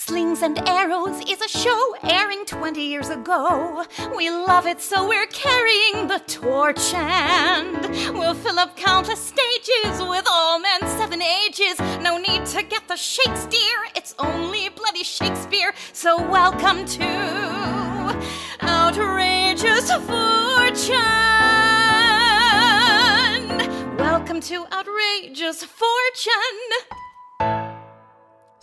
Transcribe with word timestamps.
Slings 0.00 0.42
and 0.42 0.56
Arrows 0.68 1.20
is 1.28 1.40
a 1.40 1.48
show 1.48 1.96
airing 2.04 2.46
20 2.46 2.80
years 2.80 3.08
ago. 3.08 3.84
We 4.16 4.30
love 4.30 4.64
it, 4.64 4.80
so 4.80 5.08
we're 5.08 5.26
carrying 5.26 6.06
the 6.06 6.22
torch 6.28 6.94
and 6.94 8.16
we'll 8.16 8.34
fill 8.34 8.60
up 8.60 8.76
countless 8.76 9.18
stages 9.18 10.00
with 10.00 10.24
all 10.30 10.60
men 10.60 10.82
seven 10.82 11.20
ages. 11.20 11.80
No 12.00 12.16
need 12.16 12.46
to 12.46 12.62
get 12.62 12.86
the 12.86 12.94
Shakespeare, 12.96 13.88
it's 13.96 14.14
only 14.20 14.68
bloody 14.68 15.02
Shakespeare. 15.02 15.74
So 15.92 16.16
welcome 16.30 16.86
to 16.86 18.22
Outrageous 18.62 19.90
Fortune. 19.90 20.96
Welcome 23.98 24.40
to 24.42 24.64
Outrageous 24.72 25.64
Fortune. 25.64 27.07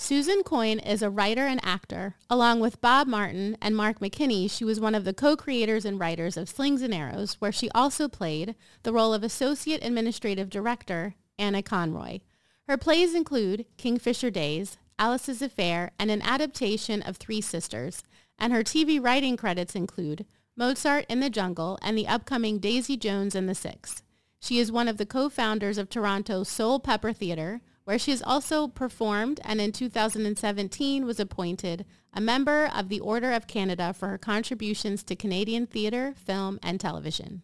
Susan 0.06 0.44
Coyne 0.44 0.78
is 0.78 1.02
a 1.02 1.10
writer 1.10 1.48
and 1.48 1.60
actor. 1.66 2.14
Along 2.30 2.60
with 2.60 2.80
Bob 2.80 3.08
Martin 3.08 3.58
and 3.60 3.76
Mark 3.76 4.02
McKinney, 4.02 4.52
she 4.52 4.64
was 4.64 4.80
one 4.80 4.94
of 4.94 5.04
the 5.04 5.16
co-creators 5.16 5.84
and 5.84 6.00
writers 6.00 6.38
of 6.38 6.48
Slings 6.48 6.84
and 6.84 6.94
Arrows, 6.94 7.38
where 7.40 7.52
she 7.52 7.72
also 7.72 8.08
played 8.08 8.54
the 8.84 8.94
role 8.94 9.16
of 9.16 9.24
Associate 9.24 9.84
Administrative 9.84 10.52
Director 10.52 11.16
Anna 11.40 11.64
Conroy. 11.64 12.20
Her 12.68 12.78
plays 12.78 13.16
include 13.16 13.66
Kingfisher 13.78 14.30
Days, 14.30 14.78
Alice's 15.00 15.42
Affair, 15.42 15.90
and 15.98 16.12
an 16.12 16.22
adaptation 16.22 17.02
of 17.02 17.18
Three 17.18 17.42
Sisters. 17.42 18.04
And 18.38 18.54
her 18.54 18.62
TV 18.62 19.04
writing 19.04 19.36
credits 19.36 19.74
include 19.74 20.28
Mozart 20.56 21.08
in 21.10 21.20
the 21.20 21.32
Jungle 21.32 21.80
and 21.82 21.98
the 21.98 22.08
upcoming 22.08 22.60
Daisy 22.60 22.96
Jones 22.96 23.34
and 23.34 23.50
the 23.50 23.56
Six. 23.56 24.04
She 24.40 24.60
is 24.60 24.72
one 24.72 24.88
of 24.88 24.98
the 24.98 25.08
co-founders 25.08 25.80
of 25.80 25.90
Toronto's 25.90 26.48
Soulpepper 26.48 27.16
Theatre, 27.16 27.62
where 27.86 28.00
she 28.00 28.12
has 28.12 28.22
also 28.22 28.68
performed 28.68 29.40
and 29.44 29.62
in 29.62 29.72
2017 29.72 31.06
was 31.06 31.20
appointed 31.20 31.86
a 32.14 32.22
member 32.22 32.70
of 32.74 32.90
the 32.90 33.00
Order 33.00 33.32
of 33.32 33.48
Canada 33.48 33.94
for 33.94 34.10
her 34.10 34.18
contributions 34.18 35.04
to 35.04 35.16
Canadian 35.16 35.68
theatre, 35.68 36.14
film, 36.18 36.60
and 36.64 36.80
television. 36.80 37.44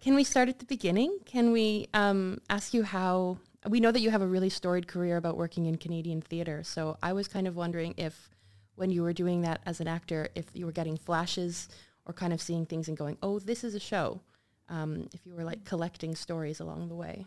Can 0.00 0.14
we 0.14 0.24
start 0.24 0.48
at 0.48 0.58
the 0.58 0.66
beginning? 0.66 1.18
Can 1.24 1.50
we 1.50 1.88
um, 1.94 2.38
ask 2.50 2.74
you 2.74 2.82
how, 2.82 3.38
we 3.66 3.80
know 3.80 3.90
that 3.90 4.00
you 4.00 4.10
have 4.10 4.20
a 4.20 4.26
really 4.26 4.50
storied 4.50 4.86
career 4.86 5.16
about 5.16 5.38
working 5.38 5.66
in 5.66 5.76
Canadian 5.76 6.20
theatre, 6.20 6.62
so 6.62 6.98
I 7.02 7.14
was 7.14 7.26
kind 7.26 7.48
of 7.48 7.56
wondering 7.56 7.94
if 7.96 8.28
when 8.74 8.90
you 8.90 9.02
were 9.02 9.12
doing 9.12 9.42
that 9.42 9.60
as 9.64 9.80
an 9.80 9.88
actor, 9.88 10.28
if 10.34 10.46
you 10.52 10.66
were 10.66 10.72
getting 10.72 10.98
flashes 10.98 11.68
or 12.04 12.12
kind 12.12 12.32
of 12.32 12.40
seeing 12.42 12.66
things 12.66 12.88
and 12.88 12.96
going, 12.96 13.16
oh, 13.22 13.38
this 13.38 13.64
is 13.64 13.74
a 13.74 13.80
show, 13.80 14.20
um, 14.68 15.08
if 15.14 15.24
you 15.24 15.34
were 15.34 15.44
like 15.44 15.64
collecting 15.64 16.14
stories 16.14 16.60
along 16.60 16.88
the 16.88 16.94
way. 16.94 17.24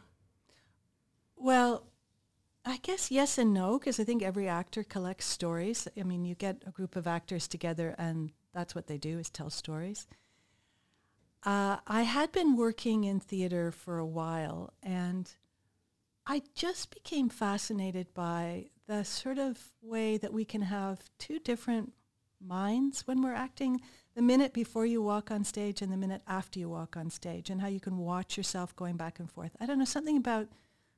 Well, 1.35 1.83
I 2.67 2.77
guess 2.81 3.11
yes 3.11 3.37
and 3.37 3.53
no, 3.53 3.79
because 3.79 3.97
I 3.97 4.03
think 4.03 4.21
every 4.21 4.49
actor 4.49 4.83
collects 4.83 5.25
stories. 5.25 5.87
I 5.97 6.03
mean, 6.03 6.25
you 6.25 6.35
get 6.35 6.63
a 6.67 6.71
group 6.71 6.97
of 6.97 7.07
actors 7.07 7.47
together 7.47 7.95
and 7.97 8.31
that's 8.53 8.75
what 8.75 8.87
they 8.87 8.97
do 8.97 9.19
is 9.19 9.29
tell 9.29 9.49
stories. 9.49 10.05
Uh, 11.45 11.77
I 11.87 12.01
had 12.01 12.33
been 12.33 12.57
working 12.57 13.05
in 13.05 13.21
theater 13.21 13.71
for 13.71 13.99
a 13.99 14.05
while 14.05 14.73
and 14.83 15.31
I 16.25 16.41
just 16.55 16.93
became 16.93 17.29
fascinated 17.29 18.13
by 18.13 18.65
the 18.85 19.05
sort 19.05 19.37
of 19.37 19.71
way 19.81 20.17
that 20.17 20.33
we 20.33 20.43
can 20.43 20.63
have 20.63 21.09
two 21.19 21.39
different 21.39 21.93
minds 22.45 23.07
when 23.07 23.21
we're 23.21 23.33
acting 23.33 23.79
the 24.13 24.21
minute 24.21 24.51
before 24.51 24.85
you 24.85 25.01
walk 25.01 25.31
on 25.31 25.45
stage 25.45 25.81
and 25.81 25.91
the 25.91 25.97
minute 25.97 26.21
after 26.27 26.59
you 26.59 26.67
walk 26.67 26.97
on 26.97 27.09
stage 27.09 27.49
and 27.49 27.61
how 27.61 27.67
you 27.67 27.79
can 27.79 27.97
watch 27.97 28.35
yourself 28.35 28.75
going 28.75 28.97
back 28.97 29.21
and 29.21 29.31
forth. 29.31 29.55
I 29.61 29.65
don't 29.65 29.79
know, 29.79 29.85
something 29.85 30.17
about 30.17 30.49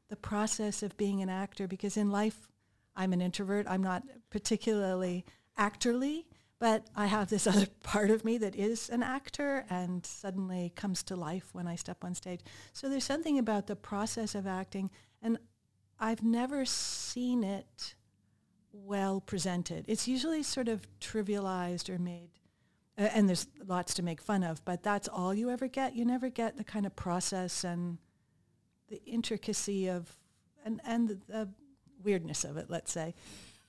the 0.10 0.16
process 0.16 0.84
of 0.84 0.98
being 0.98 1.22
an 1.22 1.30
actor 1.30 1.68
because 1.68 1.98
in 1.98 2.10
life 2.10 2.50
I'm 2.96 3.14
an 3.14 3.22
introvert. 3.22 3.66
I'm 3.70 3.82
not 3.82 4.04
particularly 4.30 5.24
actorly, 5.58 6.26
but 6.60 6.88
I 6.96 7.06
have 7.06 7.30
this 7.30 7.48
other 7.48 7.68
part 7.82 8.12
of 8.12 8.26
me 8.26 8.38
that 8.40 8.56
is 8.56 8.90
an 8.90 9.04
actor 9.04 9.66
and 9.70 10.06
suddenly 10.06 10.74
comes 10.76 11.04
to 11.04 11.16
life 11.16 11.50
when 11.54 11.66
I 11.66 11.76
step 11.76 12.04
on 12.04 12.14
stage. 12.14 12.42
So 12.74 12.90
there's 12.90 13.06
something 13.06 13.40
about 13.40 13.68
the 13.68 13.76
process 13.76 14.36
of 14.36 14.46
acting 14.46 14.92
and 15.22 15.38
I've 16.00 16.24
never 16.24 16.66
seen 16.66 17.44
it 17.44 17.96
well 18.72 19.22
presented. 19.22 19.86
It's 19.88 20.08
usually 20.08 20.44
sort 20.44 20.68
of 20.68 20.88
trivialized 21.00 21.90
or 21.90 22.00
made 22.00 22.30
uh, 22.98 23.04
and 23.14 23.30
there's 23.30 23.48
lots 23.66 23.94
to 23.94 24.04
make 24.04 24.22
fun 24.22 24.44
of, 24.44 24.64
but 24.66 24.84
that's 24.84 25.08
all 25.08 25.34
you 25.34 25.50
ever 25.50 25.70
get. 25.70 25.96
You 25.96 26.04
never 26.04 26.30
get 26.30 26.58
the 26.58 26.66
kind 26.66 26.86
of 26.86 26.96
process 26.98 27.64
and 27.64 27.98
the 28.90 29.02
intricacy 29.06 29.88
of 29.88 30.16
and 30.66 30.82
and 30.86 31.22
the, 31.28 31.50
weirdness 32.02 32.46
of 32.46 32.56
it, 32.56 32.70
let's 32.70 32.92
say. 32.92 33.14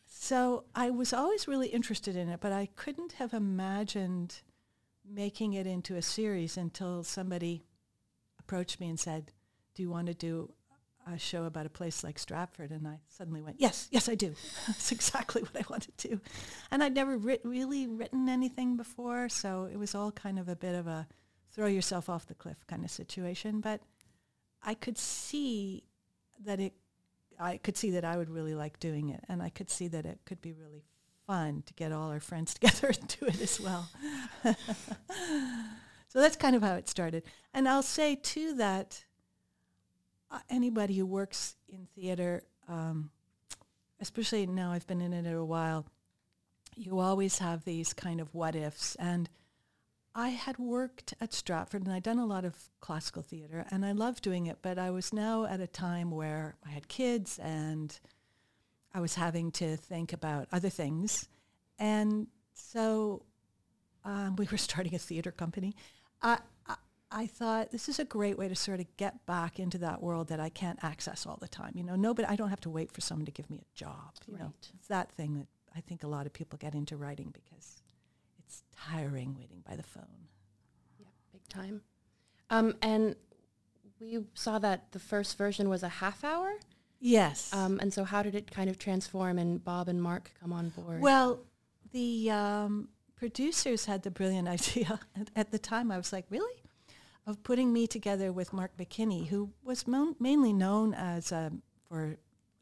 So 0.07 0.65
I 0.73 0.91
was 0.91 1.13
always 1.13 1.49
really 1.49 1.67
interested 1.69 2.15
in 2.15 2.29
it, 2.29 2.41
but 2.41 2.53
I 2.53 2.69
couldn't 2.77 3.13
have 3.13 3.35
imagined 3.35 4.43
making 5.05 5.55
it 5.55 5.67
into 5.67 5.97
a 5.97 6.03
series 6.03 6.57
until 6.57 7.03
somebody 7.03 7.65
approached 8.39 8.79
me 8.79 8.89
and 8.89 9.01
said, 9.01 9.33
"Do 9.75 9.83
you 9.83 9.91
want 9.91 10.07
to 10.07 10.15
do 10.15 10.53
a 11.07 11.19
show 11.19 11.45
about 11.45 11.67
a 11.67 11.71
place 11.71 12.05
like 12.05 12.19
Stratford?" 12.19 12.71
And 12.71 12.87
I 12.87 13.01
suddenly 13.09 13.43
went, 13.43 13.61
"Yes, 13.61 13.89
yes, 13.91 14.09
I 14.09 14.15
do. 14.15 14.35
That's 14.67 14.93
exactly 14.93 15.43
what 15.43 15.57
I 15.57 15.65
want 15.69 15.89
to 15.97 16.09
do." 16.09 16.21
And 16.71 16.83
I'd 16.85 16.95
never 16.95 17.17
writ- 17.17 17.45
really 17.45 17.87
written 17.87 18.29
anything 18.29 18.77
before, 18.77 19.29
so 19.29 19.69
it 19.73 19.77
was 19.79 19.95
all 19.95 20.13
kind 20.13 20.39
of 20.39 20.49
a 20.49 20.57
bit 20.57 20.75
of 20.75 20.87
a 20.87 21.09
throw 21.53 21.67
yourself 21.67 22.09
off 22.09 22.27
the 22.27 22.35
cliff 22.35 22.65
kind 22.67 22.85
of 22.85 22.91
situation, 22.91 23.61
but 23.61 23.81
I 24.63 24.75
could 24.75 24.99
see 24.99 25.85
that 26.45 26.61
it, 26.61 26.75
I 27.39 27.57
could 27.59 27.77
see 27.77 27.91
that 27.93 28.05
I 28.05 28.17
would 28.17 28.31
really 28.31 28.55
like 28.55 28.79
doing 28.81 29.11
it, 29.11 29.25
and 29.29 29.43
I 29.43 29.49
could 29.49 29.71
see 29.71 29.89
that 29.89 30.05
it 30.05 30.21
could 30.25 30.41
be 30.41 30.53
really 30.53 30.85
fun 31.27 31.63
to 31.67 31.75
get 31.75 31.93
all 31.93 32.11
our 32.11 32.21
friends 32.21 32.55
together 32.61 32.89
and 32.89 33.17
do 33.21 33.27
it 33.27 33.41
as 33.41 33.61
well. 33.61 33.89
so 36.09 36.21
that's 36.21 36.37
kind 36.37 36.57
of 36.57 36.63
how 36.63 36.75
it 36.75 36.89
started. 36.89 37.23
And 37.55 37.69
I'll 37.69 37.83
say 37.83 38.17
too 38.17 38.55
that 38.55 39.05
uh, 40.31 40.39
anybody 40.49 40.97
who 40.97 41.07
works 41.07 41.57
in 41.69 41.87
theater, 41.95 42.43
um, 42.69 43.11
especially 44.01 44.47
now 44.47 44.73
I've 44.73 44.87
been 44.87 45.01
in 45.01 45.13
it 45.13 45.33
a 45.33 45.45
while, 45.45 45.87
you 46.77 46.99
always 46.99 47.39
have 47.39 47.65
these 47.65 47.93
kind 47.93 48.21
of 48.21 48.35
what 48.35 48.55
ifs 48.55 48.97
and 48.97 49.29
I 50.15 50.31
had 50.31 50.59
worked 50.59 51.15
at 51.21 51.33
Stratford 51.33 51.85
and 51.85 51.93
I'd 51.93 52.03
done 52.03 52.19
a 52.19 52.27
lot 52.27 52.45
of 52.45 52.57
classical 52.81 53.23
theater 53.23 53.65
and 53.71 53.85
I 53.87 53.93
loved 53.93 54.23
doing 54.23 54.47
it, 54.47 54.59
but 54.61 54.79
I 54.79 54.91
was 54.91 55.13
now 55.13 55.45
at 55.45 55.61
a 55.61 55.67
time 55.67 56.11
where 56.11 56.57
I 56.67 56.71
had 56.71 56.89
kids 56.89 57.39
and 57.39 57.99
I 58.93 59.01
was 59.01 59.15
having 59.15 59.53
to 59.53 59.77
think 59.77 60.13
about 60.13 60.49
other 60.51 60.69
things. 60.69 61.29
And 61.79 62.27
so 62.55 63.23
um, 64.05 64.35
we 64.39 64.49
were 64.51 64.59
starting 64.59 64.95
a 64.95 64.99
theater 64.99 65.31
company. 65.31 65.77
I, 66.21 66.39
I, 66.67 66.75
I 67.13 67.27
thought 67.27 67.71
this 67.71 67.89
is 67.89 68.01
a 68.01 68.05
great 68.05 68.37
way 68.37 68.49
to 68.49 68.57
sort 68.57 68.81
of 68.81 68.87
get 68.97 69.25
back 69.27 69.61
into 69.61 69.79
that 69.79 70.03
world 70.03 70.29
that 70.29 70.41
I 70.41 70.49
can't 70.49 70.79
access 70.83 71.25
all 71.25 71.39
the 71.41 71.49
time. 71.49 71.73
You 71.77 71.85
know, 71.85 71.95
nobody, 71.97 72.27
I 72.27 72.35
don't 72.35 72.51
have 72.51 72.61
to 72.63 72.71
wait 72.71 72.91
for 72.91 73.01
someone 73.01 73.27
to 73.27 73.33
give 73.33 73.49
me 73.49 73.59
a 73.59 73.79
job. 73.79 74.15
You 74.27 74.35
Right. 74.35 74.43
know, 74.43 74.53
it's 74.75 74.89
that 74.89 75.13
thing 75.13 75.35
that 75.35 75.47
I 75.77 75.81
think 75.81 76.03
a 76.03 76.09
lot 76.09 76.27
of 76.27 76.33
people 76.33 76.59
get 76.59 76.75
into 76.75 76.97
writing 76.97 77.31
because 77.33 77.80
it's 78.51 78.65
tiring 78.77 79.37
waiting 79.39 79.63
by 79.69 79.77
the 79.77 79.83
phone. 79.85 80.27
Yeah, 80.99 81.07
big 81.33 81.47
time. 81.49 81.83
Um, 82.51 82.75
and 82.83 83.15
we 84.01 84.25
saw 84.35 84.59
that 84.59 84.91
the 84.91 84.99
first 84.99 85.39
version 85.39 85.69
was 85.69 85.85
a 85.85 85.89
half 85.89 86.25
hour. 86.25 86.55
Yes. 86.99 87.55
Um, 87.55 87.79
and 87.81 87.95
so 87.95 88.03
how 88.03 88.25
did 88.25 88.35
it 88.35 88.51
kind 88.51 88.69
of 88.69 88.77
transform 88.77 89.39
and 89.39 89.63
Bob 89.65 89.89
and 89.89 90.03
Mark 90.03 90.33
come 90.41 90.53
on 90.53 90.71
board? 90.71 91.01
Well, 91.01 91.39
the 91.93 92.33
um, 92.33 92.89
producers 93.15 93.85
had 93.85 94.03
the 94.03 94.11
brilliant 94.11 94.49
idea 94.57 94.99
at, 95.15 95.31
at 95.37 95.53
the 95.53 95.59
time. 95.59 95.93
I 95.93 95.97
was 95.97 96.13
like, 96.13 96.27
really? 96.29 96.61
Of 97.29 97.45
putting 97.45 97.73
me 97.73 97.87
together 97.87 98.33
with 98.33 98.53
Mark 98.53 98.73
McKinney, 98.77 99.29
who 99.29 99.51
was 99.63 99.87
mo- 99.87 100.17
mainly 100.19 100.53
known 100.53 100.93
as 100.93 101.31
um, 101.31 101.63
for 101.89 102.17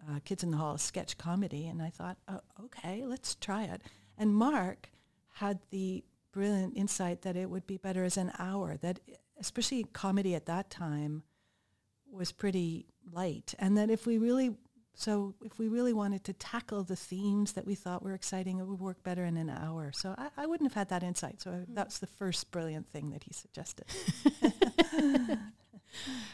uh, 0.07 0.19
Kids 0.27 0.43
in 0.43 0.51
the 0.51 0.59
Hall 0.59 0.77
sketch 0.77 1.17
comedy. 1.17 1.67
And 1.67 1.81
I 1.81 1.89
thought, 1.89 2.19
oh, 2.29 2.41
okay, 2.65 3.07
let's 3.07 3.37
try 3.37 3.65
it. 3.65 3.81
And 4.19 4.35
Mark 4.35 4.91
had 5.39 5.59
the 5.71 6.05
brilliant 6.33 6.77
insight 6.77 7.23
that 7.23 7.37
it 7.37 7.51
would 7.51 7.67
be 7.67 7.77
better 7.77 8.05
as 8.05 8.17
an 8.17 8.33
hour, 8.39 8.77
that 8.77 9.01
especially 9.41 9.85
comedy 9.93 10.35
at 10.35 10.47
that 10.47 10.71
time 10.71 11.23
was 12.11 12.33
pretty 12.33 12.87
light. 13.13 13.55
And 13.59 13.77
that 13.77 13.91
if 13.91 14.07
we 14.07 14.19
really, 14.19 14.55
so 14.95 15.35
if 15.45 15.59
we 15.59 15.69
really 15.69 15.93
wanted 15.93 16.25
to 16.25 16.33
tackle 16.33 16.85
the 16.85 16.97
themes 16.97 17.53
that 17.53 17.67
we 17.67 17.75
thought 17.75 18.03
were 18.03 18.15
exciting, 18.15 18.59
it 18.59 18.67
would 18.67 18.81
work 18.81 19.03
better 19.03 19.25
in 19.25 19.37
an 19.37 19.51
hour. 19.51 19.91
So 19.93 20.15
I, 20.19 20.29
I 20.37 20.47
wouldn't 20.47 20.71
have 20.71 20.79
had 20.79 20.89
that 20.91 21.03
insight. 21.03 21.41
So 21.41 21.51
I, 21.51 21.65
that's 21.69 21.99
the 21.99 22.07
first 22.07 22.51
brilliant 22.51 22.89
thing 22.91 23.11
that 23.11 23.25
he 23.25 23.33
suggested. 23.33 23.87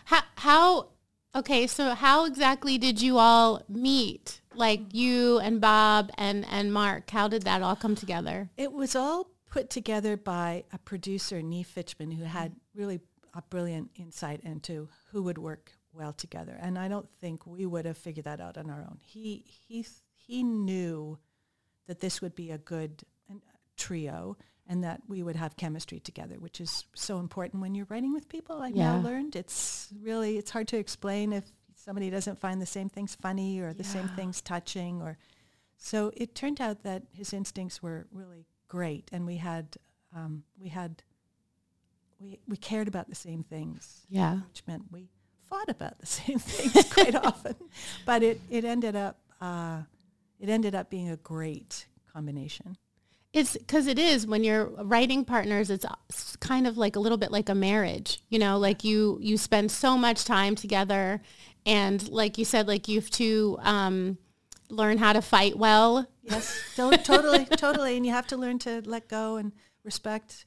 How, 0.05 0.23
how, 0.37 0.89
okay, 1.35 1.67
so 1.67 1.95
how 1.95 2.25
exactly 2.25 2.79
did 2.79 3.03
you 3.03 3.19
all 3.19 3.63
meet? 3.69 4.41
Like 4.55 4.95
you 4.95 5.39
and 5.41 5.61
Bob 5.61 6.11
and, 6.17 6.47
and 6.51 6.73
Mark, 6.73 7.11
how 7.11 7.29
did 7.29 7.43
that 7.43 7.63
all 7.63 7.77
come 7.77 7.95
together? 7.95 8.51
It 8.57 8.73
was 8.73 8.95
all 8.95 9.29
put 9.51 9.71
together 9.71 10.17
by 10.17 10.65
a 10.73 10.79
producer, 10.79 11.41
Niv 11.41 11.67
Fichman, 11.67 12.13
who 12.17 12.25
had 12.25 12.55
really 12.75 13.01
a 13.35 13.43
brilliant 13.43 13.91
insight 13.97 14.41
into 14.45 14.89
who 15.11 15.23
would 15.25 15.39
work 15.39 15.73
well 15.93 16.13
together. 16.13 16.57
And 16.61 16.79
I 16.79 16.89
don't 16.89 17.09
think 17.21 17.47
we 17.47 17.67
would 17.67 17.85
have 17.85 17.99
figured 17.99 18.25
that 18.25 18.41
out 18.41 18.57
on 18.57 18.71
our 18.71 18.81
own. 18.81 18.99
He 19.05 19.45
he 19.47 19.87
he 20.13 20.43
knew 20.43 21.19
that 21.87 22.01
this 22.01 22.21
would 22.21 22.35
be 22.35 22.51
a 22.51 22.59
good 22.59 23.03
trio 23.77 24.37
and 24.69 24.83
that 24.85 25.03
we 25.09 25.23
would 25.23 25.37
have 25.37 25.57
chemistry 25.57 26.01
together, 26.01 26.37
which 26.39 26.61
is 26.61 26.85
so 26.95 27.19
important 27.19 27.61
when 27.63 27.75
you're 27.75 27.87
writing 27.91 28.13
with 28.15 28.29
people. 28.29 28.63
I've 28.63 28.75
now 28.75 28.99
learned 28.99 29.37
it's 29.37 29.89
really 30.01 30.39
it's 30.39 30.51
hard 30.51 30.69
to 30.69 30.79
explain 30.79 31.33
if 31.33 31.45
somebody 31.75 32.09
doesn't 32.11 32.39
find 32.39 32.61
the 32.63 32.67
same 32.67 32.89
things 32.89 33.15
funny 33.15 33.61
or 33.61 33.75
the 33.75 33.85
same 33.85 34.09
things 34.09 34.41
touching 34.41 35.03
or 35.03 35.19
so 35.77 36.11
it 36.17 36.35
turned 36.35 36.61
out 36.61 36.83
that 36.85 37.03
his 37.13 37.35
instincts 37.35 37.83
were 37.83 38.07
really 38.11 38.47
great 38.69 39.11
and 39.13 39.27
we 39.27 39.37
had 39.37 39.77
um, 40.17 40.45
we 40.59 40.69
had 40.69 41.03
we, 42.21 42.39
we 42.49 42.57
cared 42.57 42.89
about 42.89 43.09
the 43.11 43.15
same 43.15 43.43
things 43.43 44.07
Yeah. 44.09 44.39
which 44.49 44.63
meant 44.67 44.85
we 44.91 45.11
fought 45.49 45.69
about 45.69 45.99
the 45.99 46.07
same 46.19 46.39
things 46.39 46.91
quite 46.93 47.15
often. 47.15 47.57
But 48.07 48.23
it, 48.23 48.41
it 48.49 48.65
ended 48.65 48.97
up 48.97 49.19
uh, 49.41 49.83
it 50.41 50.49
ended 50.49 50.75
up 50.75 50.89
being 50.89 51.11
a 51.11 51.17
great 51.19 51.87
combination. 52.13 52.77
It's 53.35 53.57
because 53.57 53.89
it 53.89 53.99
is 53.99 54.29
when 54.29 54.45
you're 54.45 54.67
writing 54.67 55.25
partners. 55.25 55.69
It's 55.69 55.85
kind 56.37 56.69
of 56.69 56.79
like 56.79 56.95
a 56.95 57.01
little 57.01 57.19
bit 57.19 57.33
like 57.33 57.49
a 57.49 57.55
marriage, 57.55 58.23
you 58.29 58.39
know. 58.39 58.59
Like 58.59 58.85
you 58.85 59.19
you 59.21 59.37
spend 59.37 59.73
so 59.73 59.99
much 59.99 60.25
time 60.25 60.55
together, 60.55 61.21
and 61.67 62.09
like 62.11 62.39
you 62.39 62.45
said, 62.45 62.69
like 62.69 62.87
you 62.87 63.01
have 63.01 63.11
to 63.11 63.59
um, 63.63 64.19
learn 64.71 64.99
how 64.99 65.13
to 65.13 65.21
fight 65.21 65.59
well. 65.59 66.07
Yes, 66.23 66.63
to- 66.77 66.97
totally, 66.97 67.45
totally. 67.57 67.97
And 67.97 68.07
you 68.07 68.13
have 68.13 68.29
to 68.29 68.37
learn 68.37 68.61
to 68.61 68.83
let 68.87 69.09
go 69.09 69.37
and 69.37 69.51
respect 69.83 70.47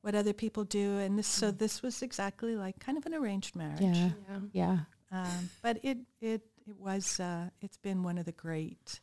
what 0.00 0.14
other 0.14 0.32
people 0.32 0.64
do. 0.64 0.98
And 0.98 1.18
this, 1.18 1.26
so 1.26 1.50
this 1.50 1.82
was 1.82 2.00
exactly 2.00 2.56
like 2.56 2.78
kind 2.78 2.96
of 2.96 3.04
an 3.04 3.12
arranged 3.12 3.54
marriage. 3.54 3.82
Yeah, 3.82 4.10
yeah. 4.30 4.38
yeah. 4.54 4.78
Um, 5.12 5.50
but 5.60 5.80
it 5.82 5.98
it 6.22 6.40
it 6.66 6.76
was 6.78 7.20
uh, 7.20 7.50
it's 7.60 7.76
been 7.76 8.02
one 8.02 8.16
of 8.16 8.24
the 8.24 8.32
great 8.32 9.00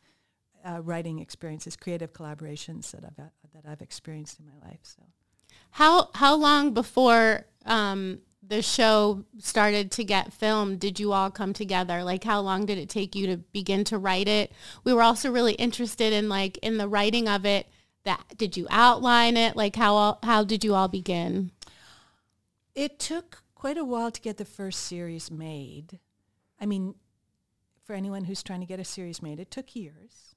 uh, 0.65 0.81
writing 0.81 1.19
experiences, 1.19 1.75
creative 1.75 2.13
collaborations 2.13 2.91
that 2.91 3.03
I've 3.03 3.19
uh, 3.23 3.29
that 3.53 3.69
I've 3.69 3.81
experienced 3.81 4.39
in 4.39 4.45
my 4.45 4.67
life. 4.67 4.79
So. 4.83 5.03
How 5.71 6.09
how 6.15 6.35
long 6.35 6.73
before 6.73 7.45
um, 7.65 8.19
the 8.45 8.61
show 8.61 9.23
started 9.37 9.91
to 9.91 10.03
get 10.03 10.33
filmed 10.33 10.79
did 10.79 10.99
you 10.99 11.13
all 11.13 11.29
come 11.29 11.53
together? 11.53 12.03
Like 12.03 12.23
how 12.23 12.41
long 12.41 12.65
did 12.65 12.77
it 12.77 12.89
take 12.89 13.15
you 13.15 13.27
to 13.27 13.37
begin 13.37 13.83
to 13.85 13.97
write 13.97 14.27
it? 14.27 14.51
We 14.83 14.93
were 14.93 15.03
also 15.03 15.31
really 15.31 15.53
interested 15.53 16.13
in 16.13 16.29
like 16.29 16.57
in 16.59 16.77
the 16.77 16.87
writing 16.87 17.27
of 17.27 17.45
it. 17.45 17.67
That 18.03 18.37
did 18.37 18.57
you 18.57 18.67
outline 18.69 19.37
it? 19.37 19.55
Like 19.55 19.75
how 19.75 19.95
all, 19.95 20.19
how 20.23 20.43
did 20.43 20.63
you 20.63 20.73
all 20.73 20.87
begin? 20.87 21.51
It 22.73 22.97
took 22.97 23.43
quite 23.55 23.77
a 23.77 23.83
while 23.83 24.09
to 24.09 24.21
get 24.21 24.37
the 24.37 24.45
first 24.45 24.81
series 24.81 25.29
made. 25.29 25.99
I 26.61 26.65
mean, 26.65 26.95
for 27.83 27.93
anyone 27.93 28.25
who's 28.25 28.41
trying 28.41 28.61
to 28.61 28.65
get 28.65 28.79
a 28.79 28.85
series 28.85 29.21
made, 29.21 29.39
it 29.39 29.51
took 29.51 29.75
years. 29.75 30.28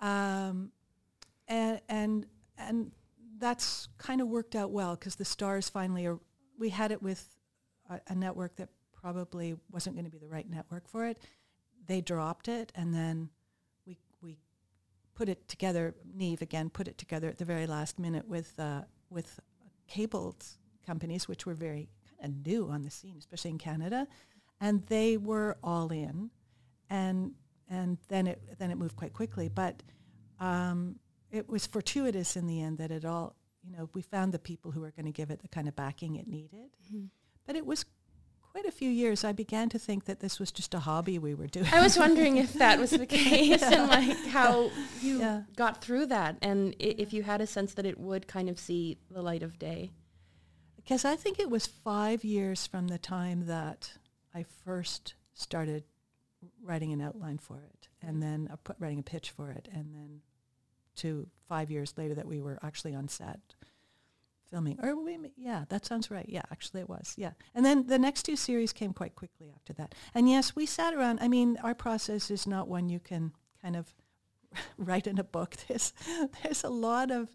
Um, 0.00 0.70
and, 1.46 1.80
and, 1.88 2.26
and 2.56 2.92
that's 3.38 3.88
kind 3.98 4.20
of 4.20 4.28
worked 4.28 4.54
out 4.54 4.70
well 4.70 4.94
because 4.94 5.16
the 5.16 5.24
stars 5.24 5.68
finally 5.68 6.06
are, 6.06 6.18
we 6.58 6.70
had 6.70 6.92
it 6.92 7.02
with 7.02 7.36
a, 7.90 8.00
a 8.08 8.14
network 8.14 8.56
that 8.56 8.68
probably 8.92 9.56
wasn't 9.70 9.96
going 9.96 10.04
to 10.04 10.10
be 10.10 10.18
the 10.18 10.28
right 10.28 10.48
network 10.48 10.88
for 10.88 11.06
it. 11.06 11.18
They 11.86 12.00
dropped 12.00 12.48
it 12.48 12.72
and 12.74 12.94
then 12.94 13.30
we, 13.86 13.98
we 14.20 14.38
put 15.14 15.28
it 15.28 15.48
together, 15.48 15.94
Niv 16.16 16.42
again, 16.42 16.68
put 16.70 16.88
it 16.88 16.98
together 16.98 17.28
at 17.28 17.38
the 17.38 17.44
very 17.44 17.66
last 17.66 17.98
minute 17.98 18.26
with, 18.28 18.52
uh, 18.58 18.82
with 19.10 19.40
cable 19.88 20.36
companies, 20.84 21.28
which 21.28 21.46
were 21.46 21.54
very 21.54 21.88
kind 22.20 22.34
of 22.34 22.46
new 22.46 22.68
on 22.68 22.82
the 22.82 22.90
scene, 22.90 23.16
especially 23.18 23.50
in 23.50 23.58
Canada, 23.58 24.06
and 24.60 24.84
they 24.86 25.16
were 25.16 25.56
all 25.62 25.90
in, 25.90 26.30
and 26.90 27.32
and 27.68 27.98
then 28.08 28.26
it 28.26 28.40
then 28.58 28.70
it 28.70 28.76
moved 28.78 28.96
quite 28.96 29.12
quickly. 29.12 29.48
But 29.48 29.82
um, 30.40 30.96
it 31.30 31.48
was 31.48 31.66
fortuitous 31.66 32.36
in 32.36 32.46
the 32.46 32.62
end 32.62 32.78
that 32.78 32.90
it 32.90 33.04
all, 33.04 33.36
you 33.62 33.70
know, 33.76 33.88
we 33.92 34.02
found 34.02 34.32
the 34.32 34.38
people 34.38 34.70
who 34.70 34.80
were 34.80 34.90
going 34.92 35.06
to 35.06 35.12
give 35.12 35.30
it 35.30 35.40
the 35.42 35.48
kind 35.48 35.68
of 35.68 35.76
backing 35.76 36.16
it 36.16 36.26
needed. 36.28 36.70
But 37.46 37.56
it 37.56 37.66
was 37.66 37.84
quite 38.52 38.64
a 38.64 38.70
few 38.72 38.88
years. 38.90 39.24
I 39.24 39.32
began 39.32 39.68
to 39.70 39.78
think 39.78 40.06
that 40.06 40.20
this 40.20 40.38
was 40.40 40.50
just 40.50 40.72
a 40.74 40.78
hobby 40.80 41.18
we 41.18 41.34
were 41.34 41.46
doing. 41.48 41.66
I 41.72 41.80
was 41.82 41.98
wondering 41.98 42.38
if 42.38 42.54
that 42.54 42.78
was 42.78 42.90
the 42.90 43.06
case 43.20 43.62
and 43.62 43.88
like 43.88 44.16
how 44.28 44.70
you 45.02 45.18
Yeah. 45.20 45.42
got 45.56 45.82
through 45.82 46.06
that 46.06 46.38
and 46.40 46.74
i- 46.80 46.94
if 46.98 47.12
you 47.12 47.22
had 47.24 47.40
a 47.40 47.46
sense 47.46 47.74
that 47.74 47.84
it 47.86 47.98
would 48.00 48.26
kind 48.26 48.48
of 48.48 48.58
see 48.58 48.98
the 49.10 49.20
light 49.22 49.42
of 49.42 49.58
day. 49.58 49.90
Because 50.76 51.04
I 51.04 51.16
think 51.16 51.38
it 51.38 51.50
was 51.50 51.66
five 51.66 52.24
years 52.24 52.66
from 52.66 52.88
the 52.88 52.98
time 52.98 53.46
that 53.46 53.98
I 54.34 54.44
first 54.64 55.14
started 55.34 55.84
writing 56.62 56.92
an 56.92 57.00
outline 57.00 57.38
for 57.38 57.62
it, 57.62 57.88
and 58.02 58.22
then 58.22 58.48
uh, 58.52 58.56
put, 58.62 58.76
writing 58.78 59.00
a 59.00 59.02
pitch 59.02 59.30
for 59.30 59.50
it, 59.50 59.68
and 59.72 59.94
then 59.94 60.20
to 60.96 61.28
five 61.48 61.70
years 61.70 61.94
later 61.96 62.14
that 62.14 62.26
we 62.26 62.40
were 62.40 62.58
actually 62.62 62.94
on 62.94 63.08
set 63.08 63.54
filming. 64.50 64.78
Or 64.82 64.96
we, 64.96 65.18
yeah, 65.36 65.64
that 65.68 65.84
sounds 65.84 66.10
right. 66.10 66.26
Yeah, 66.28 66.42
actually 66.50 66.80
it 66.80 66.88
was. 66.88 67.14
Yeah, 67.16 67.32
and 67.54 67.64
then 67.64 67.86
the 67.86 67.98
next 67.98 68.24
two 68.24 68.36
series 68.36 68.72
came 68.72 68.92
quite 68.92 69.14
quickly 69.14 69.52
after 69.54 69.72
that. 69.74 69.94
And 70.14 70.28
yes, 70.28 70.56
we 70.56 70.66
sat 70.66 70.94
around. 70.94 71.18
I 71.20 71.28
mean, 71.28 71.58
our 71.62 71.74
process 71.74 72.30
is 72.30 72.46
not 72.46 72.68
one 72.68 72.88
you 72.88 73.00
can 73.00 73.32
kind 73.62 73.76
of 73.76 73.94
write 74.78 75.06
in 75.06 75.18
a 75.18 75.24
book. 75.24 75.56
There's 75.68 75.92
there's 76.42 76.64
a 76.64 76.70
lot 76.70 77.10
of 77.10 77.28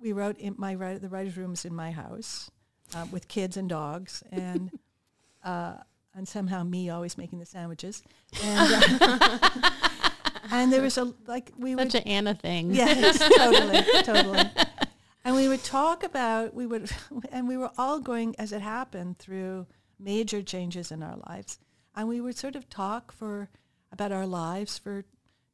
we 0.00 0.12
wrote 0.12 0.38
in 0.38 0.54
my 0.58 0.74
the 0.74 1.08
writers' 1.08 1.36
rooms 1.36 1.64
in 1.64 1.74
my 1.74 1.90
house 1.90 2.50
uh, 2.94 3.06
with 3.10 3.28
kids 3.28 3.56
and 3.56 3.68
dogs, 3.68 4.22
and 4.30 4.70
uh, 5.44 5.74
and 6.14 6.26
somehow 6.26 6.64
me 6.64 6.90
always 6.90 7.16
making 7.16 7.38
the 7.38 7.46
sandwiches, 7.46 8.02
and 8.42 9.00
uh, 9.00 9.70
and 10.50 10.72
there 10.72 10.82
was 10.82 10.98
a 10.98 11.12
like 11.26 11.52
we 11.58 11.74
would 11.74 11.92
Such 11.92 12.02
an 12.02 12.08
Anna 12.08 12.34
thing. 12.34 12.74
Yes, 12.74 13.18
totally, 13.36 13.82
totally. 14.02 14.42
And 15.24 15.36
we 15.36 15.48
would 15.48 15.62
talk 15.62 16.02
about 16.02 16.54
we 16.54 16.66
would, 16.66 16.90
and 17.32 17.46
we 17.48 17.56
were 17.56 17.70
all 17.78 18.00
going 18.00 18.34
as 18.38 18.52
it 18.52 18.62
happened 18.62 19.18
through 19.18 19.66
major 19.98 20.42
changes 20.42 20.90
in 20.90 21.02
our 21.02 21.16
lives, 21.28 21.58
and 21.94 22.08
we 22.08 22.20
would 22.20 22.36
sort 22.36 22.56
of 22.56 22.68
talk 22.68 23.12
for 23.12 23.48
about 23.92 24.12
our 24.12 24.26
lives 24.26 24.78
for 24.78 25.04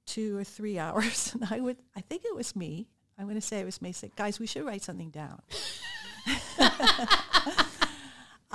two 0.07 0.37
or 0.37 0.45
three 0.45 0.79
hours. 0.79 1.35
And 1.35 1.47
I 1.51 1.61
would, 1.61 1.79
I 1.97 2.01
think 2.01 2.23
it 2.25 2.35
was 2.35 2.55
me. 2.55 2.89
I'm 3.19 3.25
going 3.25 3.35
to 3.37 3.41
say 3.41 3.61
it 3.61 3.65
was 3.65 3.81
me. 3.81 3.93
Say, 3.93 4.11
guys, 4.15 4.39
we 4.39 4.47
should 4.47 4.65
write 4.65 4.83
something 4.83 5.11
down. 5.11 5.41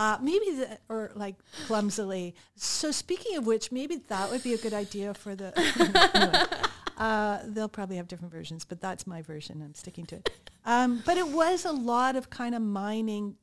Uh, 0.02 0.18
maybe 0.20 0.50
the, 0.50 0.80
or 0.90 1.12
like 1.14 1.36
clumsily. 1.68 2.34
So 2.56 2.90
speaking 2.90 3.38
of 3.38 3.46
which, 3.46 3.72
maybe 3.72 3.98
that 4.08 4.32
would 4.32 4.42
be 4.42 4.56
a 4.56 4.58
good 4.58 4.74
idea 4.74 5.14
for 5.14 5.36
the. 5.36 5.54
anyway, 6.16 6.72
uh, 6.98 7.38
they'll 7.46 7.70
probably 7.70 7.98
have 7.98 8.08
different 8.08 8.34
versions, 8.34 8.66
but 8.66 8.82
that's 8.82 9.06
my 9.06 9.22
version. 9.22 9.62
I'm 9.62 9.76
sticking 9.76 10.08
to 10.08 10.16
it. 10.16 10.50
Um, 10.66 11.04
but 11.06 11.18
it 11.18 11.28
was 11.28 11.66
a 11.66 11.72
lot 11.72 12.16
of 12.16 12.32
kind 12.32 12.56
of 12.56 12.64
mining, 12.64 13.36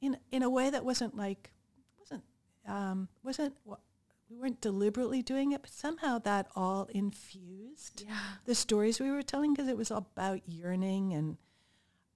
in 0.00 0.16
in 0.30 0.44
a 0.44 0.48
way 0.48 0.70
that 0.70 0.84
wasn't 0.84 1.16
like 1.16 1.50
wasn't 1.98 2.22
um, 2.68 3.08
wasn't 3.24 3.56
wa- 3.64 3.78
we 4.30 4.36
weren't 4.36 4.60
deliberately 4.60 5.20
doing 5.20 5.50
it, 5.50 5.62
but 5.62 5.72
somehow 5.72 6.20
that 6.20 6.46
all 6.54 6.88
infused 6.92 8.04
the 8.44 8.54
stories 8.54 9.00
we 9.00 9.10
were 9.10 9.22
telling 9.22 9.52
because 9.52 9.66
it 9.66 9.76
was 9.76 9.90
about 9.90 10.48
yearning 10.48 11.12
and 11.12 11.38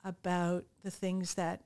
about 0.05 0.67
the 0.85 0.91
things 0.93 1.35
that 1.35 1.63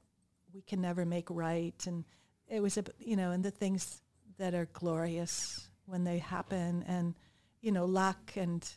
we 0.55 0.63
can 0.63 0.81
never 0.81 1.05
make 1.05 1.29
right, 1.29 1.87
and 1.87 2.05
it 2.53 2.61
was 2.61 2.77
a 2.77 2.85
you 2.99 3.17
know, 3.17 3.31
and 3.31 3.43
the 3.43 3.51
things 3.51 4.03
that 4.39 4.55
are 4.55 4.69
glorious 4.73 5.69
when 5.87 6.05
they 6.05 6.19
happen, 6.19 6.85
and 6.87 7.15
you 7.61 7.73
know, 7.73 7.87
luck 7.87 8.33
and 8.37 8.71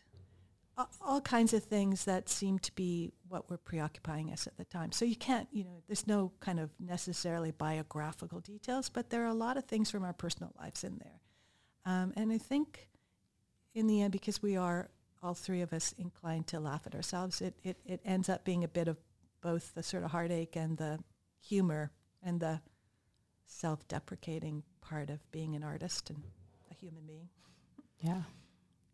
all 1.02 1.22
kinds 1.22 1.54
of 1.54 1.64
things 1.64 2.06
that 2.06 2.28
seem 2.28 2.60
to 2.60 2.72
be 2.74 3.14
what 3.30 3.50
were 3.50 3.58
preoccupying 3.58 4.32
us 4.32 4.46
at 4.46 4.58
the 4.58 4.66
time. 4.66 4.92
So 4.92 5.06
you 5.06 5.16
can't, 5.16 5.48
you 5.52 5.64
know, 5.64 5.82
there's 5.88 6.06
no 6.06 6.34
kind 6.42 6.60
of 6.60 6.70
necessarily 6.80 7.52
biographical 7.52 8.42
details, 8.42 8.90
but 8.90 9.10
there 9.10 9.24
are 9.24 9.30
a 9.30 9.34
lot 9.34 9.56
of 9.56 9.64
things 9.66 9.90
from 9.90 10.04
our 10.04 10.12
personal 10.12 10.54
lives 10.60 10.84
in 10.84 10.98
there. 10.98 11.22
Um, 11.86 12.12
and 12.18 12.32
I 12.32 12.38
think 12.38 12.90
in 13.74 13.88
the 13.88 14.02
end, 14.02 14.12
because 14.12 14.42
we 14.42 14.58
are 14.58 14.90
all 15.24 15.34
three 15.34 15.62
of 15.62 15.72
us 15.72 15.96
inclined 15.98 16.48
to 16.48 16.60
laugh 16.60 16.82
at 16.86 16.94
ourselves, 16.94 17.40
it, 17.42 17.56
it, 17.64 17.78
it 17.86 18.02
ends 18.04 18.28
up 18.28 18.44
being 18.44 18.66
a 18.66 18.68
bit 18.68 18.90
of 18.90 18.98
both 19.42 19.74
the 19.76 19.84
sort 19.84 20.04
of 20.04 20.12
heartache 20.12 20.58
and 20.58 20.78
the 20.78 21.00
humor 21.40 21.92
and 22.22 22.42
the 22.42 22.60
self-deprecating 23.46 24.64
part 24.82 25.10
of 25.10 25.20
being 25.32 25.56
an 25.56 25.64
artist 25.64 26.10
and 26.10 26.22
a 26.72 26.74
human 26.74 27.04
being. 27.06 27.30
Yeah. 28.02 28.22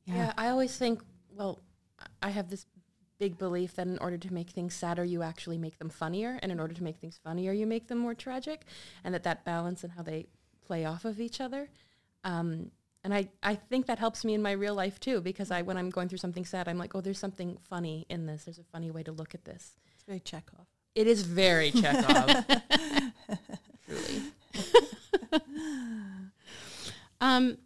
Yeah. 0.05 0.33
I 0.37 0.49
always 0.49 0.77
think, 0.77 1.01
well, 1.35 1.59
I 2.21 2.29
have 2.31 2.49
this 2.49 2.65
big 3.19 3.37
belief 3.37 3.75
that 3.75 3.87
in 3.87 3.99
order 3.99 4.17
to 4.17 4.33
make 4.33 4.49
things 4.49 4.73
sadder, 4.73 5.03
you 5.03 5.21
actually 5.21 5.57
make 5.57 5.77
them 5.77 5.89
funnier, 5.89 6.39
and 6.41 6.51
in 6.51 6.59
order 6.59 6.73
to 6.73 6.83
make 6.83 6.97
things 6.97 7.19
funnier, 7.23 7.51
you 7.51 7.67
make 7.67 7.87
them 7.87 7.99
more 7.99 8.15
tragic, 8.15 8.63
and 9.03 9.13
that 9.13 9.23
that 9.23 9.45
balance 9.45 9.83
and 9.83 9.93
how 9.93 10.01
they 10.01 10.25
play 10.65 10.85
off 10.85 11.05
of 11.05 11.19
each 11.19 11.39
other. 11.39 11.69
Um, 12.23 12.71
and 13.03 13.13
I, 13.13 13.29
I 13.43 13.55
think 13.55 13.85
that 13.85 13.99
helps 13.99 14.25
me 14.25 14.33
in 14.33 14.41
my 14.41 14.51
real 14.51 14.75
life 14.75 14.99
too, 14.99 15.21
because 15.21 15.51
I 15.51 15.61
when 15.61 15.77
I'm 15.77 15.89
going 15.89 16.09
through 16.09 16.17
something 16.17 16.45
sad, 16.45 16.67
I'm 16.67 16.77
like, 16.77 16.95
oh, 16.95 17.01
there's 17.01 17.19
something 17.19 17.57
funny 17.69 18.05
in 18.09 18.25
this. 18.25 18.45
There's 18.45 18.59
a 18.59 18.63
funny 18.63 18.89
way 18.89 19.03
to 19.03 19.11
look 19.11 19.35
at 19.35 19.45
this. 19.45 19.77
It's 19.93 20.03
very 20.03 20.19
Chekhov. 20.19 20.65
It 20.95 21.07
is 21.07 21.21
very 21.21 21.71
Chekhov. 21.81 22.45
Truly. 23.85 24.21
Um, 27.19 27.57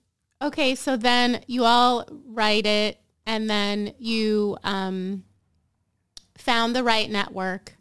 okay, 0.41 0.75
so 0.75 0.97
then 0.97 1.41
you 1.47 1.63
all 1.63 2.05
write 2.27 2.65
it, 2.65 2.99
and 3.25 3.49
then 3.49 3.93
you 3.97 4.57
um, 4.65 5.23
found 6.37 6.75
the 6.75 6.83
right 6.83 7.09
network, 7.09 7.73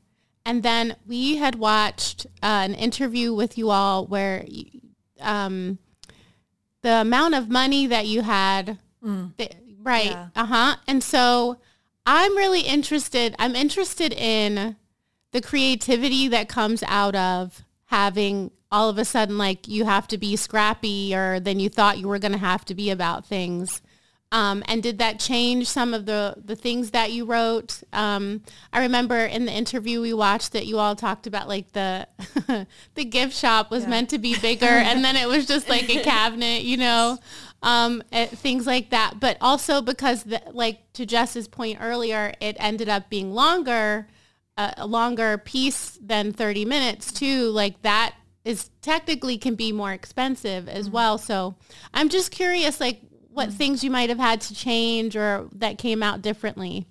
and 0.47 0.63
then 0.63 0.95
we 1.05 1.37
had 1.37 1.57
watched 1.57 2.27
uh, 2.45 2.63
an 2.65 2.75
interview 2.75 3.35
with 3.35 3.59
you 3.59 3.71
all 3.71 4.07
where 4.07 4.45
um, 5.21 5.79
the 6.83 7.01
amount 7.01 7.35
of 7.35 7.49
money 7.49 7.89
that 7.89 8.07
you 8.07 8.23
had, 8.23 8.79
the- 9.03 9.51
right? 9.83 10.11
Yeah. 10.13 10.29
Uh 10.37 10.47
huh. 10.47 10.77
And 10.87 11.03
so 11.03 11.59
I'm 12.07 12.37
really 12.37 12.61
interested. 12.61 13.35
I'm 13.39 13.57
interested 13.57 14.13
in 14.13 14.77
the 15.33 15.41
creativity 15.41 16.29
that 16.29 16.49
comes 16.49 16.85
out 16.87 17.17
of 17.17 17.65
having 17.87 18.53
all 18.75 18.89
of 18.89 18.99
a 18.99 19.05
sudden 19.05 19.39
like 19.39 19.69
you 19.69 19.85
have 19.85 20.09
to 20.09 20.19
be 20.19 20.35
scrappier 20.35 21.43
than 21.43 21.61
you 21.61 21.69
thought 21.69 21.97
you 21.99 22.09
were 22.09 22.19
going 22.19 22.33
to 22.33 22.39
have 22.39 22.65
to 22.65 22.75
be 22.75 22.91
about 22.91 23.25
things. 23.25 23.81
Um, 24.33 24.65
and 24.67 24.83
did 24.83 24.99
that 24.99 25.21
change 25.21 25.69
some 25.69 25.95
of 25.95 26.07
the, 26.07 26.35
the 26.45 26.57
things 26.57 26.91
that 26.91 27.13
you 27.13 27.25
wrote? 27.25 27.85
Um, 27.93 28.43
I 28.73 28.81
remember 28.81 29.17
in 29.17 29.45
the 29.45 29.53
interview 29.53 30.01
we 30.01 30.13
watched 30.13 30.55
that 30.55 30.67
you 30.67 30.81
all 30.81 30.97
talked 30.97 31.29
about 31.29 31.47
like 31.47 31.71
the 31.71 32.09
the 32.95 33.05
gift 33.05 33.37
shop 33.37 33.71
was 33.71 33.87
meant 33.87 34.11
to 34.11 34.19
be 34.19 34.37
bigger, 34.41 34.67
and 34.67 35.05
then 35.05 35.15
it 35.15 35.29
was 35.29 35.47
just 35.47 35.69
like 35.69 35.89
a 35.89 36.03
cabinet, 36.03 36.65
you 36.65 36.79
know, 36.79 37.17
um, 37.63 38.03
eh, 38.11 38.27
things 38.27 38.67
like 38.67 38.91
that. 38.91 39.21
But 39.21 39.37
also 39.41 39.81
because, 39.81 40.25
the, 40.25 40.43
like 40.51 40.81
to 40.95 41.07
Jess's 41.07 41.47
point 41.47 41.79
earlier, 41.81 42.35
it 42.41 42.57
ended 42.59 42.89
up 42.89 43.09
being 43.09 43.33
longer, 43.33 44.09
uh, 44.57 44.73
a 44.79 44.87
longer 44.89 45.39
piece 45.39 45.97
than 46.03 46.33
thirty 46.33 46.65
minutes 46.65 47.13
too. 47.13 47.51
Like 47.51 47.83
that 47.83 48.17
is 48.45 48.71
technically 48.83 49.39
can 49.39 49.55
be 49.55 49.73
more 49.73 49.93
expensive 49.93 50.69
as 50.69 50.91
well. 50.91 51.19
So 51.19 51.55
I'm 51.93 52.09
just 52.09 52.31
curious, 52.31 52.81
like 52.81 53.01
what 53.31 53.53
things 53.53 53.83
you 53.83 53.91
might 53.91 54.11
have 54.11 54.19
had 54.19 54.41
to 54.43 54.55
change 54.55 55.17
or 55.17 55.49
that 55.53 55.79
came 55.79 56.03
out 56.03 56.23
differently. 56.23 56.87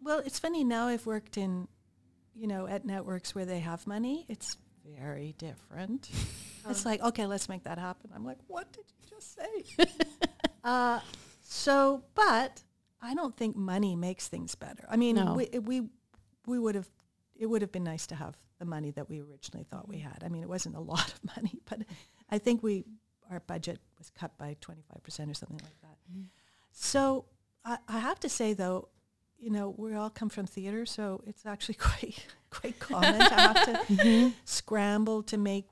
Well, 0.00 0.20
it's 0.24 0.38
funny 0.38 0.62
now 0.64 0.86
I've 0.86 1.04
worked 1.04 1.36
in, 1.36 1.68
you 2.34 2.46
know, 2.46 2.66
at 2.66 2.84
networks 2.84 3.34
where 3.34 3.44
they 3.44 3.58
have 3.58 3.86
money. 3.86 4.24
It's 4.28 4.56
very 4.84 5.34
different. 5.38 6.08
It's 6.68 6.84
like, 6.84 7.00
okay, 7.00 7.26
let's 7.26 7.48
make 7.48 7.62
that 7.62 7.78
happen. 7.78 8.10
I'm 8.12 8.24
like, 8.24 8.38
what 8.48 8.72
did 8.72 8.86
you 8.88 9.08
just 9.08 9.36
say? 9.36 9.86
uh, 10.64 10.98
so, 11.40 12.02
but 12.16 12.60
I 13.00 13.14
don't 13.14 13.36
think 13.36 13.54
money 13.54 13.94
makes 13.94 14.26
things 14.26 14.56
better. 14.56 14.84
I 14.90 14.96
mean, 14.96 15.14
No. 15.14 15.34
we, 15.34 15.46
we, 15.60 15.82
we 16.44 16.58
would 16.58 16.74
have, 16.74 16.88
it 17.36 17.46
would 17.46 17.62
have 17.62 17.70
been 17.70 17.84
nice 17.84 18.08
to 18.08 18.16
have 18.16 18.36
the 18.58 18.64
money 18.64 18.90
that 18.92 19.08
we 19.08 19.20
originally 19.20 19.64
thought 19.70 19.88
we 19.88 19.98
had. 19.98 20.22
I 20.24 20.28
mean, 20.28 20.42
it 20.42 20.48
wasn't 20.48 20.76
a 20.76 20.80
lot 20.92 21.12
of 21.12 21.36
money, 21.36 21.60
but 21.68 21.80
I 22.30 22.38
think 22.38 22.62
we, 22.62 22.84
our 23.30 23.40
budget 23.40 23.78
was 23.98 24.10
cut 24.10 24.36
by 24.38 24.56
25% 24.60 25.30
or 25.30 25.34
something 25.34 25.60
like 25.62 25.80
that. 25.82 25.96
So 26.72 27.24
I, 27.64 27.78
I 27.88 27.98
have 27.98 28.20
to 28.20 28.28
say 28.28 28.52
though, 28.52 28.88
you 29.38 29.50
know, 29.50 29.74
we 29.76 29.94
all 29.94 30.10
come 30.10 30.28
from 30.28 30.46
theater, 30.46 30.86
so 30.86 31.22
it's 31.26 31.44
actually 31.44 31.74
quite 31.78 32.26
quite 32.50 32.78
common 32.78 33.18
to 33.18 33.34
have 33.34 33.86
to 33.86 34.32
scramble 34.44 35.22
to 35.24 35.36
make 35.36 35.66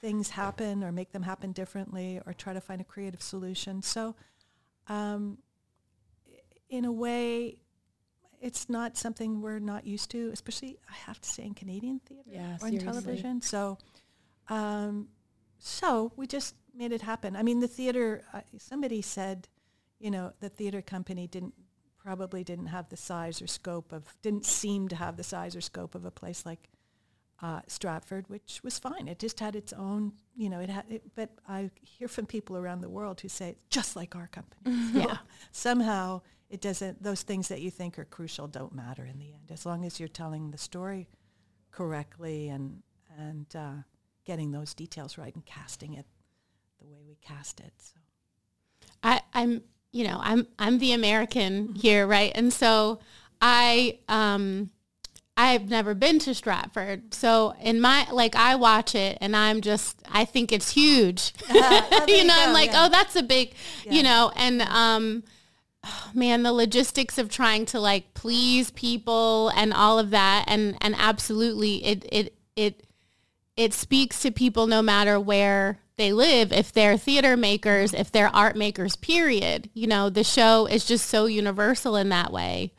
things 0.00 0.30
happen 0.30 0.84
or 0.84 0.92
make 0.92 1.12
them 1.12 1.22
happen 1.22 1.52
differently 1.52 2.20
or 2.26 2.34
try 2.34 2.52
to 2.52 2.60
find 2.60 2.80
a 2.80 2.84
creative 2.84 3.22
solution. 3.22 3.80
So, 3.80 4.14
um, 4.86 5.38
in 6.68 6.84
a 6.84 6.92
way, 6.92 7.56
it's 8.48 8.68
not 8.68 8.96
something 9.04 9.40
we're 9.40 9.58
not 9.72 9.82
used 9.86 10.10
to, 10.10 10.30
especially 10.32 10.72
I 10.88 10.94
have 11.08 11.18
to 11.20 11.28
say 11.28 11.44
in 11.44 11.54
Canadian 11.54 11.98
theater 12.06 12.28
Yeah, 12.38 12.58
or 12.60 12.68
in 12.68 12.78
seriously. 12.78 12.78
television. 12.92 13.40
So, 13.40 13.78
um, 14.48 15.08
so 15.58 16.12
we 16.16 16.26
just 16.26 16.54
made 16.74 16.92
it 16.92 17.02
happen. 17.02 17.36
I 17.36 17.42
mean, 17.42 17.60
the 17.60 17.68
theater. 17.68 18.22
Uh, 18.32 18.40
somebody 18.58 19.00
said, 19.02 19.48
you 19.98 20.10
know, 20.10 20.32
the 20.40 20.48
theater 20.48 20.82
company 20.82 21.26
didn't 21.26 21.54
probably 21.98 22.44
didn't 22.44 22.66
have 22.66 22.86
the 22.90 22.96
size 22.98 23.40
or 23.40 23.46
scope 23.46 23.90
of 23.92 24.02
didn't 24.20 24.44
seem 24.44 24.88
to 24.88 24.96
have 24.96 25.16
the 25.16 25.22
size 25.24 25.56
or 25.56 25.62
scope 25.62 25.94
of 25.94 26.04
a 26.04 26.10
place 26.10 26.44
like 26.44 26.68
uh, 27.40 27.60
Stratford, 27.66 28.28
which 28.28 28.60
was 28.62 28.78
fine. 28.78 29.08
It 29.08 29.18
just 29.18 29.40
had 29.40 29.56
its 29.56 29.72
own, 29.72 30.12
you 30.36 30.50
know, 30.50 30.60
it 30.60 30.68
had. 30.70 30.84
It, 30.90 31.02
but 31.14 31.30
I 31.48 31.70
hear 31.80 32.08
from 32.08 32.26
people 32.26 32.56
around 32.58 32.82
the 32.82 32.90
world 32.90 33.20
who 33.22 33.28
say 33.28 33.48
it's 33.50 33.64
just 33.70 33.96
like 33.96 34.14
our 34.14 34.26
company. 34.28 34.62
So 34.92 34.98
Yeah. 35.08 35.16
Somehow 35.52 36.20
it 36.54 36.60
doesn't. 36.60 37.02
Those 37.02 37.22
things 37.22 37.48
that 37.48 37.60
you 37.60 37.70
think 37.70 37.98
are 37.98 38.04
crucial 38.04 38.46
don't 38.46 38.72
matter 38.72 39.04
in 39.04 39.18
the 39.18 39.32
end, 39.32 39.50
as 39.50 39.66
long 39.66 39.84
as 39.84 39.98
you're 39.98 40.08
telling 40.08 40.52
the 40.52 40.58
story 40.58 41.08
correctly 41.72 42.48
and 42.48 42.80
and 43.18 43.46
uh, 43.56 43.82
getting 44.24 44.52
those 44.52 44.72
details 44.72 45.18
right 45.18 45.34
and 45.34 45.44
casting 45.44 45.94
it 45.94 46.06
the 46.80 46.86
way 46.86 47.00
we 47.06 47.16
cast 47.16 47.58
it. 47.58 47.72
So. 47.78 47.96
I, 49.02 49.20
I'm, 49.34 49.62
you 49.90 50.04
know, 50.04 50.18
I'm 50.22 50.46
I'm 50.56 50.78
the 50.78 50.92
American 50.92 51.74
here, 51.74 52.06
right? 52.06 52.30
And 52.36 52.52
so 52.52 53.00
I 53.40 53.98
um 54.08 54.70
I've 55.36 55.68
never 55.68 55.94
been 55.94 56.20
to 56.20 56.34
Stratford. 56.34 57.12
So 57.12 57.54
in 57.60 57.80
my 57.80 58.08
like 58.12 58.36
I 58.36 58.54
watch 58.54 58.94
it 58.94 59.18
and 59.20 59.34
I'm 59.34 59.60
just 59.60 60.00
I 60.08 60.24
think 60.24 60.52
it's 60.52 60.70
huge. 60.70 61.34
you 61.52 61.60
know, 61.60 61.68
you 62.06 62.30
I'm 62.30 62.52
like, 62.52 62.70
yeah. 62.70 62.86
oh 62.86 62.88
that's 62.90 63.16
a 63.16 63.24
big 63.24 63.54
Yeah. 63.84 63.92
you 63.94 64.02
know, 64.04 64.30
and 64.36 64.62
um 64.62 65.24
man, 66.14 66.42
the 66.42 66.52
logistics 66.52 67.18
of 67.18 67.28
trying 67.28 67.66
to 67.66 67.80
like 67.80 68.14
please 68.14 68.70
people 68.70 69.50
and 69.50 69.72
all 69.72 69.98
of 69.98 70.10
that 70.10 70.44
and 70.46 70.76
and 70.80 70.94
absolutely 70.98 71.84
it 71.84 72.06
it 72.10 72.34
it 72.56 72.86
it 73.56 73.72
speaks 73.72 74.20
to 74.22 74.30
people 74.30 74.66
no 74.66 74.82
matter 74.82 75.18
where 75.20 75.78
they 75.96 76.12
live 76.12 76.52
if 76.52 76.72
they're 76.72 76.96
theater 76.96 77.36
makers 77.36 77.94
if 77.94 78.10
they're 78.10 78.34
art 78.34 78.56
makers 78.56 78.96
period. 78.96 79.70
You 79.74 79.86
know 79.86 80.10
the 80.10 80.24
show 80.24 80.66
is 80.66 80.84
just 80.84 81.08
so 81.08 81.26
universal 81.26 81.96
in 81.96 82.08
that 82.10 82.32
way. 82.32 82.72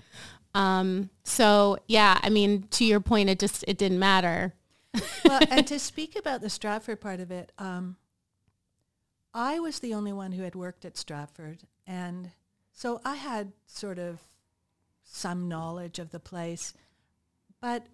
Um 0.53 1.09
so 1.23 1.77
yeah 1.87 2.19
i 2.21 2.29
mean 2.29 2.67
to 2.69 2.85
your 2.85 2.99
point 2.99 3.29
it 3.29 3.39
just 3.39 3.65
it 3.67 3.77
didn't 3.77 3.99
matter. 3.99 4.53
Well, 5.25 5.41
and 5.49 5.67
to 5.67 5.79
speak 5.91 6.15
about 6.15 6.41
the 6.41 6.49
Stratford 6.49 7.01
part 7.01 7.19
of 7.19 7.31
it, 7.31 7.51
um, 7.57 7.97
I 9.33 9.59
was 9.59 9.79
the 9.79 9.93
only 9.93 10.13
one 10.13 10.31
who 10.31 10.43
had 10.43 10.55
worked 10.55 10.85
at 10.85 10.95
Stratford, 10.95 11.63
and 11.85 12.31
so 12.75 12.99
I 13.05 13.15
had 13.15 13.53
sort 13.65 13.97
of 13.97 14.19
some 15.03 15.47
knowledge 15.47 15.97
of 15.97 16.11
the 16.11 16.19
place, 16.19 16.73
but 17.61 17.87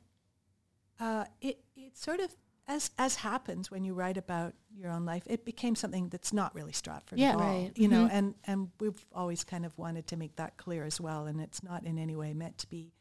uh, 1.00 1.26
it 1.40 1.60
it 1.76 1.96
sort 1.96 2.20
of 2.20 2.36
as 2.68 2.90
as 2.98 3.16
happens 3.18 3.70
when 3.70 3.84
you 3.84 3.94
write 3.94 4.18
about 4.18 4.54
your 4.76 4.90
own 4.92 5.06
life, 5.06 5.24
it 5.28 5.46
became 5.46 5.76
something 5.76 6.10
that's 6.10 6.34
not 6.34 6.54
really 6.56 6.72
Stratford 6.72 7.20
Yeah. 7.20 7.30
at 7.30 7.36
all. 7.36 7.42
Right. 7.42 7.72
You 7.76 7.88
know, 7.90 8.10
and 8.12 8.34
and 8.48 8.70
we've 8.80 9.06
always 9.14 9.44
kind 9.44 9.66
of 9.66 9.78
wanted 9.78 10.08
to 10.08 10.18
make 10.18 10.36
that 10.38 10.58
clear 10.58 10.84
as 10.84 11.00
well, 11.00 11.28
and 11.28 11.40
it's 11.40 11.62
not 11.62 11.86
in 11.86 12.00
any 12.00 12.16
way 12.16 12.34
meant 12.34 12.58
to 12.60 12.68
be 12.68 12.92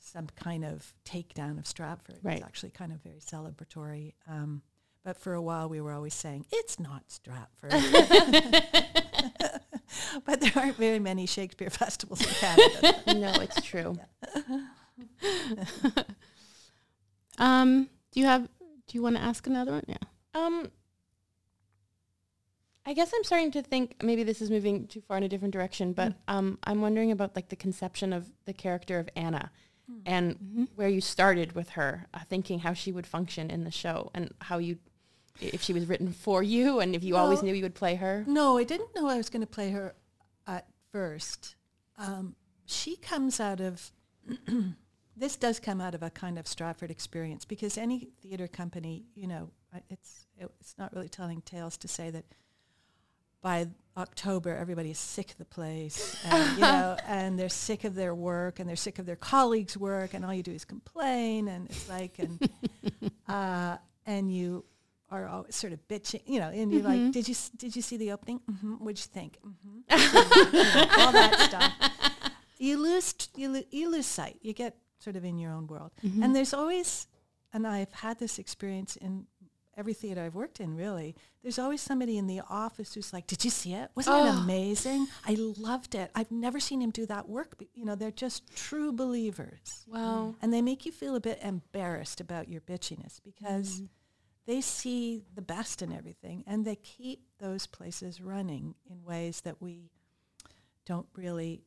some 0.00 0.26
kind 0.34 0.64
of 0.64 0.92
takedown 1.04 1.58
of 1.58 1.66
Stratford. 1.66 2.18
Right. 2.22 2.38
It's 2.38 2.44
actually 2.46 2.70
kind 2.70 2.90
of 2.90 3.00
very 3.02 3.20
celebratory. 3.20 4.14
Um, 4.26 4.62
but 5.04 5.18
for 5.18 5.34
a 5.34 5.42
while, 5.42 5.68
we 5.68 5.80
were 5.80 5.92
always 5.92 6.14
saying 6.14 6.46
it's 6.50 6.80
not 6.80 7.04
Stratford. 7.10 7.72
but 10.24 10.40
there 10.40 10.52
aren't 10.56 10.76
very 10.76 10.98
many 10.98 11.26
Shakespeare 11.26 11.70
festivals 11.82 12.20
in 12.20 12.28
Canada. 12.28 13.02
no, 13.18 13.32
it's 13.40 13.62
true. 13.62 13.98
um 17.38 17.88
Do 18.12 18.20
you 18.20 18.26
have? 18.26 18.42
Do 18.42 18.98
you 18.98 19.02
want 19.02 19.16
to 19.16 19.22
ask 19.22 19.46
another 19.46 19.72
one? 19.72 19.84
Yeah. 19.86 19.96
Um, 20.34 20.70
I 22.86 22.92
guess 22.92 23.12
I'm 23.14 23.24
starting 23.24 23.52
to 23.52 23.62
think 23.62 24.02
maybe 24.02 24.24
this 24.24 24.42
is 24.42 24.50
moving 24.50 24.86
too 24.88 25.00
far 25.00 25.16
in 25.16 25.22
a 25.22 25.28
different 25.28 25.52
direction, 25.52 25.92
but 25.92 26.14
um, 26.26 26.58
I'm 26.64 26.80
wondering 26.80 27.12
about 27.12 27.36
like 27.36 27.48
the 27.48 27.56
conception 27.56 28.12
of 28.12 28.32
the 28.46 28.52
character 28.52 28.98
of 28.98 29.08
Anna 29.14 29.50
and 30.06 30.68
where 30.76 30.88
you 30.88 31.00
started 31.00 31.52
with 31.52 31.70
her, 31.70 32.06
uh, 32.14 32.20
thinking 32.28 32.60
how 32.60 32.72
she 32.72 32.92
would 32.92 33.06
function 33.06 33.50
in 33.50 33.64
the 33.64 33.70
show 33.70 34.10
and 34.14 34.32
how 34.40 34.58
you, 34.58 34.78
if 35.40 35.62
she 35.62 35.72
was 35.72 35.86
written 35.86 36.12
for 36.12 36.42
you 36.42 36.80
and 36.80 36.94
if 36.94 37.02
you 37.04 37.16
always 37.16 37.42
knew 37.42 37.54
you 37.54 37.62
would 37.62 37.74
play 37.74 37.96
her. 37.96 38.24
No, 38.26 38.58
I 38.58 38.64
didn't 38.64 38.94
know 38.94 39.08
I 39.08 39.16
was 39.16 39.28
going 39.30 39.42
to 39.42 39.46
play 39.46 39.70
her 39.70 39.88
at 39.88 39.96
first. 40.92 41.56
Um, 41.98 42.34
she 42.66 42.96
comes 42.96 43.40
out 43.40 43.60
of, 43.60 43.90
this 45.16 45.36
does 45.36 45.60
come 45.60 45.80
out 45.80 45.94
of 45.94 46.02
a 46.02 46.10
kind 46.10 46.38
of 46.38 46.46
Stratford 46.46 46.90
experience 46.90 47.44
because 47.44 47.76
any 47.76 48.08
theater 48.22 48.48
company, 48.48 49.04
you 49.14 49.26
know, 49.26 49.50
it's, 49.88 50.26
it's 50.38 50.74
not 50.78 50.94
really 50.94 51.08
telling 51.08 51.42
tales 51.42 51.76
to 51.78 51.88
say 51.88 52.10
that 52.10 52.24
by 53.42 53.68
October, 53.96 54.54
everybody 54.54 54.90
is 54.90 54.98
sick 54.98 55.30
of 55.30 55.38
the 55.38 55.44
place, 55.44 56.16
and, 56.30 56.54
you 56.56 56.62
know, 56.62 56.96
and 57.06 57.38
they're 57.38 57.48
sick 57.48 57.84
of 57.84 57.94
their 57.94 58.14
work, 58.14 58.60
and 58.60 58.68
they're 58.68 58.76
sick 58.76 58.98
of 58.98 59.06
their 59.06 59.16
colleagues' 59.16 59.76
work, 59.76 60.14
and 60.14 60.24
all 60.24 60.34
you 60.34 60.42
do 60.42 60.52
is 60.52 60.64
complain, 60.64 61.48
and 61.48 61.70
it's 61.70 61.88
like, 61.88 62.18
and 62.18 62.50
uh, 63.28 63.76
and 64.06 64.32
you 64.32 64.64
are 65.10 65.26
always 65.26 65.54
sort 65.56 65.72
of 65.72 65.80
bitching, 65.88 66.22
you 66.26 66.38
know, 66.40 66.48
and 66.48 66.72
you're 66.72 66.82
like, 66.82 67.12
did 67.12 67.26
you 67.28 67.34
did 67.56 67.74
you 67.76 67.82
see 67.82 67.96
the 67.96 68.12
opening? 68.12 68.40
hmm 68.60 68.74
What'd 68.74 68.98
you 68.98 69.10
think? 69.12 69.38
hmm 69.42 69.80
all 69.90 71.12
that 71.12 71.36
stuff. 71.48 71.72
You 72.58 72.76
lose 72.82 73.14
you 73.36 73.48
lo- 73.52 73.64
you 73.70 73.90
lose 73.90 74.06
sight. 74.06 74.38
You 74.42 74.52
get 74.52 74.76
sort 74.98 75.16
of 75.16 75.24
in 75.24 75.38
your 75.38 75.52
own 75.52 75.66
world, 75.66 75.92
and 76.02 76.34
there's 76.36 76.52
always, 76.54 77.06
and 77.52 77.66
I've 77.66 77.92
had 77.92 78.18
this 78.18 78.38
experience 78.38 78.96
in 78.96 79.26
every 79.76 79.94
theater 79.94 80.20
I've 80.22 80.34
worked 80.34 80.60
in, 80.60 80.76
really, 80.76 81.14
there's 81.42 81.58
always 81.58 81.80
somebody 81.80 82.18
in 82.18 82.26
the 82.26 82.42
office 82.50 82.92
who's 82.92 83.12
like, 83.14 83.26
"Did 83.26 83.44
you 83.44 83.50
see 83.50 83.72
it? 83.72 83.90
Wasn't 83.94 84.14
it 84.14 84.28
amazing? 84.28 85.06
I 85.26 85.36
loved 85.38 85.94
it. 85.94 86.10
I've 86.14 86.30
never 86.30 86.60
seen 86.60 86.82
him 86.82 86.90
do 86.90 87.06
that 87.06 87.28
work." 87.30 87.54
But, 87.56 87.68
you 87.74 87.86
know, 87.86 87.94
they're 87.94 88.10
just 88.10 88.54
true 88.54 88.92
believers, 88.92 89.86
Wow. 89.88 90.34
and 90.42 90.52
they 90.52 90.60
make 90.60 90.84
you 90.84 90.92
feel 90.92 91.16
a 91.16 91.20
bit 91.20 91.38
embarrassed 91.42 92.20
about 92.20 92.48
your 92.48 92.60
bitchiness 92.60 93.20
because 93.24 93.82
they 94.46 94.60
see 94.60 95.22
the 95.34 95.42
best 95.42 95.82
in 95.82 95.92
everything, 95.92 96.44
and 96.46 96.64
they 96.64 96.76
keep 96.76 97.24
those 97.38 97.66
places 97.66 98.20
running 98.20 98.74
in 98.90 99.04
ways 99.04 99.42
that 99.42 99.60
we 99.60 99.90
don't 100.86 101.06
really 101.14 101.62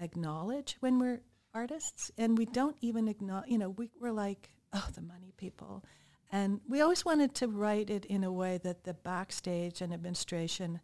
acknowledge 0.00 0.76
when 0.80 0.98
we're 0.98 1.22
artists, 1.54 2.10
and 2.16 2.38
we 2.38 2.44
don't 2.44 2.76
even 2.80 3.08
acknowledge. 3.08 3.50
You 3.50 3.58
know, 3.58 3.70
we, 3.70 3.90
we're 4.00 4.12
like, 4.12 4.50
"Oh, 4.72 4.88
the 4.94 5.02
money 5.02 5.32
people." 5.36 5.84
And 6.30 6.60
we 6.68 6.82
always 6.82 7.04
wanted 7.04 7.34
to 7.36 7.48
write 7.48 7.88
it 7.88 8.04
in 8.04 8.22
a 8.22 8.30
way 8.30 8.58
that 8.62 8.84
the 8.84 8.92
backstage 8.92 9.80
and 9.80 9.94
administration 9.94 10.80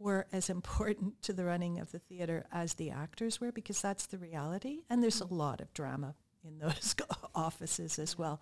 were 0.00 0.26
as 0.32 0.48
important 0.48 1.20
to 1.22 1.32
the 1.32 1.44
running 1.44 1.78
of 1.78 1.92
the 1.92 1.98
theater 1.98 2.46
as 2.52 2.74
the 2.74 2.90
actors 2.90 3.40
were, 3.40 3.52
because 3.52 3.82
that's 3.82 4.06
the 4.06 4.18
reality. 4.18 4.80
And 4.88 5.02
there's 5.02 5.20
a 5.20 5.24
mm-hmm. 5.24 5.36
lot 5.36 5.60
of 5.60 5.72
drama 5.74 6.14
in 6.44 6.58
those 6.58 6.94
offices 7.34 7.98
as 7.98 8.16
well. 8.16 8.40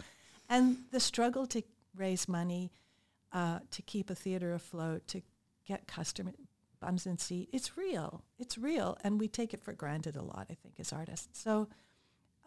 And 0.48 0.78
the 0.92 1.00
struggle 1.00 1.46
to 1.48 1.62
raise 1.96 2.28
money, 2.28 2.72
uh, 3.32 3.60
to 3.70 3.82
keep 3.82 4.10
a 4.10 4.14
theater 4.14 4.54
afloat, 4.54 5.06
to 5.08 5.22
get 5.66 5.86
customer 5.86 6.32
bums 6.80 7.06
in 7.06 7.18
seat, 7.18 7.48
it's 7.52 7.76
real. 7.76 8.22
It's 8.38 8.58
real. 8.58 8.98
And 9.02 9.18
we 9.18 9.28
take 9.28 9.54
it 9.54 9.62
for 9.62 9.72
granted 9.72 10.16
a 10.16 10.22
lot, 10.22 10.46
I 10.50 10.54
think, 10.54 10.78
as 10.78 10.92
artists. 10.92 11.40
So, 11.40 11.68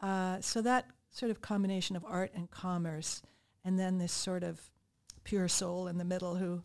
uh, 0.02 0.40
so 0.42 0.62
that 0.62 0.86
sort 1.12 1.32
of 1.32 1.42
combination 1.42 1.96
of 1.96 2.06
art 2.06 2.32
and 2.34 2.50
commerce 2.50 3.22
and 3.66 3.80
then 3.80 3.98
this 3.98 4.12
sort 4.12 4.44
of 4.44 4.62
pure 5.24 5.48
soul 5.48 5.88
in 5.88 5.98
the 5.98 6.06
middle 6.06 6.36
who 6.36 6.64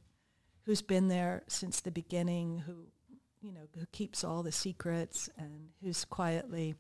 who's 0.63 0.83
been 0.83 1.09
there 1.09 1.43
since 1.49 1.81
the 1.81 1.91
beginning 1.91 2.63
who 2.67 2.87
you 3.41 3.53
know 3.53 3.67
who 3.79 3.87
keeps 3.93 4.23
all 4.25 4.43
the 4.43 4.53
secrets 4.53 5.29
and 5.37 5.69
who's 5.83 6.05
quietly 6.05 6.75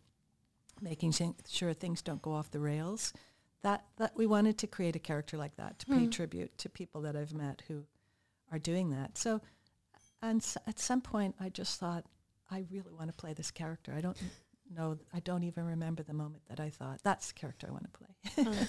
making 0.81 1.12
sure 1.48 1.72
things 1.72 2.02
don't 2.02 2.22
go 2.22 2.33
off 2.33 2.50
the 2.50 2.61
rails 2.61 3.12
that 3.64 3.85
that 3.96 4.12
we 4.14 4.27
wanted 4.27 4.59
to 4.59 4.66
create 4.66 4.94
a 4.94 5.00
character 5.00 5.37
like 5.37 5.57
that 5.57 5.79
to 5.81 5.87
pay 5.87 6.05
hmm. 6.05 6.11
tribute 6.11 6.57
to 6.59 6.68
people 6.68 7.00
that 7.03 7.16
I've 7.16 7.35
met 7.35 7.62
who 7.66 7.85
are 8.53 8.59
doing 8.59 8.90
that. 8.90 9.18
So 9.18 9.40
and 10.22 10.40
s- 10.40 10.57
at 10.66 10.79
some 10.79 11.00
point 11.00 11.35
I 11.40 11.48
just 11.48 11.81
thought 11.81 12.05
I 12.50 12.64
really 12.70 12.92
want 12.92 13.11
to 13.11 13.16
play 13.16 13.33
this 13.33 13.50
character. 13.50 13.92
I 13.96 14.00
don't 14.00 14.16
know 14.72 14.98
I 15.12 15.20
don't 15.20 15.44
even 15.44 15.64
remember 15.64 16.03
the 16.03 16.14
moment 16.14 16.42
that 16.48 16.61
I 16.61 16.70
thought 16.70 17.00
that's 17.03 17.29
the 17.29 17.35
character 17.35 17.66
I 17.68 17.72
want 17.72 17.87
to 17.92 18.44
play 18.44 18.68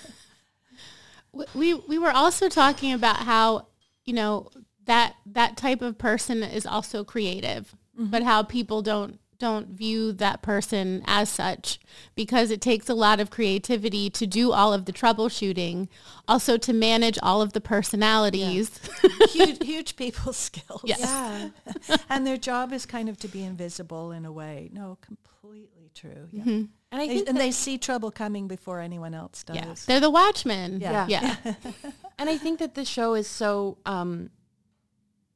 we 1.53 1.73
we 1.73 1.97
were 1.97 2.11
also 2.11 2.49
talking 2.49 2.93
about 2.93 3.17
how 3.17 3.67
you 4.03 4.13
know 4.13 4.49
that 4.85 5.15
that 5.25 5.57
type 5.57 5.81
of 5.81 5.97
person 5.97 6.43
is 6.43 6.65
also 6.65 7.03
creative 7.03 7.75
mm-hmm. 7.97 8.09
but 8.11 8.23
how 8.23 8.43
people 8.43 8.81
don't 8.81 9.19
don't 9.37 9.69
view 9.69 10.11
that 10.13 10.41
person 10.41 11.03
as 11.05 11.29
such 11.29 11.79
because 12.15 12.51
it 12.51 12.61
takes 12.61 12.87
a 12.89 12.93
lot 12.93 13.19
of 13.19 13.29
creativity 13.29 14.09
to 14.09 14.25
do 14.25 14.51
all 14.51 14.73
of 14.73 14.85
the 14.85 14.93
troubleshooting 14.93 15.87
also 16.27 16.57
to 16.57 16.71
manage 16.73 17.17
all 17.21 17.41
of 17.41 17.53
the 17.53 17.61
personalities 17.61 18.79
huge, 19.31 19.63
huge 19.63 19.95
people 19.95 20.31
skills. 20.33 20.81
Yes. 20.85 20.99
Yeah. 21.01 21.97
and 22.09 22.25
their 22.25 22.37
job 22.37 22.71
is 22.73 22.85
kind 22.85 23.09
of 23.09 23.17
to 23.19 23.27
be 23.27 23.43
invisible 23.43 24.11
in 24.11 24.25
a 24.25 24.31
way. 24.31 24.69
No, 24.73 24.97
completely 25.01 25.91
true. 25.93 26.27
Yeah. 26.31 26.43
And 26.43 26.69
I 26.91 27.07
They- 27.07 27.15
think 27.15 27.29
and 27.29 27.37
they 27.37 27.51
see 27.51 27.77
trouble 27.77 28.11
coming 28.11 28.47
before 28.47 28.79
anyone 28.79 29.13
else 29.13 29.43
does. 29.43 29.55
yeah 29.57 29.73
they're 29.85 29.99
the 29.99 30.09
watchmen 30.09 30.79
Yeah. 30.79 31.07
yeah 31.09 31.35
and 32.17 32.29
I 32.29 32.37
think 32.37 32.59
that 32.59 32.75
the 32.75 32.85
show 32.85 33.15
is 33.15 33.27
so 33.27 33.77
um, 33.85 34.29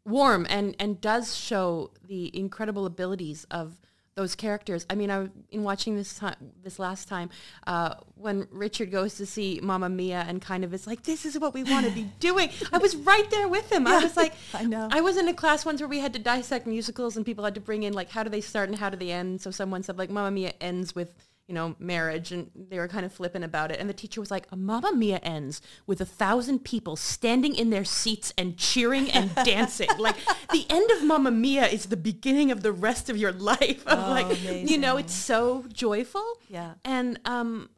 warm 0.06 0.46
and 0.50 0.76
and 0.80 1.00
does 1.02 1.36
show 1.36 1.92
the 2.08 2.36
incredible 2.38 2.86
abilities 2.86 3.46
of 3.52 3.76
those 4.20 4.36
characters. 4.36 4.86
I 4.90 4.96
mean, 4.96 5.10
I 5.10 5.30
in 5.50 5.64
watching 5.64 5.96
this 5.96 6.14
time, 6.14 6.36
this 6.62 6.78
last 6.78 7.08
time, 7.08 7.30
uh, 7.66 7.96
when 8.16 8.50
Richard 8.52 8.92
goes 8.92 9.16
to 9.16 9.26
see 9.26 9.62
Mamma 9.64 9.88
Mia 9.88 10.26
and 10.28 10.42
kind 10.42 10.66
of 10.66 10.74
is 10.74 10.86
like, 10.86 11.04
"This 11.04 11.26
is 11.26 11.40
what 11.40 11.54
we 11.54 11.64
want 11.64 11.86
to 11.86 11.92
be 11.94 12.04
doing." 12.20 12.50
I 12.74 12.80
was 12.80 12.98
right 12.98 13.30
there 13.32 13.48
with 13.48 13.72
him. 13.72 13.88
I 13.88 14.04
was 14.04 14.18
like, 14.18 14.34
I 14.54 14.66
know. 14.66 14.90
I 14.92 15.00
was 15.00 15.16
in 15.16 15.30
a 15.30 15.34
class 15.34 15.66
once 15.66 15.80
where 15.80 15.88
we 15.88 16.00
had 16.00 16.12
to 16.14 16.20
dissect 16.20 16.68
musicals 16.68 17.16
and 17.16 17.26
people 17.26 17.46
had 17.46 17.56
to 17.56 17.62
bring 17.62 17.84
in 17.84 17.94
like, 17.94 18.10
how 18.10 18.24
do 18.24 18.30
they 18.30 18.42
start 18.42 18.68
and 18.68 18.78
how 18.78 18.90
do 18.90 18.98
they 18.98 19.12
end? 19.12 19.40
So 19.42 19.52
someone 19.52 19.84
said 19.84 19.98
like, 19.98 20.10
Mamma 20.10 20.32
Mia 20.32 20.54
ends 20.60 20.94
with 20.94 21.29
you 21.50 21.56
know, 21.56 21.76
marriage, 21.80 22.32
and 22.32 22.52
they 22.56 22.78
were 22.78 22.88
kind 22.88 23.08
of 23.08 23.12
flippant 23.12 23.44
about 23.44 23.72
it. 23.72 23.80
And 23.80 23.90
the 23.90 23.94
teacher 23.94 24.22
was 24.22 24.30
like, 24.30 24.56
Mamma 24.56 24.94
Mia 24.94 25.18
ends 25.24 25.62
with 25.88 26.00
a 26.00 26.06
thousand 26.06 26.60
people 26.64 26.96
standing 26.96 27.56
in 27.56 27.72
their 27.72 27.84
seats 27.84 28.32
and 28.38 28.56
cheering 28.56 29.10
and 29.10 29.34
dancing. 29.44 29.90
like, 29.98 30.16
the 30.52 30.68
end 30.70 30.92
of 30.92 31.04
Mamma 31.04 31.32
Mia 31.32 31.66
is 31.66 31.88
the 31.88 31.98
beginning 31.98 32.52
of 32.52 32.62
the 32.62 32.72
rest 32.72 33.10
of 33.10 33.18
your 33.18 33.32
life. 33.52 33.86
Of 33.88 33.98
Oh, 33.98 34.12
like, 34.12 34.70
you 34.70 34.78
know, 34.78 34.98
it's 34.98 35.12
so 35.14 35.66
joyful. 35.74 36.24
Yeah. 36.50 36.76
And 36.86 37.20
um, 37.26 37.72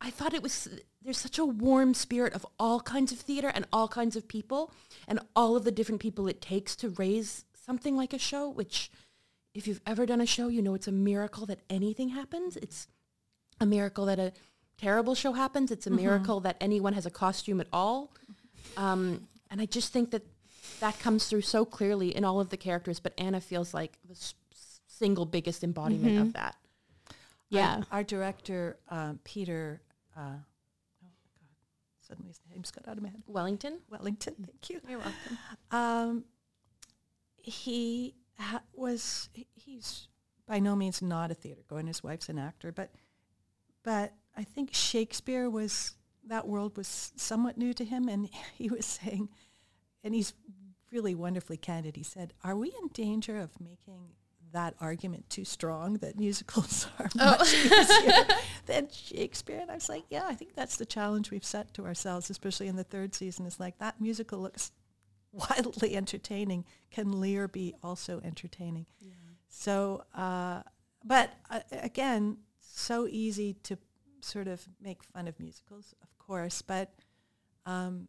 I 0.00 0.10
thought 0.10 0.32
it 0.32 0.42
was, 0.42 0.68
there's 1.02 1.18
such 1.18 1.40
a 1.40 1.44
warm 1.44 1.94
spirit 1.94 2.34
of 2.34 2.46
all 2.56 2.78
kinds 2.78 3.10
of 3.10 3.18
theater 3.18 3.50
and 3.52 3.66
all 3.72 3.88
kinds 3.88 4.14
of 4.14 4.28
people 4.28 4.70
and 5.08 5.18
all 5.34 5.56
of 5.56 5.64
the 5.64 5.72
different 5.72 6.00
people 6.00 6.28
it 6.28 6.40
takes 6.40 6.76
to 6.76 6.90
raise 6.90 7.46
something 7.66 7.96
like 7.96 8.12
a 8.12 8.18
show, 8.18 8.48
which 8.48 8.92
if 9.54 9.66
you've 9.66 9.80
ever 9.84 10.06
done 10.06 10.20
a 10.20 10.26
show, 10.26 10.46
you 10.46 10.62
know 10.62 10.74
it's 10.74 10.86
a 10.86 10.92
miracle 10.92 11.46
that 11.46 11.62
anything 11.68 12.10
happens. 12.10 12.56
It's 12.56 12.86
a 13.60 13.66
miracle 13.66 14.06
that 14.06 14.18
a 14.18 14.32
terrible 14.78 15.14
show 15.14 15.32
happens. 15.32 15.70
It's 15.70 15.86
a 15.86 15.90
miracle 15.90 16.40
that 16.40 16.56
anyone 16.60 16.92
has 16.92 17.06
a 17.06 17.10
costume 17.10 17.60
at 17.60 17.66
all. 17.72 18.12
Um, 18.76 19.26
and 19.50 19.60
I 19.60 19.66
just 19.66 19.92
think 19.92 20.10
that 20.12 20.22
that 20.80 20.98
comes 21.00 21.26
through 21.26 21.40
so 21.42 21.64
clearly 21.64 22.14
in 22.14 22.24
all 22.24 22.40
of 22.40 22.50
the 22.50 22.56
characters. 22.56 23.00
But 23.00 23.14
Anna 23.18 23.40
feels 23.40 23.74
like 23.74 23.98
the 24.04 24.12
s- 24.12 24.34
single 24.86 25.24
biggest 25.26 25.64
embodiment 25.64 26.18
of 26.18 26.32
that. 26.34 26.56
yeah 27.48 27.82
Our, 27.90 27.98
our 27.98 28.02
director, 28.04 28.76
um, 28.90 29.18
Peter, 29.24 29.80
uh, 30.16 30.20
oh 30.20 30.24
my 31.02 31.08
God, 31.08 32.06
suddenly 32.06 32.28
his 32.28 32.40
name's 32.52 32.70
got 32.70 32.86
out 32.86 32.96
of 32.98 33.02
my 33.02 33.08
head. 33.08 33.22
Wellington. 33.26 33.78
Wellington, 33.90 34.34
thank 34.44 34.70
you. 34.70 34.80
You're 34.88 34.98
welcome. 34.98 35.38
Um, 35.70 36.24
he 37.36 38.14
ha- 38.38 38.62
was, 38.74 39.28
he's 39.54 40.08
by 40.46 40.58
no 40.58 40.76
means 40.76 41.00
not 41.02 41.30
a 41.30 41.34
theater 41.34 41.62
goer, 41.68 41.82
his 41.82 42.02
wife's 42.02 42.28
an 42.28 42.38
actor, 42.38 42.70
but, 42.72 42.90
but 43.82 44.12
I 44.36 44.44
think 44.44 44.70
Shakespeare 44.72 45.48
was, 45.48 45.94
that 46.26 46.46
world 46.46 46.76
was 46.76 47.12
somewhat 47.16 47.58
new 47.58 47.72
to 47.74 47.84
him, 47.84 48.08
and 48.08 48.28
he 48.54 48.68
was 48.68 48.86
saying, 48.86 49.28
and 50.04 50.14
he's 50.14 50.34
really 50.90 51.14
wonderfully 51.14 51.56
candid, 51.56 51.96
he 51.96 52.02
said, 52.02 52.32
are 52.42 52.56
we 52.56 52.68
in 52.68 52.88
danger 52.92 53.38
of 53.38 53.60
making 53.60 54.10
that 54.52 54.74
argument 54.80 55.28
too 55.28 55.44
strong 55.44 55.94
that 55.94 56.18
musicals 56.18 56.86
are 56.98 57.10
much 57.14 57.54
easier 57.54 58.26
than 58.66 58.88
Shakespeare? 58.90 59.58
And 59.58 59.70
I 59.70 59.74
was 59.74 59.88
like, 59.88 60.04
yeah, 60.08 60.24
I 60.26 60.34
think 60.34 60.54
that's 60.54 60.76
the 60.76 60.86
challenge 60.86 61.30
we've 61.30 61.44
set 61.44 61.74
to 61.74 61.84
ourselves, 61.84 62.30
especially 62.30 62.68
in 62.68 62.76
the 62.76 62.84
third 62.84 63.14
season, 63.14 63.46
is 63.46 63.60
like 63.60 63.78
that 63.78 64.00
musical 64.00 64.38
looks 64.38 64.72
wildly 65.32 65.94
entertaining. 65.96 66.64
Can 66.90 67.20
Lear 67.20 67.48
be 67.48 67.74
also 67.82 68.20
entertaining? 68.24 68.86
So, 69.48 70.04
uh, 70.14 70.62
but 71.04 71.30
uh, 71.50 71.60
again, 71.70 72.38
so 72.74 73.06
easy 73.08 73.54
to 73.64 73.78
sort 74.20 74.48
of 74.48 74.66
make 74.80 75.02
fun 75.02 75.28
of 75.28 75.38
musicals, 75.40 75.94
of 76.02 76.16
course, 76.18 76.62
but 76.62 76.92
um, 77.66 78.08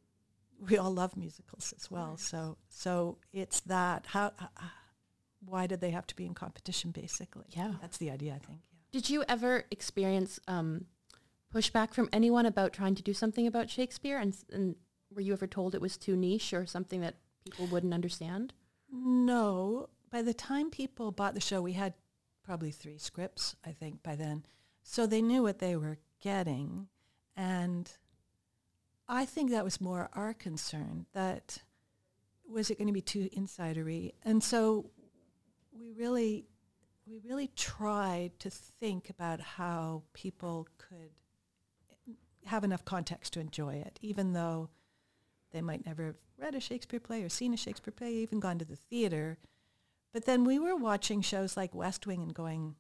we 0.70 0.78
all 0.78 0.92
love 0.94 1.16
musicals 1.18 1.74
as 1.78 1.90
well. 1.92 2.18
So 2.18 2.58
so 2.70 3.18
it's 3.34 3.60
that 3.62 4.06
how. 4.08 4.28
Uh, 4.40 4.48
why 5.46 5.68
did 5.68 5.80
they 5.80 5.92
have 5.92 6.06
to 6.08 6.16
be 6.18 6.26
in 6.26 6.34
competition? 6.34 6.92
Basically, 6.92 7.46
Yeah. 7.56 7.76
that's 7.82 7.98
the 7.98 8.12
idea. 8.12 8.34
I 8.34 8.40
think. 8.46 8.60
Yeah. 8.72 8.78
Did 8.92 9.10
you 9.10 9.24
ever 9.30 9.64
experience 9.72 10.38
um, 10.50 10.86
pushback 11.54 11.94
from 11.94 12.10
anyone 12.12 12.46
about 12.46 12.74
trying 12.74 12.94
to 12.96 13.02
do 13.04 13.14
something 13.14 13.48
about 13.48 13.70
Shakespeare? 13.70 14.18
And, 14.18 14.36
and 14.52 14.76
were 15.16 15.22
you 15.22 15.32
ever 15.32 15.48
told 15.48 15.76
it 15.76 15.80
was 15.82 15.96
too 15.98 16.18
niche 16.18 16.54
or 16.54 16.66
something 16.66 17.00
that 17.00 17.16
people 17.46 17.68
wouldn't 17.68 17.94
understand? 17.94 18.52
No, 18.92 19.88
by 20.12 20.22
the 20.22 20.34
time 20.34 20.70
people 20.72 21.12
bought 21.14 21.36
the 21.36 21.40
show, 21.40 21.62
we 21.62 21.74
had 21.74 21.94
probably 22.50 22.72
three 22.72 22.98
scripts, 22.98 23.56
I 23.64 23.74
think, 23.74 24.02
by 24.02 24.16
then. 24.16 24.44
So 24.82 25.06
they 25.06 25.22
knew 25.22 25.44
what 25.44 25.60
they 25.60 25.76
were 25.76 26.00
getting. 26.20 26.88
And 27.38 27.88
I 29.08 29.24
think 29.26 29.52
that 29.52 29.64
was 29.64 29.80
more 29.80 30.10
our 30.14 30.34
concern 30.34 31.06
that 31.14 31.60
was 32.52 32.72
it 32.72 32.80
going 32.80 32.88
to 32.88 32.94
be 32.94 33.04
too 33.04 33.30
insidery? 33.38 34.14
And 34.26 34.44
so 34.44 34.90
we 35.72 35.92
really 35.92 36.48
we 37.06 37.20
really 37.24 37.52
tried 37.56 38.40
to 38.40 38.50
think 38.50 39.12
about 39.12 39.40
how 39.40 40.02
people 40.14 40.68
could 40.80 41.12
have 42.46 42.64
enough 42.64 42.84
context 42.84 43.34
to 43.34 43.40
enjoy 43.40 43.76
it, 43.76 44.00
even 44.02 44.34
though 44.34 44.70
they 45.52 45.62
might 45.62 45.86
never 45.86 46.08
have 46.08 46.16
read 46.40 46.56
a 46.56 46.60
Shakespeare 46.60 47.00
play 47.00 47.22
or 47.22 47.30
seen 47.30 47.54
a 47.54 47.58
Shakespeare 47.58 47.94
play, 47.96 48.12
even 48.14 48.40
gone 48.40 48.58
to 48.58 48.66
the 48.66 48.76
theater. 48.76 49.38
But 50.14 50.26
then 50.26 50.44
we 50.44 50.60
were 50.60 50.76
watching 50.76 51.22
shows 51.22 51.56
like 51.56 51.74
West 51.76 52.08
Wing 52.08 52.24
and 52.24 52.34
going, 52.34 52.76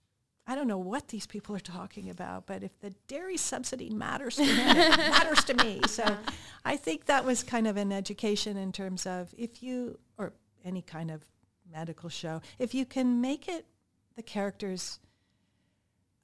I 0.47 0.55
don't 0.55 0.67
know 0.67 0.79
what 0.79 1.09
these 1.09 1.27
people 1.27 1.55
are 1.55 1.59
talking 1.59 2.09
about, 2.09 2.47
but 2.47 2.63
if 2.63 2.79
the 2.79 2.89
dairy 3.07 3.37
subsidy 3.37 3.91
matters 3.91 4.37
to 4.37 4.43
me, 4.43 4.49
it 4.49 4.97
matters 4.97 5.43
to 5.43 5.53
me. 5.53 5.81
So 5.87 6.03
uh-huh. 6.03 6.31
I 6.65 6.75
think 6.75 7.05
that 7.05 7.23
was 7.23 7.43
kind 7.43 7.67
of 7.67 7.77
an 7.77 7.91
education 7.91 8.57
in 8.57 8.71
terms 8.71 9.05
of 9.05 9.33
if 9.37 9.61
you, 9.61 9.99
or 10.17 10.33
any 10.65 10.81
kind 10.81 11.11
of 11.11 11.23
medical 11.71 12.09
show, 12.09 12.41
if 12.57 12.73
you 12.73 12.85
can 12.85 13.21
make 13.21 13.47
it 13.47 13.67
the 14.15 14.23
characters 14.23 14.99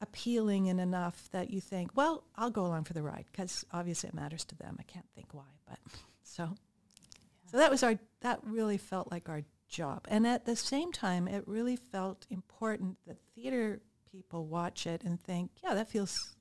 appealing 0.01 0.69
and 0.69 0.79
enough 0.81 1.29
that 1.31 1.51
you 1.51 1.61
think, 1.61 1.91
well, 1.95 2.23
I'll 2.35 2.49
go 2.49 2.65
along 2.65 2.85
for 2.85 2.93
the 2.93 3.03
ride 3.03 3.25
because 3.31 3.63
obviously 3.71 4.09
it 4.09 4.15
matters 4.15 4.43
to 4.45 4.55
them. 4.55 4.75
I 4.79 4.83
can't 4.83 5.07
think 5.13 5.33
why, 5.33 5.43
but 5.67 5.77
so 6.23 6.49
so 7.51 7.57
that 7.57 7.69
was 7.71 7.83
our 7.83 7.97
that 8.21 8.39
really 8.43 8.77
felt 8.77 9.11
like 9.11 9.29
our 9.29 9.43
job. 9.67 10.06
And 10.10 10.25
at 10.25 10.45
the 10.45 10.56
same 10.56 10.91
time, 10.91 11.28
it 11.28 11.47
really 11.47 11.75
felt 11.75 12.25
important 12.30 12.97
that 13.08 13.17
theater 13.36 13.82
people 14.12 14.45
watch 14.45 14.88
it 14.88 15.04
and 15.04 15.19
think, 15.19 15.51
yeah, 15.63 15.73
that 15.73 15.89
feels 15.89 16.36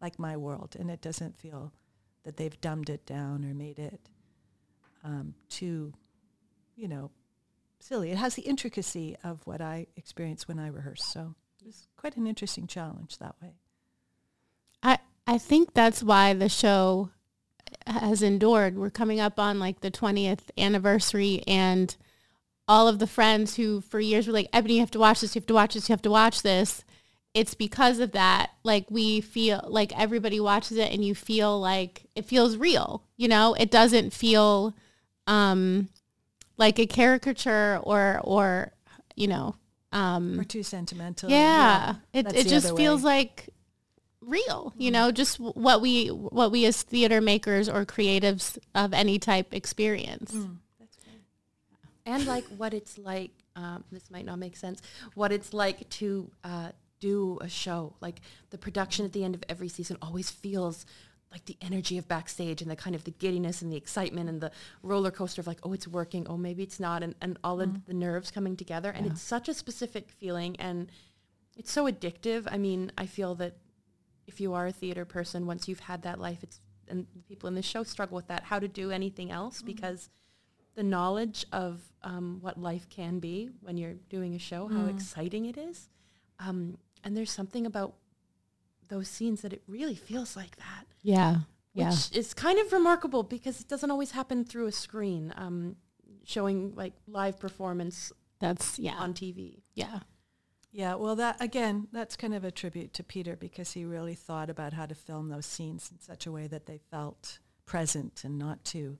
like 0.00 0.18
my 0.18 0.36
world, 0.36 0.76
and 0.78 0.90
it 0.90 1.00
doesn't 1.00 1.36
feel 1.36 1.72
that 2.24 2.36
they've 2.36 2.60
dumbed 2.60 2.90
it 2.90 3.06
down 3.06 3.44
or 3.44 3.54
made 3.54 3.78
it 3.78 4.08
um, 5.04 5.34
too, 5.48 5.92
you 6.76 6.88
know, 6.88 7.10
silly. 7.80 8.10
It 8.10 8.18
has 8.18 8.34
the 8.34 8.42
intricacy 8.42 9.16
of 9.24 9.40
what 9.46 9.60
I 9.60 9.86
experience 9.96 10.46
when 10.46 10.58
I 10.58 10.68
rehearse. 10.68 11.04
So 11.04 11.34
it 11.60 11.66
was 11.66 11.88
quite 11.96 12.16
an 12.16 12.26
interesting 12.26 12.66
challenge 12.66 13.18
that 13.18 13.34
way. 13.42 13.54
I 14.82 14.98
I 15.26 15.38
think 15.38 15.74
that's 15.74 16.02
why 16.02 16.34
the 16.34 16.48
show 16.48 17.10
has 17.86 18.22
endured. 18.22 18.76
We're 18.76 18.90
coming 18.90 19.20
up 19.20 19.38
on 19.38 19.58
like 19.58 19.80
the 19.80 19.90
20th 19.90 20.50
anniversary 20.58 21.42
and 21.46 21.94
all 22.68 22.88
of 22.88 22.98
the 22.98 23.06
friends 23.06 23.56
who 23.56 23.80
for 23.80 24.00
years 24.00 24.26
were 24.26 24.32
like, 24.32 24.48
Ebony, 24.52 24.74
you 24.74 24.80
have 24.80 24.90
to 24.92 24.98
watch 24.98 25.20
this, 25.20 25.34
you 25.34 25.40
have 25.40 25.46
to 25.46 25.54
watch 25.54 25.74
this, 25.74 25.88
you 25.88 25.92
have 25.92 26.02
to 26.02 26.10
watch 26.10 26.42
this. 26.42 26.84
It's 27.34 27.54
because 27.54 27.98
of 27.98 28.12
that. 28.12 28.50
Like 28.62 28.90
we 28.90 29.20
feel 29.20 29.64
like 29.66 29.98
everybody 29.98 30.38
watches 30.38 30.76
it 30.76 30.92
and 30.92 31.04
you 31.04 31.14
feel 31.14 31.58
like 31.58 32.06
it 32.14 32.26
feels 32.26 32.56
real. 32.56 33.04
You 33.16 33.28
know, 33.28 33.54
it 33.54 33.70
doesn't 33.70 34.12
feel 34.12 34.74
um 35.26 35.88
like 36.58 36.78
a 36.78 36.86
caricature 36.86 37.80
or 37.82 38.20
or 38.22 38.72
you 39.16 39.28
know 39.28 39.56
um 39.92 40.38
Or 40.38 40.44
too 40.44 40.62
sentimental. 40.62 41.30
yeah, 41.30 41.96
it 42.12 42.26
it 42.34 42.48
just 42.48 42.76
feels 42.76 43.02
like 43.02 43.48
real, 44.20 44.72
you 44.76 44.90
know, 44.90 45.10
just 45.10 45.40
what 45.40 45.80
we 45.80 46.08
what 46.08 46.52
we 46.52 46.64
as 46.66 46.82
theater 46.82 47.20
makers 47.20 47.68
or 47.68 47.84
creatives 47.84 48.58
of 48.74 48.92
any 48.92 49.18
type 49.18 49.52
experience. 49.54 50.36
And 52.06 52.26
like 52.26 52.44
what 52.56 52.74
it's 52.74 52.98
like 52.98 53.30
um, 53.56 53.84
this 53.92 54.10
might 54.10 54.24
not 54.24 54.38
make 54.38 54.56
sense 54.56 54.80
what 55.14 55.30
it's 55.32 55.52
like 55.52 55.88
to 55.90 56.30
uh, 56.42 56.70
do 57.02 57.36
a 57.40 57.48
show. 57.48 57.94
Like 58.00 58.20
the 58.50 58.58
production 58.58 59.04
at 59.04 59.12
the 59.12 59.24
end 59.24 59.34
of 59.34 59.42
every 59.48 59.68
season 59.68 59.98
always 60.00 60.30
feels 60.30 60.86
like 61.32 61.44
the 61.46 61.56
energy 61.60 61.98
of 61.98 62.06
backstage 62.06 62.62
and 62.62 62.70
the 62.70 62.76
kind 62.76 62.94
of 62.94 63.04
the 63.04 63.10
giddiness 63.10 63.60
and 63.60 63.72
the 63.72 63.76
excitement 63.76 64.28
and 64.28 64.40
the 64.40 64.52
roller 64.82 65.10
coaster 65.10 65.40
of 65.40 65.46
like 65.46 65.58
oh 65.64 65.72
it's 65.72 65.88
working. 65.88 66.26
Oh 66.28 66.36
maybe 66.36 66.62
it's 66.62 66.78
not. 66.78 67.02
And, 67.02 67.14
and 67.20 67.38
all 67.42 67.60
of 67.60 67.86
the 67.86 67.94
nerves 67.94 68.30
coming 68.30 68.56
together. 68.56 68.90
And 68.90 69.04
it's 69.06 69.20
such 69.20 69.48
a 69.48 69.54
specific 69.54 70.10
feeling 70.10 70.56
and 70.60 70.90
it's 71.56 71.72
so 71.72 71.90
addictive. 71.90 72.46
I 72.50 72.56
mean 72.56 72.92
i 72.96 73.06
feel 73.06 73.34
that 73.36 73.56
if 74.28 74.40
you 74.40 74.54
are 74.54 74.68
a 74.68 74.72
theater 74.72 75.04
person 75.04 75.46
once 75.46 75.66
you've 75.66 75.80
had 75.80 76.02
that 76.02 76.20
life 76.20 76.38
it's 76.42 76.60
and 76.88 77.06
the 77.16 77.22
people 77.22 77.48
in 77.48 77.54
the 77.54 77.62
show 77.62 77.82
struggle 77.82 78.16
with 78.16 78.28
that 78.28 78.44
how 78.44 78.58
to 78.58 78.68
do 78.68 78.90
anything 78.90 79.30
else 79.30 79.60
because 79.62 80.08
the 80.74 80.82
knowledge 80.82 81.44
of 81.52 81.80
um, 82.02 82.38
what 82.40 82.58
life 82.60 82.88
can 82.88 83.18
be 83.18 83.50
when 83.60 83.76
you're 83.76 83.94
doing 84.08 84.34
a 84.34 84.38
show, 84.38 84.66
how 84.68 84.86
exciting 84.86 85.46
it 85.46 85.56
is. 85.58 85.88
Um, 86.38 86.78
and 87.04 87.16
there's 87.16 87.30
something 87.30 87.66
about 87.66 87.94
those 88.88 89.08
scenes 89.08 89.42
that 89.42 89.52
it 89.52 89.62
really 89.66 89.94
feels 89.94 90.36
like 90.36 90.56
that, 90.56 90.86
Yeah. 91.02 91.40
which 91.72 91.84
Yeah. 91.84 92.18
is 92.18 92.34
kind 92.34 92.58
of 92.58 92.72
remarkable 92.72 93.22
because 93.22 93.60
it 93.60 93.68
doesn't 93.68 93.90
always 93.90 94.10
happen 94.12 94.44
through 94.44 94.66
a 94.66 94.72
screen, 94.72 95.32
um, 95.36 95.76
showing 96.24 96.74
like 96.74 96.94
live 97.06 97.38
performance 97.38 98.12
That's 98.38 98.78
yeah. 98.78 98.96
on 98.96 99.14
TV. 99.14 99.62
yeah. 99.74 100.00
Yeah, 100.74 100.94
well, 100.94 101.16
that 101.16 101.36
again, 101.38 101.88
that's 101.92 102.16
kind 102.16 102.32
of 102.32 102.44
a 102.44 102.50
tribute 102.50 102.94
to 102.94 103.04
Peter 103.04 103.36
because 103.36 103.72
he 103.72 103.84
really 103.84 104.14
thought 104.14 104.48
about 104.48 104.72
how 104.72 104.86
to 104.86 104.94
film 104.94 105.28
those 105.28 105.44
scenes 105.44 105.90
in 105.92 106.00
such 106.00 106.26
a 106.26 106.32
way 106.32 106.46
that 106.46 106.64
they 106.64 106.78
felt 106.90 107.40
present 107.66 108.24
and 108.24 108.38
not 108.38 108.64
too. 108.64 108.98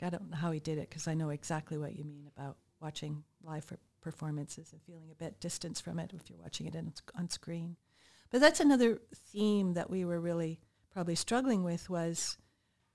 Like 0.00 0.12
I 0.12 0.16
don't 0.16 0.30
know 0.30 0.36
how 0.36 0.50
he 0.50 0.60
did 0.60 0.78
it 0.78 0.88
because 0.88 1.08
I 1.08 1.14
know 1.14 1.30
exactly 1.30 1.78
what 1.78 1.96
you 1.96 2.04
mean 2.04 2.28
about 2.36 2.56
watching 2.80 3.24
live 3.42 3.66
per- 3.66 3.78
performances 4.00 4.72
and 4.72 4.82
feeling 4.82 5.10
a 5.10 5.14
bit 5.14 5.40
distance 5.40 5.80
from 5.80 5.98
it 5.98 6.12
if 6.14 6.28
you're 6.28 6.38
watching 6.38 6.66
it 6.66 6.74
in, 6.74 6.92
on 7.18 7.30
screen. 7.30 7.76
But 8.30 8.40
that's 8.40 8.60
another 8.60 9.00
theme 9.32 9.74
that 9.74 9.88
we 9.88 10.04
were 10.04 10.20
really 10.20 10.60
probably 10.92 11.14
struggling 11.14 11.62
with 11.62 11.88
was 11.88 12.36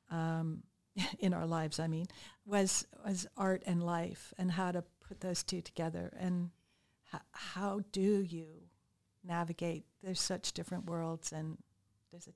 um, 0.09 0.63
in 1.19 1.33
our 1.33 1.45
lives. 1.45 1.79
I 1.79 1.87
mean, 1.87 2.05
was 2.45 2.85
was 3.05 3.27
art 3.37 3.63
and 3.65 3.83
life 3.83 4.33
and 4.37 4.51
how 4.51 4.71
to 4.71 4.83
put 5.07 5.21
those 5.21 5.43
two 5.43 5.61
together 5.61 6.13
and 6.19 6.51
h- 7.13 7.21
how 7.31 7.81
do 7.91 8.21
you 8.21 8.47
navigate? 9.23 9.85
There's 10.03 10.21
such 10.21 10.53
different 10.53 10.89
worlds, 10.89 11.31
and 11.31 11.57
there's 12.11 12.27
a 12.27 12.33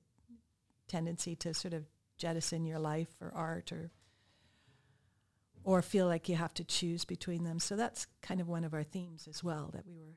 tendency 0.88 1.34
to 1.36 1.52
sort 1.52 1.74
of 1.74 1.84
jettison 2.16 2.64
your 2.64 2.78
life 2.78 3.08
for 3.18 3.32
art 3.34 3.72
or 3.72 3.90
or 5.66 5.82
feel 5.82 6.06
like 6.06 6.28
you 6.28 6.36
have 6.36 6.54
to 6.54 6.64
choose 6.64 7.04
between 7.04 7.42
them. 7.42 7.58
So 7.58 7.74
that's 7.76 8.06
kind 8.22 8.40
of 8.40 8.46
one 8.48 8.62
of 8.64 8.72
our 8.72 8.84
themes 8.84 9.26
as 9.28 9.42
well 9.42 9.70
that 9.74 9.84
we 9.84 9.98
were 9.98 10.14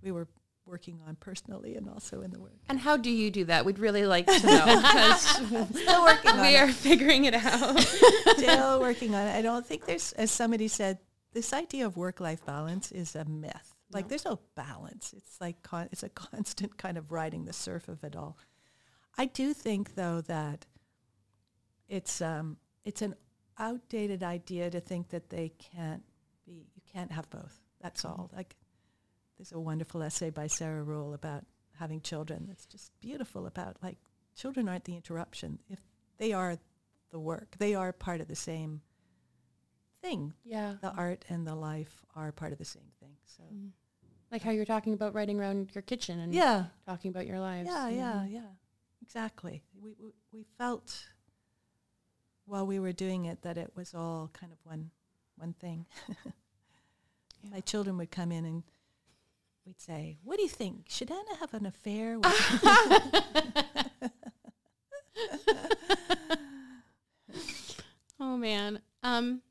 we 0.00 0.12
were 0.12 0.28
working 0.64 1.00
on 1.08 1.16
personally 1.16 1.74
and 1.74 1.88
also 1.88 2.22
in 2.22 2.30
the 2.30 2.38
work. 2.40 2.52
And 2.68 2.78
how 2.78 2.96
do 2.96 3.10
you 3.10 3.30
do 3.30 3.44
that? 3.46 3.64
We'd 3.64 3.80
really 3.80 4.06
like 4.06 4.26
to 4.26 4.32
know 4.46 4.64
because 4.80 5.20
Still 5.22 6.02
working 6.04 6.30
on 6.30 6.40
we 6.40 6.54
it. 6.54 6.60
are 6.60 6.68
figuring 6.72 7.24
it 7.24 7.34
out. 7.34 7.80
Still 8.36 8.80
working 8.80 9.12
on 9.14 9.26
it. 9.26 9.34
I 9.36 9.42
don't 9.42 9.66
think 9.66 9.86
there's, 9.86 10.12
as 10.12 10.30
somebody 10.30 10.68
said, 10.68 10.98
this 11.32 11.52
idea 11.52 11.84
of 11.86 11.96
work-life 11.96 12.46
balance 12.46 12.92
is 12.92 13.16
a 13.16 13.24
myth. 13.24 13.74
Like 13.90 14.06
there's 14.08 14.24
no 14.24 14.38
balance. 14.54 15.12
It's 15.16 15.40
like 15.40 15.62
con- 15.62 15.88
it's 15.90 16.04
a 16.04 16.08
constant 16.10 16.78
kind 16.78 16.96
of 16.96 17.10
riding 17.10 17.44
the 17.44 17.52
surf 17.52 17.88
of 17.88 18.04
it 18.04 18.14
all. 18.14 18.38
I 19.18 19.26
do 19.26 19.52
think 19.52 19.96
though 19.96 20.20
that 20.22 20.66
it's 21.88 22.20
um, 22.22 22.56
it's 22.84 23.02
an 23.02 23.14
outdated 23.58 24.22
idea 24.22 24.70
to 24.70 24.80
think 24.80 25.08
that 25.10 25.30
they 25.30 25.50
can't 25.58 26.02
be. 26.46 26.66
You 26.74 26.82
can't 26.92 27.12
have 27.12 27.28
both. 27.30 27.60
That's 27.80 28.04
all. 28.04 28.30
Like 28.34 28.56
there's 29.38 29.52
a 29.52 29.60
wonderful 29.60 30.02
essay 30.02 30.30
by 30.30 30.46
Sarah 30.46 30.82
Ruhl 30.82 31.14
about 31.14 31.44
having 31.78 32.00
children. 32.00 32.44
That's 32.48 32.66
just 32.66 32.92
beautiful 33.00 33.46
about 33.46 33.76
like 33.82 33.98
children 34.36 34.68
aren't 34.68 34.84
the 34.84 34.94
interruption. 34.96 35.58
If 35.68 35.80
they 36.18 36.32
are 36.32 36.56
the 37.10 37.18
work, 37.20 37.56
they 37.58 37.74
are 37.74 37.92
part 37.92 38.20
of 38.20 38.28
the 38.28 38.36
same 38.36 38.80
thing. 40.02 40.32
yeah. 40.44 40.74
The 40.80 40.90
art 40.92 41.24
and 41.28 41.46
the 41.46 41.54
life 41.54 42.04
are 42.16 42.32
part 42.32 42.52
of 42.52 42.58
the 42.58 42.64
same 42.64 42.90
thing. 43.00 43.16
So 43.24 43.42
Like 44.30 44.42
how 44.42 44.50
you're 44.50 44.64
talking 44.64 44.94
about 44.94 45.14
writing 45.14 45.38
around 45.38 45.70
your 45.74 45.82
kitchen 45.82 46.18
and 46.18 46.32
yeah, 46.34 46.66
talking 46.86 47.10
about 47.10 47.26
your 47.26 47.38
lives. 47.38 47.68
yeah, 47.70 47.88
yeah, 47.88 48.12
Mhm. 48.26 48.32
yeah, 48.32 48.48
exactly. 49.02 49.62
We, 49.80 49.94
we 50.00 50.12
we 50.32 50.44
felt 50.58 51.06
while 52.46 52.66
we 52.66 52.78
were 52.78 52.92
doing 52.92 53.24
it 53.24 53.42
that 53.42 53.56
it 53.56 53.72
was 53.74 53.94
all 53.94 54.30
kind 54.32 54.52
of 54.52 54.58
one 54.64 54.90
one 55.36 55.54
thing. 55.54 55.86
My 57.50 57.60
children 57.60 57.96
would 57.98 58.10
come 58.10 58.30
in 58.30 58.44
and 58.44 58.62
we'd 59.66 59.80
say, 59.80 60.18
"What 60.22 60.36
do 60.36 60.42
you 60.42 60.48
think? 60.48 60.86
Should 60.88 61.10
Anna 61.10 61.36
have 61.40 61.54
an 61.54 61.66
affair?" 61.66 62.18
With 62.20 62.32
Oh 68.20 68.36
man. 68.36 68.80
Um. 69.02 69.42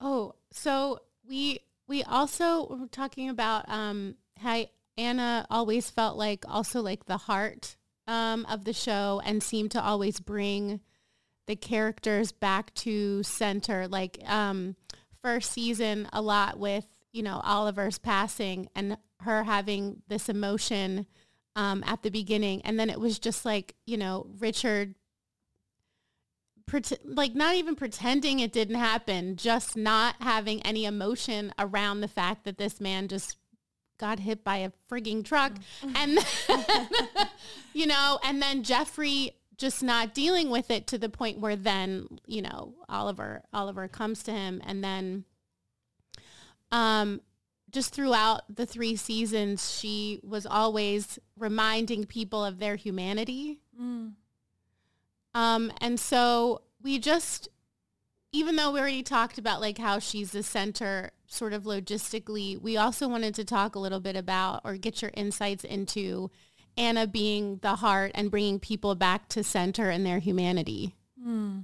Oh, 0.00 0.34
so 0.52 1.00
we 1.28 1.58
we 1.88 2.04
also 2.04 2.66
were 2.68 2.86
talking 2.86 3.28
about 3.28 3.68
um 3.68 4.14
how 4.38 4.66
Anna 4.96 5.46
always 5.50 5.90
felt 5.90 6.16
like 6.16 6.44
also 6.48 6.80
like 6.80 7.06
the 7.06 7.16
heart 7.16 7.76
um 8.06 8.46
of 8.48 8.64
the 8.64 8.72
show 8.72 9.20
and 9.24 9.42
seemed 9.42 9.72
to 9.72 9.82
always 9.82 10.20
bring 10.20 10.80
the 11.48 11.56
characters 11.56 12.30
back 12.30 12.72
to 12.74 13.24
center. 13.24 13.88
Like 13.88 14.20
um 14.26 14.76
first 15.20 15.50
season 15.50 16.08
a 16.12 16.22
lot 16.22 16.58
with 16.60 16.86
you 17.12 17.24
know 17.24 17.40
Oliver's 17.42 17.98
passing 17.98 18.68
and 18.76 18.96
her 19.20 19.42
having 19.42 20.02
this 20.06 20.28
emotion 20.28 21.06
um, 21.56 21.82
at 21.84 22.04
the 22.04 22.10
beginning, 22.10 22.62
and 22.62 22.78
then 22.78 22.88
it 22.88 23.00
was 23.00 23.18
just 23.18 23.44
like 23.44 23.74
you 23.86 23.96
know 23.96 24.28
Richard 24.38 24.94
pret- 26.66 27.00
like 27.04 27.34
not 27.34 27.56
even 27.56 27.74
pretending 27.74 28.38
it 28.38 28.52
didn't 28.52 28.76
happen, 28.76 29.34
just 29.34 29.76
not 29.76 30.16
having 30.20 30.62
any 30.62 30.84
emotion 30.84 31.52
around 31.58 32.00
the 32.00 32.08
fact 32.08 32.44
that 32.44 32.58
this 32.58 32.80
man 32.80 33.08
just 33.08 33.38
got 33.98 34.20
hit 34.20 34.44
by 34.44 34.58
a 34.58 34.70
frigging 34.88 35.24
truck 35.24 35.52
and 35.96 36.18
you 37.72 37.86
know, 37.86 38.20
and 38.22 38.40
then 38.40 38.62
Jeffrey 38.62 39.32
just 39.58 39.82
not 39.82 40.14
dealing 40.14 40.48
with 40.50 40.70
it 40.70 40.86
to 40.86 40.96
the 40.98 41.08
point 41.08 41.40
where 41.40 41.56
then, 41.56 42.06
you 42.26 42.40
know, 42.40 42.74
Oliver 42.88 43.42
Oliver 43.52 43.88
comes 43.88 44.22
to 44.22 44.32
him 44.32 44.62
and 44.64 44.82
then 44.82 45.24
um 46.72 47.20
just 47.70 47.92
throughout 47.94 48.42
the 48.54 48.64
three 48.64 48.96
seasons 48.96 49.78
she 49.78 50.20
was 50.22 50.46
always 50.46 51.18
reminding 51.36 52.04
people 52.06 52.42
of 52.44 52.58
their 52.58 52.76
humanity. 52.76 53.60
Um, 55.34 55.72
and 55.80 56.00
so 56.00 56.62
we 56.82 56.98
just, 56.98 57.48
even 58.32 58.56
though 58.56 58.72
we 58.72 58.80
already 58.80 59.02
talked 59.02 59.38
about 59.38 59.60
like 59.60 59.78
how 59.78 59.98
she's 59.98 60.32
the 60.32 60.42
center 60.42 61.10
sort 61.26 61.52
of 61.52 61.64
logistically, 61.64 62.60
we 62.60 62.76
also 62.78 63.06
wanted 63.06 63.34
to 63.34 63.44
talk 63.44 63.74
a 63.74 63.78
little 63.78 64.00
bit 64.00 64.16
about 64.16 64.62
or 64.64 64.76
get 64.76 65.02
your 65.02 65.10
insights 65.14 65.62
into 65.64 66.30
Anna 66.78 67.06
being 67.08 67.58
the 67.60 67.76
heart 67.76 68.12
and 68.14 68.30
bringing 68.30 68.60
people 68.60 68.94
back 68.94 69.28
to 69.30 69.42
center 69.42 69.90
in 69.90 70.04
their 70.04 70.20
humanity. 70.20 70.94
Hmm. 71.22 71.60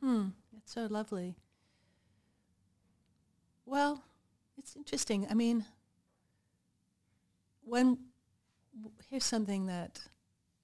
Hmm. 0.00 0.28
That's 0.52 0.72
so 0.72 0.86
lovely. 0.90 1.36
Well, 3.64 4.04
it's 4.58 4.76
interesting. 4.76 5.26
I 5.30 5.34
mean, 5.34 5.64
when 7.64 7.98
here's 9.08 9.24
something 9.24 9.66
that 9.66 10.00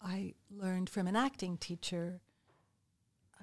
I 0.03 0.35
learned 0.51 0.91
from 0.91 1.07
an 1.07 1.17
acting 1.17 1.57
teacher 1.57 2.21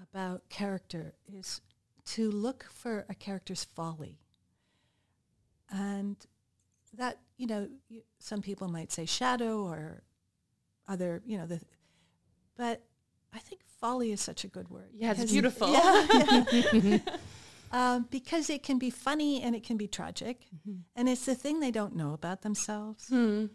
about 0.01 0.47
character 0.49 1.13
is 1.27 1.61
to 2.05 2.29
look 2.29 2.65
for 2.71 3.05
a 3.09 3.15
character's 3.15 3.63
folly. 3.63 4.19
And 5.71 6.17
that, 6.93 7.19
you 7.37 7.47
know, 7.47 7.67
some 8.19 8.41
people 8.41 8.67
might 8.67 8.91
say 8.91 9.05
shadow 9.05 9.63
or 9.63 10.03
other, 10.87 11.21
you 11.25 11.37
know, 11.37 11.45
the, 11.45 11.61
but 12.57 12.83
I 13.33 13.39
think 13.39 13.61
folly 13.79 14.11
is 14.11 14.21
such 14.21 14.43
a 14.43 14.47
good 14.47 14.69
word. 14.69 14.89
Yeah, 14.93 15.13
it's 15.17 15.31
beautiful. 15.31 15.71
Yeah, 15.71 16.45
yeah. 16.73 16.99
um, 17.71 18.07
because 18.09 18.49
it 18.49 18.63
can 18.63 18.79
be 18.79 18.89
funny 18.89 19.41
and 19.41 19.55
it 19.55 19.63
can 19.63 19.77
be 19.77 19.87
tragic, 19.87 20.45
and 20.95 21.09
it's 21.09 21.25
the 21.25 21.35
thing 21.35 21.59
they 21.59 21.71
don't 21.71 21.95
know 21.95 22.13
about 22.13 22.41
themselves. 22.41 23.07
Hmm. 23.09 23.45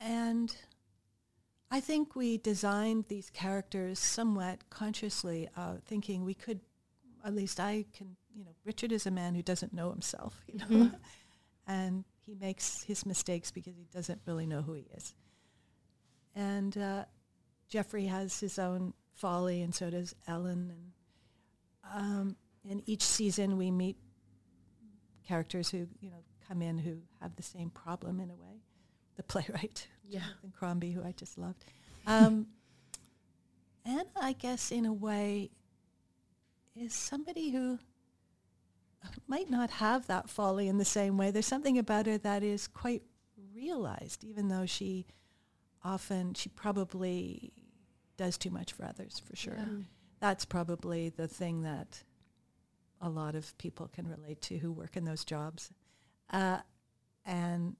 And 0.00 0.54
I 1.72 1.80
think 1.80 2.14
we 2.14 2.36
designed 2.36 3.06
these 3.08 3.30
characters 3.30 3.98
somewhat 3.98 4.68
consciously, 4.68 5.48
uh, 5.56 5.76
thinking 5.86 6.22
we 6.22 6.34
could, 6.34 6.60
at 7.24 7.34
least 7.34 7.58
I 7.58 7.86
can, 7.96 8.16
you 8.36 8.44
know, 8.44 8.50
Richard 8.64 8.92
is 8.92 9.06
a 9.06 9.10
man 9.10 9.34
who 9.34 9.42
doesn't 9.42 9.72
know 9.72 9.90
himself, 9.90 10.38
you 10.46 10.58
know, 10.58 10.90
and 11.66 12.04
he 12.26 12.34
makes 12.34 12.82
his 12.82 13.06
mistakes 13.06 13.50
because 13.50 13.74
he 13.74 13.86
doesn't 13.90 14.20
really 14.26 14.46
know 14.46 14.60
who 14.60 14.74
he 14.74 14.86
is. 14.94 15.14
And 16.34 16.76
uh, 16.78 17.04
Jeffrey 17.68 18.06
has 18.06 18.38
his 18.40 18.58
own 18.58 18.94
folly, 19.14 19.62
and 19.62 19.74
so 19.74 19.90
does 19.90 20.14
Ellen. 20.26 20.72
And 20.74 22.02
um, 22.02 22.36
in 22.68 22.82
each 22.86 23.02
season, 23.02 23.56
we 23.56 23.70
meet 23.70 23.96
characters 25.26 25.70
who, 25.70 25.86
you 26.00 26.10
know, 26.10 26.22
come 26.48 26.62
in 26.62 26.78
who 26.78 26.98
have 27.20 27.36
the 27.36 27.42
same 27.42 27.70
problem 27.70 28.20
in 28.20 28.30
a 28.30 28.34
way. 28.34 28.62
The 29.16 29.22
playwright, 29.22 29.86
Yeah. 30.08 30.20
Jonathan 30.20 30.52
Crombie, 30.58 30.92
who 30.92 31.04
I 31.04 31.12
just 31.12 31.38
loved. 31.38 31.64
Um, 32.06 32.46
Anna, 33.84 34.04
I 34.20 34.32
guess, 34.32 34.70
in 34.70 34.86
a 34.86 34.92
way, 34.92 35.50
is 36.74 36.94
somebody 36.94 37.50
who 37.50 37.78
might 39.26 39.50
not 39.50 39.70
have 39.70 40.06
that 40.06 40.28
folly 40.30 40.68
in 40.68 40.78
the 40.78 40.84
same 40.84 41.16
way. 41.18 41.30
There's 41.30 41.46
something 41.46 41.78
about 41.78 42.06
her 42.06 42.18
that 42.18 42.42
is 42.42 42.66
quite 42.68 43.02
realized, 43.54 44.24
even 44.24 44.48
though 44.48 44.66
she 44.66 45.06
often, 45.84 46.34
she 46.34 46.48
probably 46.48 47.52
does 48.16 48.38
too 48.38 48.50
much 48.50 48.72
for 48.72 48.84
others, 48.84 49.20
for 49.24 49.36
sure. 49.36 49.58
That's 50.20 50.44
probably 50.44 51.08
the 51.08 51.28
thing 51.28 51.62
that 51.62 52.02
a 53.00 53.08
lot 53.08 53.34
of 53.34 53.56
people 53.58 53.88
can 53.88 54.06
relate 54.06 54.40
to 54.42 54.58
who 54.58 54.70
work 54.70 54.96
in 54.96 55.04
those 55.04 55.24
jobs. 55.24 55.72
Uh, 56.30 56.58
and 57.26 57.76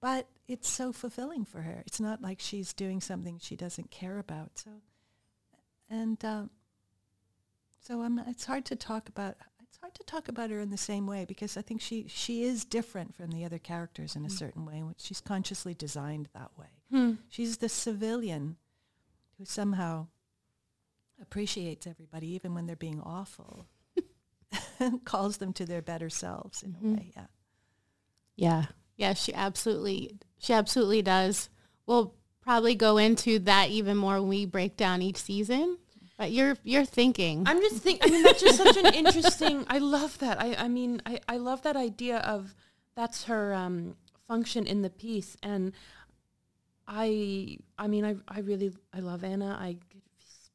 but 0.00 0.28
it's 0.46 0.68
so 0.68 0.92
fulfilling 0.92 1.44
for 1.44 1.62
her. 1.62 1.82
It's 1.86 2.00
not 2.00 2.20
like 2.20 2.40
she's 2.40 2.72
doing 2.72 3.00
something 3.00 3.38
she 3.40 3.56
doesn't 3.56 3.90
care 3.90 4.18
about. 4.18 4.58
So, 4.58 4.70
and 5.88 6.22
um, 6.24 6.50
so 7.80 8.02
I'm, 8.02 8.18
it's 8.20 8.44
hard 8.44 8.64
to 8.66 8.76
talk 8.76 9.08
about. 9.08 9.36
It's 9.76 9.82
hard 9.82 9.94
to 9.96 10.04
talk 10.04 10.28
about 10.28 10.48
her 10.48 10.58
in 10.58 10.70
the 10.70 10.78
same 10.78 11.06
way 11.06 11.26
because 11.26 11.58
I 11.58 11.60
think 11.60 11.82
she 11.82 12.06
she 12.08 12.44
is 12.44 12.64
different 12.64 13.14
from 13.14 13.30
the 13.30 13.44
other 13.44 13.58
characters 13.58 14.16
in 14.16 14.24
a 14.24 14.28
mm. 14.28 14.32
certain 14.32 14.64
way. 14.64 14.78
in 14.78 14.86
which 14.86 15.02
She's 15.02 15.20
consciously 15.20 15.74
designed 15.74 16.30
that 16.32 16.50
way. 16.56 16.80
Hmm. 16.90 17.12
She's 17.28 17.58
the 17.58 17.68
civilian 17.68 18.56
who 19.36 19.44
somehow 19.44 20.06
appreciates 21.20 21.86
everybody, 21.86 22.28
even 22.28 22.54
when 22.54 22.66
they're 22.66 22.74
being 22.74 23.02
awful, 23.02 23.66
and 24.80 25.04
calls 25.04 25.36
them 25.36 25.52
to 25.52 25.66
their 25.66 25.82
better 25.82 26.08
selves 26.08 26.62
in 26.62 26.70
a 26.70 26.78
mm-hmm. 26.78 26.94
way. 26.94 27.12
Yeah. 27.14 27.26
Yeah. 28.34 28.64
Yeah, 28.96 29.12
she 29.12 29.34
absolutely 29.34 30.16
she 30.38 30.54
absolutely 30.54 31.02
does. 31.02 31.50
We'll 31.84 32.14
probably 32.40 32.76
go 32.76 32.96
into 32.96 33.40
that 33.40 33.68
even 33.68 33.98
more 33.98 34.20
when 34.20 34.30
we 34.30 34.46
break 34.46 34.78
down 34.78 35.02
each 35.02 35.18
season. 35.18 35.76
But 36.16 36.32
you're 36.32 36.56
you're 36.64 36.84
thinking. 36.84 37.44
I'm 37.46 37.60
just 37.60 37.82
think. 37.82 38.00
I 38.02 38.08
mean, 38.08 38.22
that's 38.22 38.40
just 38.40 38.56
such 38.56 38.76
an 38.76 38.94
interesting. 38.94 39.66
I 39.68 39.78
love 39.78 40.18
that. 40.18 40.40
I. 40.40 40.54
I 40.54 40.68
mean, 40.68 41.02
I. 41.04 41.20
I 41.28 41.36
love 41.36 41.62
that 41.62 41.76
idea 41.76 42.18
of 42.18 42.54
that's 42.94 43.24
her 43.24 43.52
um, 43.52 43.96
function 44.26 44.66
in 44.66 44.82
the 44.82 44.90
piece, 44.90 45.36
and 45.42 45.72
I. 46.88 47.58
I 47.78 47.86
mean, 47.86 48.04
I. 48.04 48.16
I 48.28 48.40
really. 48.40 48.72
I 48.94 49.00
love 49.00 49.24
Anna. 49.24 49.58
I 49.60 49.76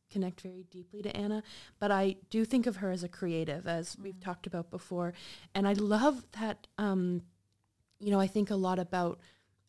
connect 0.09 0.41
very 0.41 0.65
deeply 0.71 1.01
to 1.03 1.15
Anna, 1.15 1.43
but 1.79 1.91
I 1.91 2.17
do 2.29 2.43
think 2.43 2.65
of 2.65 2.77
her 2.77 2.91
as 2.91 3.03
a 3.03 3.07
creative, 3.07 3.67
as 3.67 3.95
we've 4.01 4.19
talked 4.19 4.47
about 4.47 4.71
before, 4.71 5.13
and 5.53 5.67
I 5.67 5.73
love 5.73 6.25
that. 6.39 6.67
Um, 6.79 7.21
you 7.99 8.09
know, 8.09 8.19
I 8.19 8.25
think 8.25 8.49
a 8.49 8.55
lot 8.55 8.79
about 8.79 9.19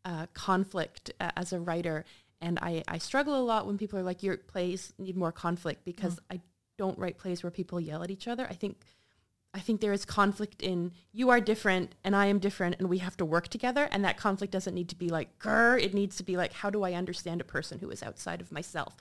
uh, 0.07 0.27
conflict 0.33 1.13
uh, 1.21 1.31
as 1.37 1.53
a 1.53 1.61
writer, 1.61 2.05
and 2.43 2.59
I, 2.61 2.83
I 2.89 2.99
struggle 2.99 3.37
a 3.37 3.45
lot 3.45 3.67
when 3.67 3.79
people 3.79 3.99
are 3.99 4.03
like, 4.03 4.23
your 4.23 4.37
plays 4.37 4.93
need 4.99 5.17
more 5.17 5.33
conflict 5.33 5.85
because 5.85 6.19
I 6.31 6.41
don't 6.77 6.99
write 6.99 7.17
plays 7.17 7.43
where 7.43 7.51
people 7.51 7.81
yell 7.81 8.03
at 8.03 8.11
each 8.11 8.29
other. 8.29 8.47
I 8.51 8.55
think 8.55 8.77
I 9.55 9.61
think 9.61 9.81
there 9.81 9.93
is 9.93 10.07
conflict 10.07 10.63
in 10.63 10.93
you 11.13 11.29
are 11.29 11.39
different 11.39 11.95
and 12.05 12.17
I 12.17 12.27
am 12.27 12.39
different 12.39 12.77
and 12.79 12.89
we 12.89 12.99
have 12.99 13.17
to 13.19 13.25
work 13.25 13.49
together. 13.49 13.87
And 13.93 14.05
that 14.05 14.17
conflict 14.17 14.53
doesn't 14.53 14.75
need 14.75 14.89
to 14.89 14.97
be 14.97 15.09
like, 15.09 15.39
grr. 15.39 15.81
It 15.81 15.93
needs 15.93 16.17
to 16.17 16.23
be 16.23 16.37
like, 16.39 16.55
how 16.55 16.71
do 16.71 16.83
I 16.85 16.95
understand 16.95 17.41
a 17.41 17.45
person 17.45 17.79
who 17.79 17.91
is 17.91 18.03
outside 18.03 18.41
of 18.41 18.51
myself? 18.51 18.97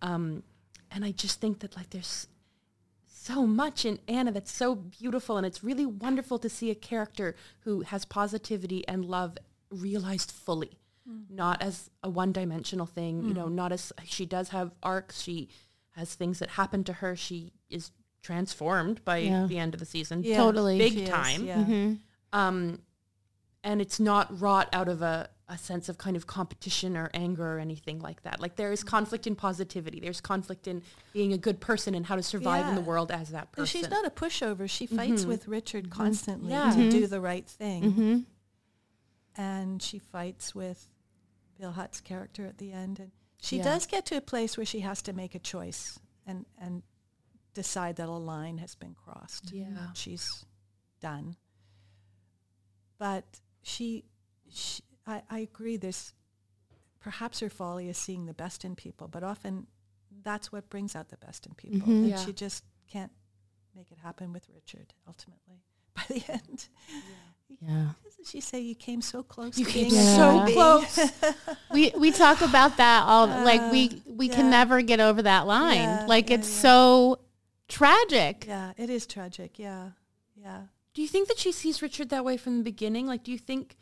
Um, 0.00 0.44
and 0.90 1.04
I 1.04 1.10
just 1.10 1.40
think 1.40 1.58
that 1.60 1.76
like 1.76 1.90
there's 1.90 2.28
so 3.06 3.44
much 3.44 3.84
in 3.84 3.98
Anna 4.06 4.32
that's 4.32 4.52
so 4.52 4.74
beautiful. 4.74 5.36
And 5.36 5.44
it's 5.44 5.64
really 5.64 5.84
wonderful 5.84 6.38
to 6.38 6.48
see 6.48 6.70
a 6.70 6.74
character 6.74 7.34
who 7.60 7.82
has 7.82 8.04
positivity 8.04 8.86
and 8.86 9.04
love 9.04 9.36
realized 9.70 10.30
fully, 10.30 10.77
not 11.30 11.62
as 11.62 11.90
a 12.02 12.10
one-dimensional 12.10 12.86
thing, 12.86 13.22
you 13.26 13.34
know, 13.34 13.48
not 13.48 13.72
as 13.72 13.92
she 14.04 14.26
does 14.26 14.50
have 14.50 14.72
arcs. 14.82 15.20
She 15.22 15.48
has 15.96 16.14
things 16.14 16.38
that 16.40 16.50
happen 16.50 16.84
to 16.84 16.92
her. 16.94 17.16
She 17.16 17.52
is 17.70 17.90
transformed 18.22 19.04
by 19.04 19.18
Yeah. 19.18 19.46
the 19.46 19.58
end 19.58 19.74
of 19.74 19.80
the 19.80 19.86
season. 19.86 20.22
Yeah, 20.22 20.36
Totally. 20.36 20.76
Big 20.78 20.92
she 20.92 21.02
is, 21.04 21.08
time. 21.08 21.44
yeah. 21.46 21.56
Mm-hmm. 21.58 21.94
Um, 22.38 22.80
and 23.64 23.80
it's 23.80 23.98
not 23.98 24.38
wrought 24.40 24.68
out 24.72 24.88
of 24.88 25.02
a, 25.02 25.28
a 25.48 25.56
sense 25.56 25.88
of 25.88 25.96
kind 25.98 26.14
of 26.16 26.26
competition 26.26 26.96
or 26.96 27.10
anger 27.14 27.56
or 27.56 27.58
anything 27.58 28.00
like 28.00 28.22
that. 28.24 28.38
Like 28.38 28.56
there 28.56 28.70
is 28.70 28.84
conflict 28.84 29.26
in 29.26 29.34
positivity. 29.34 29.98
There's 30.00 30.20
conflict 30.20 30.68
in 30.68 30.82
being 31.14 31.32
a 31.32 31.38
good 31.38 31.58
person 31.60 31.94
and 31.94 32.04
how 32.06 32.16
to 32.16 32.22
survive 32.22 32.68
in 32.68 32.74
the 32.74 32.80
world 32.82 33.10
as 33.10 33.30
that 33.30 33.48
No, 33.56 33.62
person. 33.62 33.80
she's 33.80 33.90
not 33.90 34.06
a 34.06 34.10
pushover. 34.10 34.68
She 34.68 34.86
fights 34.86 35.24
with 35.24 35.48
Richard 35.48 35.88
constantly 35.90 36.50
Yeah. 36.50 36.70
to 36.74 36.90
do 36.90 37.06
the 37.06 37.20
right 37.20 37.46
thing. 37.48 37.82
Mm-hmm. 37.82 38.18
And 39.36 39.80
she 39.82 39.98
fights 39.98 40.54
with 40.54 40.88
Bill 41.58 41.72
Hutt's 41.72 42.00
character 42.00 42.46
at 42.46 42.58
the 42.58 42.72
end. 42.72 42.98
And 43.00 43.10
she 43.40 43.58
Yeah. 43.58 43.64
does 43.64 43.86
get 43.86 44.06
to 44.06 44.16
a 44.16 44.20
place 44.20 44.56
where 44.56 44.66
she 44.66 44.80
has 44.80 45.02
to 45.02 45.12
make 45.12 45.34
a 45.34 45.38
choice 45.38 45.98
and, 46.26 46.46
and 46.58 46.82
decide 47.54 47.96
that 47.96 48.08
a 48.08 48.12
line 48.12 48.58
has 48.58 48.74
been 48.74 48.94
crossed. 48.94 49.52
Yeah. 49.52 49.92
She's 49.94 50.44
done. 51.00 51.36
But 52.98 53.40
she, 53.62 54.04
she 54.50 54.82
I, 55.06 55.22
I 55.30 55.38
agree, 55.40 55.76
there's 55.76 56.12
perhaps 57.00 57.40
her 57.40 57.48
folly 57.48 57.88
is 57.88 57.96
seeing 57.96 58.26
the 58.26 58.34
best 58.34 58.64
in 58.64 58.74
people, 58.74 59.08
but 59.08 59.22
often 59.22 59.66
that's 60.22 60.50
what 60.52 60.68
brings 60.68 60.94
out 60.96 61.08
the 61.08 61.16
best 61.16 61.46
in 61.46 61.54
people. 61.54 61.88
Mhm. 61.88 61.96
And 61.98 62.08
Yeah. 62.08 62.24
she 62.24 62.32
just 62.32 62.64
can't 62.88 63.12
make 63.74 63.90
it 63.92 63.98
happen 63.98 64.32
with 64.32 64.48
Richard 64.52 64.94
ultimately 65.06 65.62
by 65.94 66.02
the 66.08 66.24
end. 66.32 66.68
Yeah. 66.88 67.00
Doesn't 67.60 68.26
she 68.26 68.40
say 68.40 68.60
you 68.60 68.74
came 68.74 69.00
so 69.00 69.22
close? 69.22 69.58
You 69.58 69.64
to 69.64 69.70
came 69.70 69.88
being 69.88 70.00
a 70.00 70.16
so 70.16 70.46
close. 70.52 71.12
We 71.72 71.92
we 71.96 72.10
talk 72.12 72.40
about 72.40 72.76
that 72.78 73.04
all 73.04 73.28
uh, 73.28 73.44
like 73.44 73.72
we 73.72 74.02
we 74.06 74.28
can 74.28 74.50
never 74.50 74.82
get 74.82 75.00
over 75.00 75.22
that 75.22 75.46
line. 75.46 75.76
Yeah, 75.76 76.06
like 76.08 76.30
yeah, 76.30 76.36
it's 76.36 76.50
yeah. 76.50 76.62
so 76.62 77.18
tragic. 77.68 78.44
yeah, 78.46 78.72
it 78.76 78.90
is 78.90 79.06
tragic. 79.06 79.58
Yeah, 79.58 79.90
yeah. 80.34 80.62
Do 80.94 81.02
you 81.02 81.08
think 81.08 81.28
that 81.28 81.38
she 81.38 81.52
sees 81.52 81.82
Richard 81.82 82.08
that 82.10 82.24
way 82.24 82.36
from 82.36 82.58
the 82.58 82.64
beginning? 82.64 83.06
Like, 83.06 83.22
do 83.22 83.30
you 83.30 83.38
think 83.38 83.76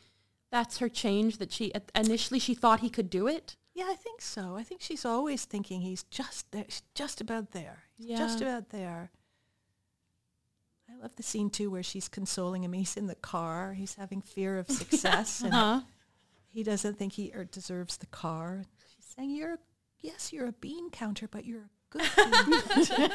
that's 0.50 0.78
her 0.78 0.88
change 0.88 1.38
that 1.38 1.52
she 1.52 1.74
at- 1.74 1.90
initially 1.94 2.40
she 2.40 2.54
thought 2.54 2.80
he 2.80 2.90
could 2.90 3.08
do 3.08 3.26
it? 3.26 3.56
Yeah, 3.74 3.86
I 3.88 3.94
think 3.94 4.20
so. 4.20 4.56
I 4.56 4.62
think 4.62 4.80
she's 4.80 5.04
always 5.04 5.44
thinking 5.44 5.80
he's 5.82 6.02
just 6.04 6.50
there, 6.50 6.64
he's 6.64 6.82
just 6.94 7.20
about 7.20 7.52
there. 7.52 7.84
He's 7.98 8.18
just 8.18 8.40
about 8.40 8.70
there. 8.70 9.10
I 10.98 11.02
love 11.02 11.16
the 11.16 11.22
scene 11.22 11.50
too 11.50 11.70
where 11.70 11.82
she's 11.82 12.08
consoling 12.08 12.64
him. 12.64 12.72
He's 12.72 12.96
in 12.96 13.06
the 13.06 13.14
car. 13.16 13.74
He's 13.74 13.94
having 13.96 14.22
fear 14.22 14.58
of 14.58 14.68
success, 14.82 15.42
and 15.42 15.52
Uh-huh. 15.52 15.80
he 16.48 16.62
doesn't 16.62 16.96
think 16.98 17.12
he 17.14 17.32
er, 17.34 17.44
deserves 17.44 17.96
the 17.98 18.06
car. 18.06 18.64
She's 18.94 19.04
saying, 19.16 19.30
"You're 19.30 19.58
yes, 20.00 20.32
you're 20.32 20.46
a 20.46 20.52
bean 20.52 20.90
counter, 20.90 21.28
but 21.28 21.44
you're 21.44 21.62
a 21.62 21.70
good 21.90 22.08
bean 22.16 22.60
counter. 22.62 23.08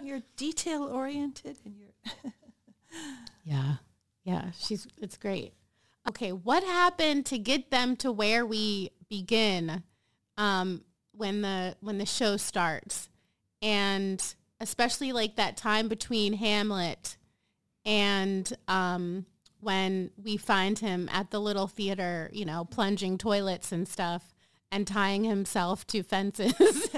you're 0.04 0.22
detail 0.36 0.84
oriented, 0.84 1.56
and 1.64 1.76
you're." 1.76 1.90
Yeah. 3.46 3.74
Yeah, 4.24 4.52
she's 4.58 4.86
it's 5.02 5.18
great. 5.18 5.52
Okay, 6.08 6.32
what 6.32 6.64
happened 6.64 7.26
to 7.26 7.36
get 7.38 7.70
them 7.70 7.94
to 7.96 8.10
where 8.10 8.46
we 8.46 8.90
begin 9.10 9.82
um 10.38 10.82
when 11.12 11.42
the 11.42 11.76
when 11.80 11.98
the 11.98 12.06
show 12.06 12.38
starts? 12.38 13.10
And 13.64 14.22
especially 14.60 15.12
like 15.12 15.36
that 15.36 15.56
time 15.56 15.88
between 15.88 16.34
Hamlet 16.34 17.16
and 17.84 18.50
um 18.68 19.26
when 19.60 20.10
we 20.22 20.36
find 20.36 20.78
him 20.78 21.08
at 21.10 21.30
the 21.30 21.40
little 21.40 21.66
theater, 21.66 22.30
you 22.32 22.44
know, 22.44 22.66
plunging 22.66 23.16
toilets 23.16 23.72
and 23.72 23.88
stuff 23.88 24.34
and 24.70 24.86
tying 24.86 25.24
himself 25.24 25.86
to 25.86 26.02
fences. 26.02 26.52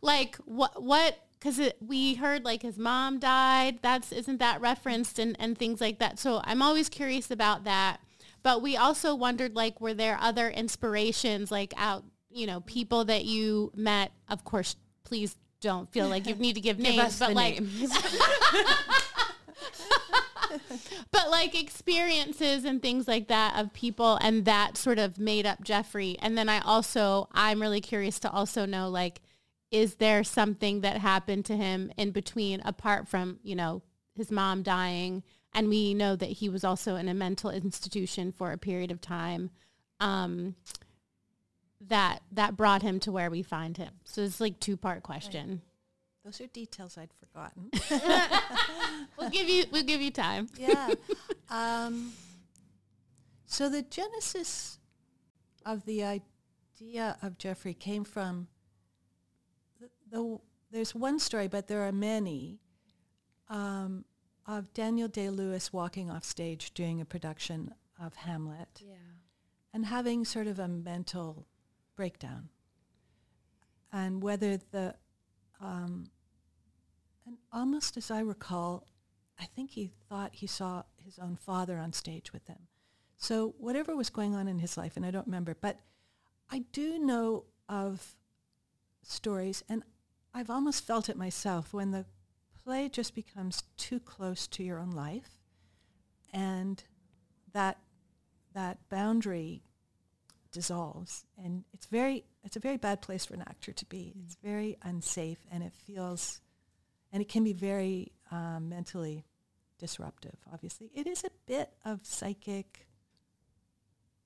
like 0.00 0.36
what 0.44 0.82
what 0.82 1.18
because 1.38 1.72
we 1.80 2.14
heard 2.14 2.44
like 2.44 2.62
his 2.62 2.78
mom 2.78 3.18
died. 3.18 3.78
That's 3.82 4.12
isn't 4.12 4.38
that 4.38 4.60
referenced 4.60 5.18
and 5.18 5.36
and 5.38 5.58
things 5.58 5.80
like 5.80 5.98
that? 5.98 6.18
So 6.18 6.40
i'm 6.44 6.62
always 6.62 6.88
curious 6.88 7.30
about 7.30 7.64
that. 7.64 7.98
But 8.42 8.62
we 8.62 8.76
also 8.76 9.14
wondered 9.14 9.54
like 9.54 9.80
were 9.80 9.94
there 9.94 10.18
other 10.20 10.48
inspirations 10.48 11.50
like 11.50 11.74
out 11.76 12.04
you 12.34 12.46
know 12.46 12.60
people 12.60 13.04
that 13.04 13.24
you 13.24 13.70
met 13.74 14.12
of 14.28 14.44
course 14.44 14.76
please 15.04 15.36
don't 15.60 15.90
feel 15.92 16.08
like 16.08 16.26
you 16.26 16.34
need 16.34 16.54
to 16.54 16.60
give 16.60 16.78
names 16.90 16.98
us 16.98 17.18
but 17.18 17.34
like 17.34 17.60
names. 17.60 17.92
but 21.10 21.30
like 21.30 21.60
experiences 21.60 22.64
and 22.64 22.82
things 22.82 23.08
like 23.08 23.28
that 23.28 23.58
of 23.58 23.72
people 23.72 24.18
and 24.20 24.44
that 24.44 24.76
sort 24.76 24.98
of 24.98 25.18
made 25.18 25.46
up 25.46 25.62
Jeffrey. 25.62 26.16
And 26.20 26.36
then 26.36 26.48
I 26.48 26.60
also, 26.60 27.28
I'm 27.32 27.60
really 27.60 27.80
curious 27.80 28.18
to 28.20 28.30
also 28.30 28.66
know 28.66 28.88
like, 28.88 29.20
is 29.70 29.96
there 29.96 30.22
something 30.22 30.82
that 30.82 30.98
happened 30.98 31.44
to 31.46 31.56
him 31.56 31.90
in 31.96 32.10
between 32.10 32.60
apart 32.64 33.08
from, 33.08 33.38
you 33.42 33.54
know, 33.54 33.82
his 34.14 34.30
mom 34.30 34.62
dying? 34.62 35.22
And 35.54 35.68
we 35.68 35.94
know 35.94 36.16
that 36.16 36.26
he 36.26 36.48
was 36.48 36.64
also 36.64 36.96
in 36.96 37.08
a 37.08 37.14
mental 37.14 37.50
institution 37.50 38.32
for 38.32 38.52
a 38.52 38.58
period 38.58 38.90
of 38.90 39.00
time. 39.00 39.50
Um, 40.00 40.56
that 41.88 42.22
that 42.32 42.56
brought 42.56 42.82
him 42.82 43.00
to 43.00 43.12
where 43.12 43.30
we 43.30 43.42
find 43.42 43.76
him. 43.76 43.92
So 44.04 44.22
it's 44.22 44.40
like 44.40 44.60
two 44.60 44.76
part 44.76 45.02
question. 45.02 45.62
Those 46.24 46.40
are 46.40 46.46
details 46.46 46.96
I'd 46.96 47.12
forgotten. 47.12 47.70
We'll 49.18 49.30
give 49.30 49.48
you 49.48 49.64
we'll 49.72 49.82
give 49.82 50.00
you 50.00 50.10
time. 50.10 50.48
yeah. 50.56 50.90
Um, 51.50 52.12
so 53.44 53.68
the 53.68 53.82
genesis 53.82 54.78
of 55.66 55.84
the 55.84 56.02
idea 56.02 57.16
of 57.22 57.38
Jeffrey 57.38 57.74
came 57.74 58.04
from 58.04 58.48
the, 59.80 59.88
the 60.10 60.38
there's 60.70 60.94
one 60.94 61.18
story, 61.18 61.48
but 61.48 61.68
there 61.68 61.82
are 61.82 61.92
many 61.92 62.60
um, 63.48 64.04
of 64.46 64.72
Daniel 64.72 65.08
Day 65.08 65.28
Lewis 65.28 65.72
walking 65.72 66.10
off 66.10 66.24
stage 66.24 66.72
doing 66.74 67.00
a 67.00 67.04
production 67.04 67.74
of 68.02 68.14
Hamlet 68.14 68.82
yeah. 68.84 68.94
and 69.74 69.86
having 69.86 70.24
sort 70.24 70.46
of 70.46 70.58
a 70.58 70.68
mental 70.68 71.46
breakdown, 71.96 72.48
and 73.92 74.22
whether 74.22 74.56
the 74.56 74.94
um, 75.60 76.06
and 77.26 77.36
almost 77.52 77.96
as 77.96 78.10
I 78.10 78.20
recall, 78.20 78.86
I 79.38 79.44
think 79.44 79.70
he 79.70 79.90
thought 80.08 80.34
he 80.34 80.46
saw 80.46 80.82
his 80.96 81.18
own 81.18 81.36
father 81.36 81.78
on 81.78 81.92
stage 81.92 82.32
with 82.32 82.46
him. 82.46 82.68
So 83.16 83.54
whatever 83.58 83.94
was 83.94 84.10
going 84.10 84.34
on 84.34 84.48
in 84.48 84.58
his 84.58 84.76
life, 84.76 84.96
and 84.96 85.06
I 85.06 85.10
don't 85.12 85.26
remember, 85.26 85.56
but 85.60 85.78
I 86.50 86.64
do 86.72 86.98
know 86.98 87.44
of 87.68 88.14
stories, 89.02 89.62
and 89.68 89.84
I've 90.34 90.50
almost 90.50 90.84
felt 90.84 91.08
it 91.08 91.16
myself 91.16 91.72
when 91.72 91.92
the 91.92 92.06
play 92.64 92.88
just 92.88 93.14
becomes 93.14 93.62
too 93.76 94.00
close 94.00 94.46
to 94.48 94.64
your 94.64 94.78
own 94.78 94.90
life, 94.90 95.38
and 96.32 96.82
that 97.52 97.78
that 98.54 98.78
boundary 98.88 99.62
dissolves, 100.52 101.24
and 101.42 101.64
it's 101.72 101.86
very 101.86 102.24
it's 102.44 102.56
a 102.56 102.60
very 102.60 102.76
bad 102.76 103.02
place 103.02 103.24
for 103.24 103.34
an 103.34 103.42
actor 103.42 103.72
to 103.72 103.86
be. 103.86 104.14
It's 104.24 104.36
very 104.42 104.76
unsafe, 104.82 105.38
and 105.50 105.62
it 105.62 105.72
feels, 105.72 106.40
and 107.12 107.22
it 107.22 107.28
can 107.28 107.44
be 107.44 107.52
very 107.52 108.12
um, 108.30 108.68
mentally 108.68 109.24
disruptive. 109.78 110.36
Obviously, 110.52 110.90
it 110.94 111.06
is 111.06 111.24
a 111.24 111.30
bit 111.46 111.70
of 111.84 112.00
psychic 112.02 112.86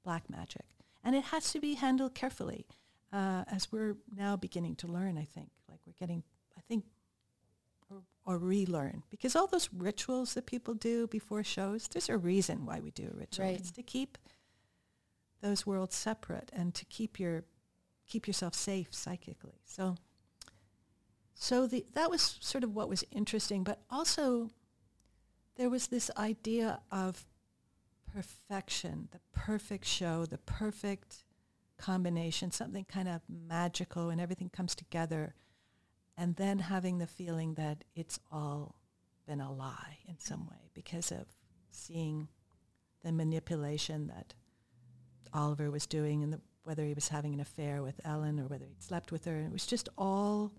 black 0.04 0.28
magic, 0.28 0.66
and 1.04 1.14
it 1.14 1.24
has 1.24 1.52
to 1.52 1.60
be 1.60 1.74
handled 1.74 2.14
carefully, 2.14 2.66
uh, 3.12 3.44
as 3.50 3.70
we're 3.72 3.96
now 4.14 4.36
beginning 4.36 4.76
to 4.76 4.86
learn. 4.86 5.16
I 5.16 5.24
think, 5.24 5.50
like 5.68 5.80
we're 5.86 5.94
getting, 5.98 6.22
I 6.56 6.60
think, 6.68 6.84
or, 7.90 8.02
or 8.24 8.38
relearn 8.38 9.02
because 9.10 9.36
all 9.36 9.46
those 9.46 9.68
rituals 9.72 10.34
that 10.34 10.46
people 10.46 10.74
do 10.74 11.06
before 11.06 11.44
shows, 11.44 11.88
there's 11.88 12.08
a 12.08 12.18
reason 12.18 12.66
why 12.66 12.80
we 12.80 12.90
do 12.90 13.10
a 13.12 13.16
ritual. 13.16 13.46
Right. 13.46 13.58
It's 13.58 13.70
to 13.72 13.82
keep 13.82 14.18
those 15.40 15.66
worlds 15.66 15.94
separate 15.94 16.50
and 16.52 16.74
to 16.74 16.84
keep 16.86 17.18
your 17.20 17.44
keep 18.06 18.26
yourself 18.26 18.54
safe 18.54 18.88
psychically. 18.94 19.60
So 19.64 19.96
so 21.34 21.66
the 21.66 21.84
that 21.94 22.10
was 22.10 22.38
sort 22.40 22.64
of 22.64 22.74
what 22.74 22.88
was 22.88 23.04
interesting, 23.10 23.64
but 23.64 23.82
also 23.90 24.50
there 25.56 25.70
was 25.70 25.88
this 25.88 26.10
idea 26.16 26.80
of 26.90 27.26
perfection, 28.12 29.08
the 29.12 29.20
perfect 29.32 29.84
show, 29.84 30.26
the 30.26 30.38
perfect 30.38 31.24
combination, 31.76 32.50
something 32.50 32.84
kind 32.84 33.08
of 33.08 33.20
magical 33.28 34.08
and 34.08 34.20
everything 34.20 34.48
comes 34.48 34.74
together 34.74 35.34
and 36.16 36.36
then 36.36 36.58
having 36.58 36.98
the 36.98 37.06
feeling 37.06 37.54
that 37.54 37.84
it's 37.94 38.18
all 38.32 38.76
been 39.26 39.40
a 39.40 39.52
lie 39.52 39.98
in 40.08 40.18
some 40.18 40.46
way 40.46 40.70
because 40.72 41.12
of 41.12 41.26
seeing 41.70 42.28
the 43.04 43.12
manipulation 43.12 44.06
that 44.06 44.34
Oliver 45.36 45.70
was 45.70 45.86
doing 45.86 46.22
and 46.22 46.32
the, 46.32 46.40
whether 46.64 46.84
he 46.84 46.94
was 46.94 47.08
having 47.08 47.34
an 47.34 47.40
affair 47.40 47.82
with 47.82 48.00
Ellen 48.04 48.40
or 48.40 48.46
whether 48.46 48.64
he'd 48.64 48.82
slept 48.82 49.12
with 49.12 49.24
her. 49.26 49.36
And 49.36 49.46
it 49.46 49.52
was 49.52 49.66
just 49.66 49.88
all, 49.96 50.52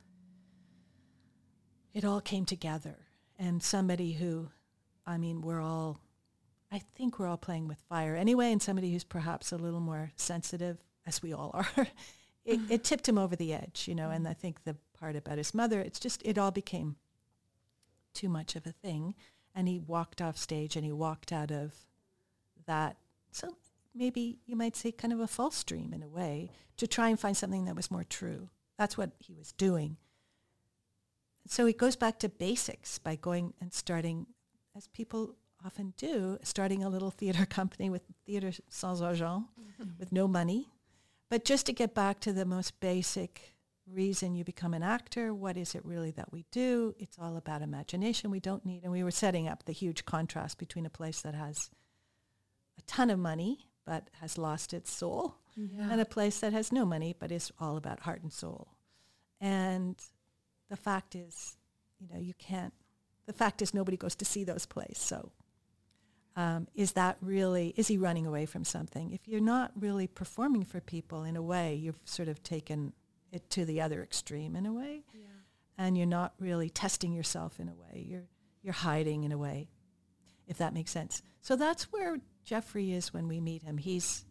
it 1.94 2.06
all 2.06 2.22
came 2.22 2.46
together. 2.46 2.96
And 3.38 3.62
somebody 3.62 4.14
who, 4.14 4.50
I 5.06 5.18
mean, 5.18 5.42
we're 5.42 5.62
all, 5.62 6.00
I 6.72 6.80
think 6.96 7.20
we're 7.20 7.28
all 7.28 7.38
playing 7.38 7.68
with 7.68 7.80
fire 7.90 8.16
anyway, 8.16 8.52
and 8.52 8.62
somebody 8.62 8.92
who's 8.92 9.04
perhaps 9.04 9.52
a 9.52 9.58
little 9.58 9.80
more 9.80 10.12
sensitive, 10.16 10.78
as 11.06 11.22
we 11.22 11.34
all 11.34 11.52
are, 11.54 11.68
it, 12.46 12.60
it 12.70 12.84
tipped 12.84 13.08
him 13.08 13.18
over 13.18 13.36
the 13.36 13.54
edge, 13.54 13.86
you 13.88 13.96
know, 13.96 14.10
and 14.10 14.28
I 14.28 14.34
think 14.34 14.64
the 14.64 14.76
part 14.98 15.16
about 15.16 15.38
his 15.38 15.54
mother, 15.54 15.80
it's 15.80 16.00
just, 16.00 16.22
it 16.26 16.38
all 16.38 16.52
became 16.52 16.96
too 18.14 18.30
much 18.30 18.56
of 18.56 18.66
a 18.66 18.72
thing. 18.72 19.14
And 19.54 19.68
he 19.68 19.80
walked 19.80 20.22
off 20.22 20.38
stage 20.38 20.76
and 20.76 20.86
he 20.86 20.92
walked 20.92 21.32
out 21.32 21.52
of 21.52 21.74
that. 22.66 22.98
So 23.32 23.56
maybe 23.98 24.40
you 24.46 24.56
might 24.56 24.76
say 24.76 24.92
kind 24.92 25.14
of 25.14 25.20
a 25.20 25.28
false 25.28 25.64
dream 25.64 25.94
in 25.94 26.04
a 26.04 26.08
way 26.08 26.52
to 26.78 26.88
try 26.88 27.10
and 27.10 27.20
find 27.20 27.36
something 27.36 27.66
that 27.66 27.76
was 27.76 27.92
more 27.92 28.04
true. 28.04 28.50
That's 28.78 28.98
what 28.98 29.12
he 29.20 29.34
was 29.34 29.52
doing. 29.52 29.98
So 31.48 31.66
he 31.66 31.74
goes 31.74 31.96
back 31.96 32.20
to 32.20 32.30
basics 32.30 33.00
by 33.00 33.16
going 33.16 33.54
and 33.62 33.74
starting, 33.74 34.28
as 34.76 34.88
people 34.88 35.36
often 35.66 35.94
do, 35.98 36.38
starting 36.44 36.84
a 36.84 36.90
little 36.90 37.12
theater 37.12 37.46
company 37.50 37.90
with 37.90 38.04
Theater 38.26 38.52
Sans 38.70 39.02
Argent 39.02 39.46
mm-hmm. 39.60 39.92
with 40.00 40.12
no 40.12 40.28
money 40.28 40.70
But 41.30 41.46
just 41.46 41.66
to 41.66 41.74
get 41.74 41.94
back 41.94 42.20
to 42.22 42.34
the 42.34 42.46
most 42.46 42.80
basic 42.80 43.54
reason 43.86 44.36
you 44.36 44.44
become 44.44 44.74
an 44.74 44.84
actor, 44.84 45.34
what 45.34 45.58
is 45.58 45.76
it 45.76 45.86
really 45.86 46.12
that 46.12 46.32
we 46.32 46.46
do? 46.52 46.96
It's 47.00 47.18
all 47.20 47.38
about 47.38 47.62
imagination. 47.62 48.32
We 48.32 48.40
don't 48.40 48.66
need, 48.66 48.84
and 48.84 48.92
we 48.92 49.04
were 49.04 49.12
setting 49.12 49.48
up 49.48 49.64
the 49.64 49.74
huge 49.74 50.06
contrast 50.06 50.58
between 50.58 50.86
a 50.86 50.90
place 50.90 51.22
that 51.22 51.36
has 51.36 51.70
a 52.78 52.82
ton 52.84 53.10
of 53.10 53.20
money 53.20 53.67
but 53.88 54.10
has 54.20 54.38
lost 54.38 54.74
its 54.74 54.92
soul 54.92 55.36
Yeah. 55.56 55.90
and 55.92 56.02
a 56.02 56.06
place 56.06 56.40
that 56.42 56.54
has 56.54 56.72
no 56.72 56.86
money 56.86 57.16
but 57.18 57.32
is 57.32 57.52
all 57.60 57.78
about 57.78 58.02
heart 58.02 58.22
and 58.22 58.32
soul. 58.34 58.68
And 59.42 59.96
the 60.70 60.76
fact 60.76 61.16
is, 61.16 61.58
you 62.00 62.08
know, 62.12 62.20
you 62.20 62.34
can't, 62.38 62.74
the 63.26 63.34
fact 63.34 63.62
is 63.62 63.74
nobody 63.74 63.98
goes 63.98 64.16
to 64.16 64.26
see 64.26 64.44
those 64.44 64.66
plays. 64.66 64.98
So 65.00 65.32
um, 66.36 66.68
is 66.76 66.92
that 66.92 67.18
really, 67.22 67.74
is 67.78 67.88
he 67.88 67.98
running 67.98 68.28
away 68.28 68.46
from 68.46 68.64
something? 68.64 69.12
If 69.12 69.28
you're 69.28 69.40
not 69.42 69.72
really 69.80 70.06
performing 70.08 70.66
for 70.66 70.80
people 70.82 71.24
in 71.24 71.36
a 71.36 71.42
way, 71.42 71.74
you've 71.76 72.00
sort 72.06 72.28
of 72.28 72.44
taken 72.44 72.94
it 73.32 73.50
to 73.52 73.66
the 73.66 73.82
other 73.82 74.04
extreme 74.04 74.56
in 74.56 74.66
a 74.66 74.74
way. 74.74 75.04
And 75.78 75.98
you're 75.98 76.08
not 76.08 76.34
really 76.40 76.70
testing 76.70 77.14
yourself 77.14 77.60
in 77.60 77.70
a 77.70 77.74
way. 77.76 78.06
You're, 78.08 78.28
you're 78.64 78.74
hiding 78.74 79.24
in 79.24 79.32
a 79.32 79.38
way, 79.38 79.70
if 80.48 80.58
that 80.58 80.74
makes 80.74 80.92
sense. 80.92 81.22
So 81.42 81.56
that's 81.56 81.92
where 81.92 82.18
Jeffrey 82.48 82.94
is 82.94 83.14
when 83.14 83.28
we 83.28 83.42
meet 83.42 83.62
him. 83.62 83.78
He's, 83.78 84.24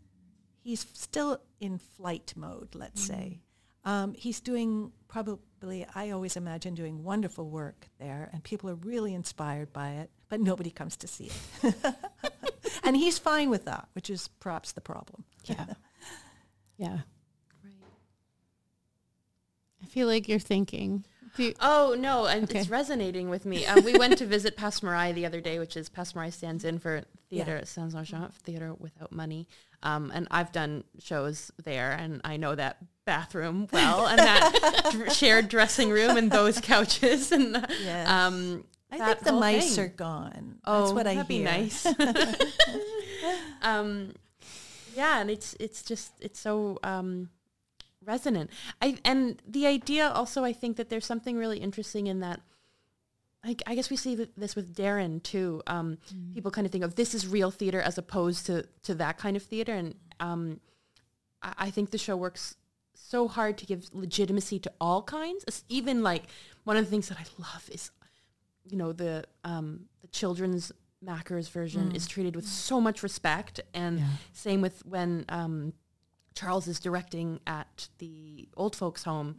he's 0.62 0.86
still 0.94 1.38
in 1.60 1.76
flight 1.76 2.32
mode, 2.34 2.74
let's 2.74 3.02
say. 3.04 3.42
Um, 3.84 4.14
he's 4.14 4.40
doing 4.40 4.90
probably, 5.06 5.86
I 5.94 6.10
always 6.10 6.34
imagine 6.34 6.74
doing 6.74 7.04
wonderful 7.04 7.50
work 7.50 7.88
there, 8.00 8.30
and 8.32 8.42
people 8.42 8.70
are 8.70 8.74
really 8.74 9.12
inspired 9.14 9.70
by 9.72 9.90
it, 9.90 10.10
but 10.30 10.40
nobody 10.40 10.70
comes 10.70 10.96
to 10.96 11.06
see 11.06 11.30
it. 11.62 11.74
and 12.84 12.96
he's 12.96 13.18
fine 13.18 13.50
with 13.50 13.66
that, 13.66 13.86
which 13.92 14.08
is 14.08 14.28
perhaps 14.40 14.72
the 14.72 14.80
problem. 14.80 15.24
Yeah. 15.44 15.66
Yeah. 16.78 16.98
Right. 17.64 17.72
I 19.82 19.86
feel 19.86 20.06
like 20.06 20.28
you're 20.28 20.38
thinking. 20.38 21.06
You- 21.38 21.54
Oh 21.58 21.96
no, 21.98 22.26
and 22.26 22.44
Okay. 22.44 22.58
it's 22.60 22.68
resonating 22.68 23.30
with 23.30 23.46
me. 23.46 23.64
Um, 23.64 23.82
we 23.82 23.96
went 23.98 24.18
to 24.18 24.26
visit 24.26 24.56
Passe 24.58 24.80
Muraille 24.80 25.14
the 25.14 25.24
other 25.24 25.40
day, 25.40 25.58
which 25.58 25.74
is 25.74 25.88
Passe 25.88 26.12
Muraille 26.12 26.34
stands 26.34 26.64
in 26.66 26.78
for 26.78 27.04
theater 27.30 27.52
Yeah. 27.52 27.58
at 27.58 27.68
Sans 27.68 27.94
Argent, 27.94 28.34
theater 28.34 28.74
without 28.78 29.12
money. 29.12 29.48
Um, 29.82 30.10
and 30.14 30.26
I've 30.30 30.52
done 30.52 30.84
shows 30.98 31.50
there, 31.62 31.92
and 31.92 32.20
I 32.24 32.36
know 32.38 32.54
that 32.54 32.78
bathroom 33.04 33.68
well, 33.72 34.06
and 34.06 34.18
that 34.18 35.12
shared 35.12 35.48
dressing 35.48 35.90
room, 35.90 36.16
and 36.16 36.30
those 36.30 36.60
couches, 36.60 37.30
and 37.36 37.52
Yes. 37.82 38.08
um, 38.08 38.64
I 38.90 38.98
think 38.98 39.20
the 39.20 39.32
mice 39.32 39.74
thing. 39.76 39.84
are 39.84 39.88
gone. 39.88 40.58
Oh, 40.64 40.80
That's 40.82 40.92
what 40.92 41.06
I 41.06 41.14
that'd 41.16 41.30
hear. 41.30 41.40
be 41.40 41.44
nice. 41.44 41.86
um, 43.62 44.12
yeah, 44.94 45.20
and 45.20 45.30
it's 45.30 45.54
it's 45.60 45.82
just 45.82 46.12
it's 46.20 46.38
so 46.40 46.78
um, 46.82 47.28
resonant. 48.04 48.50
I 48.80 48.98
and 49.04 49.40
the 49.46 49.66
idea 49.66 50.08
also, 50.08 50.44
I 50.44 50.52
think 50.52 50.76
that 50.76 50.88
there's 50.88 51.06
something 51.06 51.36
really 51.36 51.58
interesting 51.58 52.06
in 52.06 52.20
that. 52.20 52.40
Like 53.46 53.62
I 53.66 53.74
guess 53.74 53.90
we 53.90 53.96
see 53.96 54.26
this 54.36 54.56
with 54.56 54.74
Darren 54.74 55.22
too. 55.22 55.62
Um, 55.66 55.98
People 56.34 56.50
kind 56.50 56.66
of 56.66 56.72
think 56.72 56.84
of 56.84 56.96
this 56.96 57.14
is 57.14 57.26
real 57.26 57.50
theater 57.50 57.80
as 57.80 57.96
opposed 57.98 58.46
to 58.46 58.66
to 58.82 58.94
that 58.96 59.18
kind 59.18 59.36
of 59.36 59.42
theater, 59.42 59.72
and 59.72 59.94
um, 60.20 60.60
I, 61.42 61.52
I 61.58 61.70
think 61.70 61.90
the 61.90 61.98
show 61.98 62.16
works 62.16 62.56
so 62.94 63.28
hard 63.28 63.56
to 63.58 63.66
give 63.66 63.88
legitimacy 63.92 64.58
to 64.60 64.72
all 64.80 65.02
kinds. 65.02 65.44
It's 65.46 65.64
even 65.68 66.02
like 66.02 66.24
one 66.64 66.76
of 66.76 66.84
the 66.84 66.90
things 66.90 67.08
that 67.08 67.18
I 67.18 67.24
love 67.38 67.68
is 67.70 67.90
you 68.68 68.76
know 68.76 68.92
the 68.92 69.24
um 69.44 69.86
the 70.02 70.08
children's 70.08 70.72
Macker's 71.02 71.48
version 71.48 71.92
is 71.94 72.06
treated 72.08 72.34
with 72.34 72.46
so 72.46 72.80
much 72.80 73.02
respect 73.02 73.60
and 73.74 74.02
same 74.32 74.60
with 74.60 74.84
when 74.86 75.24
um 75.28 75.72
Charles 76.36 76.68
is 76.68 76.78
directing 76.78 77.40
at 77.46 77.88
the 77.98 78.48
old 78.56 78.76
folks 78.76 79.02
home 79.04 79.34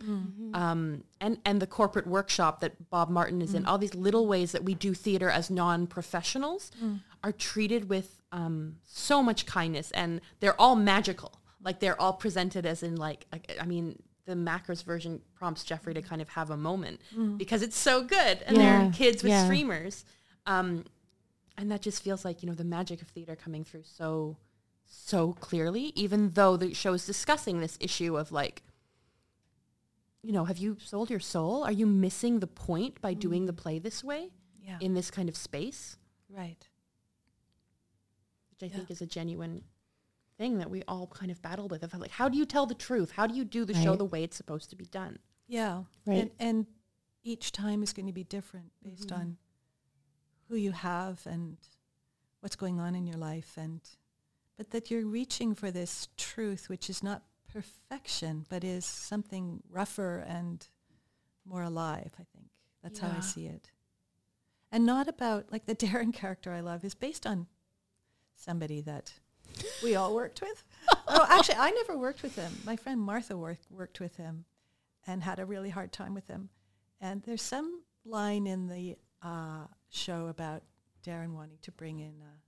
um 0.54 1.04
and 1.22 1.38
and 1.46 1.62
the 1.62 1.68
corporate 1.68 2.08
workshop 2.08 2.60
that 2.62 2.90
Bob 2.90 3.10
Martin 3.10 3.42
is 3.42 3.54
in. 3.54 3.66
All 3.66 3.78
these 3.78 3.94
little 3.96 4.26
ways 4.28 4.52
that 4.52 4.64
we 4.66 4.74
do 4.76 4.94
theater 4.94 5.30
as 5.30 5.50
non-professionals 5.50 6.72
are 7.24 7.32
treated 7.32 7.88
with 7.90 8.22
um 8.32 8.78
so 8.84 9.22
much 9.24 9.46
kindness 9.46 9.92
and 9.92 10.22
they're 10.40 10.60
all 10.60 10.76
magical. 10.76 11.32
Like 11.64 11.80
they're 11.80 12.00
all 12.02 12.14
presented 12.14 12.66
as 12.66 12.84
in 12.84 12.96
like 12.96 13.26
I, 13.32 13.42
I 13.62 13.66
mean 13.66 14.02
the 14.26 14.36
Macker's 14.36 14.82
version 14.82 15.22
prompts 15.36 15.64
Jeffrey 15.64 15.94
to 15.94 16.02
kind 16.02 16.22
of 16.22 16.30
have 16.30 16.50
a 16.50 16.58
moment 16.58 17.00
because 17.38 17.62
it's 17.62 17.78
so 17.78 18.04
good 18.04 18.42
and 18.46 18.58
Yeah, 18.58 18.82
they're 18.84 18.92
kids 18.92 19.24
with 19.24 19.32
yeah. 19.32 19.46
streamers. 19.46 20.04
Um 20.46 20.84
and 21.60 21.72
that 21.72 21.82
just 21.82 22.04
feels 22.04 22.26
like 22.26 22.44
you 22.44 22.50
know 22.50 22.56
the 22.56 22.64
magic 22.64 23.02
of 23.02 23.08
theater 23.10 23.36
coming 23.36 23.64
through 23.64 23.84
so 23.84 24.36
so 24.88 25.34
clearly 25.34 25.92
even 25.96 26.32
though 26.32 26.58
the 26.58 26.74
show 26.74 26.94
is 26.94 27.06
discussing 27.06 27.60
this 27.60 27.78
issue 27.80 28.18
of 28.18 28.32
like 28.32 28.64
you 30.24 30.32
know 30.32 30.46
have 30.46 30.58
you 30.58 30.78
sold 30.84 31.10
your 31.10 31.20
soul 31.20 31.64
are 31.64 31.72
you 31.72 31.86
missing 31.86 32.40
the 32.40 32.48
point 32.48 33.00
by 33.02 33.14
mm. 33.14 33.20
doing 33.20 33.46
the 33.46 33.54
play 33.54 33.80
this 33.80 34.04
way 34.04 34.32
Yeah. 34.64 34.78
in 34.80 34.94
this 34.94 35.12
kind 35.12 35.30
of 35.30 35.36
space 35.36 35.98
right. 36.30 36.68
which 38.52 38.70
i 38.70 38.74
think 38.74 38.90
is 38.90 39.02
a 39.02 39.06
genuine 39.06 39.64
thing 40.38 40.60
that 40.60 40.70
we 40.70 40.84
all 40.88 41.08
kind 41.08 41.32
of 41.32 41.42
battle 41.42 41.68
with 41.68 41.84
of 41.84 41.94
like 41.96 42.12
how 42.12 42.30
do 42.30 42.38
you 42.38 42.46
tell 42.46 42.66
the 42.66 42.76
truth 42.76 43.12
how 43.12 43.28
do 43.28 43.36
you 43.36 43.44
do 43.44 43.66
the 43.66 43.74
show 43.74 43.96
the 43.96 44.06
way 44.06 44.24
it's 44.24 44.38
supposed 44.38 44.70
to 44.70 44.76
be 44.76 44.86
done 44.86 45.18
Yeah. 45.48 45.84
Right. 46.06 46.22
And, 46.22 46.32
and 46.40 46.66
each 47.24 47.52
time 47.52 47.84
is 47.84 47.94
going 47.94 48.06
to 48.08 48.14
be 48.14 48.24
different 48.24 48.72
based 48.84 49.10
mm-hmm. 49.10 49.22
on 49.22 49.38
who 50.48 50.56
you 50.56 50.72
have 50.72 51.26
and 51.26 51.58
what's 52.42 52.56
going 52.56 52.80
on 52.80 52.96
in 52.96 53.06
your 53.06 53.18
life 53.18 53.58
and 53.58 53.82
but 54.58 54.72
that 54.72 54.90
you're 54.90 55.06
reaching 55.06 55.54
for 55.54 55.72
this 55.72 56.08
truth 56.18 56.70
which 56.70 56.90
is 56.90 57.04
not 57.04 57.24
perfection 57.52 58.46
but 58.50 58.64
is 58.64 58.86
something 58.86 59.62
rougher 59.70 60.18
and 60.28 60.68
more 61.48 61.64
alive, 61.64 62.12
I 62.20 62.26
think. 62.34 62.50
That's 62.84 63.00
how 63.00 63.14
I 63.16 63.22
see 63.22 63.48
it. 63.48 63.72
And 64.72 64.86
not 64.86 65.08
about 65.08 65.52
like 65.52 65.66
the 65.66 65.76
Darren 65.88 66.14
character 66.14 66.54
I 66.54 66.60
love 66.60 66.84
is 66.84 66.96
based 66.96 67.26
on 67.26 67.48
somebody 68.36 68.82
that 68.82 69.14
we 69.84 69.96
all 69.96 70.14
worked 70.14 70.42
with. 70.42 70.64
oh, 71.08 71.26
actually, 71.30 71.56
I 71.56 71.72
never 71.72 71.98
worked 71.98 72.22
with 72.22 72.36
him. 72.36 72.52
My 72.66 72.76
friend 72.76 73.00
Martha 73.00 73.38
worked 73.38 73.66
worked 73.72 74.00
with 74.00 74.18
him, 74.18 74.46
and 75.06 75.24
had 75.24 75.40
a 75.40 75.46
really 75.46 75.70
hard 75.70 75.92
time 75.92 76.14
with 76.14 76.28
him. 76.28 76.50
And 77.00 77.24
there's 77.24 77.42
some 77.42 77.82
line 78.06 78.46
in 78.48 78.68
the 78.68 78.98
uh, 79.22 79.66
show 79.90 80.28
about 80.28 80.64
Darren 81.06 81.34
wanting 81.34 81.58
to 81.62 81.72
bring 81.72 82.00
in 82.00 82.14
a, 82.22 82.47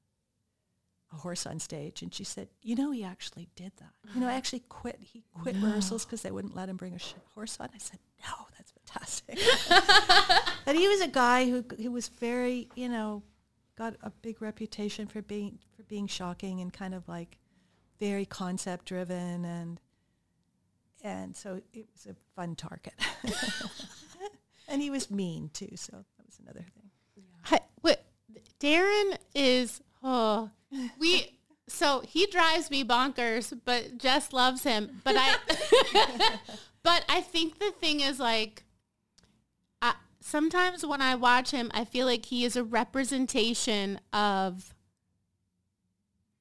a 1.11 1.15
horse 1.15 1.45
on 1.45 1.59
stage, 1.59 2.01
and 2.01 2.13
she 2.13 2.23
said, 2.23 2.49
"You 2.61 2.75
know, 2.75 2.91
he 2.91 3.03
actually 3.03 3.49
did 3.55 3.71
that. 3.77 3.93
You 4.13 4.21
know, 4.21 4.27
I 4.27 4.29
mm-hmm. 4.29 4.37
actually 4.37 4.63
quit. 4.69 4.99
He 5.01 5.23
quit 5.41 5.55
rehearsals 5.55 6.05
because 6.05 6.21
they 6.21 6.31
wouldn't 6.31 6.55
let 6.55 6.69
him 6.69 6.77
bring 6.77 6.93
a 6.93 6.99
sh- 6.99 7.13
horse 7.33 7.57
on." 7.59 7.69
I 7.73 7.77
said, 7.77 7.99
"No, 8.23 8.47
that's 8.57 8.71
fantastic." 8.71 9.39
but 10.65 10.75
he 10.75 10.87
was 10.87 11.01
a 11.01 11.07
guy 11.07 11.49
who 11.49 11.65
who 11.81 11.91
was 11.91 12.09
very, 12.09 12.69
you 12.75 12.89
know, 12.89 13.23
got 13.75 13.95
a 14.03 14.09
big 14.09 14.41
reputation 14.41 15.07
for 15.07 15.21
being 15.21 15.57
for 15.75 15.83
being 15.83 16.05
shocking 16.05 16.61
and 16.61 16.71
kind 16.71 16.93
of 16.93 17.07
like 17.07 17.37
very 17.99 18.25
concept 18.25 18.85
driven 18.85 19.45
and 19.45 19.79
and 21.01 21.35
so 21.35 21.61
it 21.73 21.87
was 21.93 22.05
a 22.05 22.15
fun 22.35 22.55
target. 22.55 22.93
and 24.67 24.81
he 24.81 24.89
was 24.89 25.09
mean 25.09 25.49
too, 25.53 25.71
so 25.75 25.93
that 25.93 26.25
was 26.25 26.39
another 26.41 26.65
thing. 26.75 26.89
Hi- 27.43 27.61
what 27.81 28.05
Darren 28.59 29.17
is 29.33 29.81
oh 30.03 30.51
we 30.99 31.35
so 31.67 32.01
he 32.01 32.25
drives 32.25 32.71
me 32.71 32.83
bonkers, 32.83 33.57
but 33.63 33.97
Jess 33.97 34.33
loves 34.33 34.63
him. 34.63 35.01
But 35.03 35.15
I 35.17 35.35
but 36.83 37.05
I 37.07 37.21
think 37.21 37.59
the 37.59 37.71
thing 37.71 38.01
is 38.01 38.19
like 38.19 38.63
I, 39.81 39.93
sometimes 40.19 40.85
when 40.85 41.01
I 41.01 41.15
watch 41.15 41.51
him, 41.51 41.71
I 41.73 41.85
feel 41.85 42.05
like 42.05 42.25
he 42.25 42.43
is 42.43 42.55
a 42.55 42.63
representation 42.63 43.99
of 44.11 44.73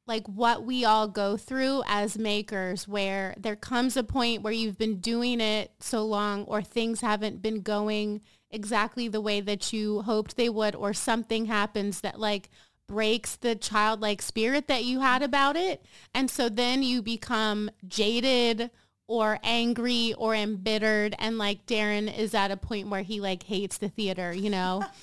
like 0.09 0.27
what 0.27 0.65
we 0.65 0.87
all 0.87 1.07
go 1.07 1.37
through 1.37 1.83
as 1.87 2.19
makers 2.19 2.89
where 2.89 3.35
there 3.39 3.55
comes 3.55 3.95
a 3.97 4.03
point 4.03 4.43
where 4.43 4.53
you've 4.53 4.79
been 4.79 4.99
doing 5.01 5.39
it 5.41 5.71
so 5.81 6.03
long 6.03 6.45
or 6.45 6.63
things 6.63 7.03
haven't 7.03 7.43
been 7.43 7.61
going 7.61 8.23
exactly 8.51 9.09
the 9.09 9.21
way 9.21 9.43
that 9.43 9.71
you 9.73 10.01
hoped 10.03 10.37
they 10.37 10.49
would 10.49 10.75
or 10.75 10.95
something 10.95 11.45
happens 11.45 12.01
that 12.01 12.19
like 12.19 12.49
breaks 12.89 13.37
the 13.37 13.55
childlike 13.55 14.21
spirit 14.21 14.67
that 14.67 14.83
you 14.83 15.01
had 15.01 15.23
about 15.23 15.55
it 15.55 15.85
and 16.15 16.29
so 16.29 16.49
then 16.49 16.83
you 16.83 17.01
become 17.01 17.71
jaded 17.87 18.71
or 19.09 19.39
angry 19.43 20.15
or 20.19 20.35
embittered 20.35 21.15
and 21.19 21.39
like 21.39 21.67
Darren 21.67 22.15
is 22.17 22.35
at 22.35 22.51
a 22.51 22.57
point 22.57 22.89
where 22.89 23.03
he 23.03 23.21
like 23.21 23.43
hates 23.45 23.79
the 23.79 23.89
theater, 23.89 24.33
you 24.33 24.51
know. 24.51 24.85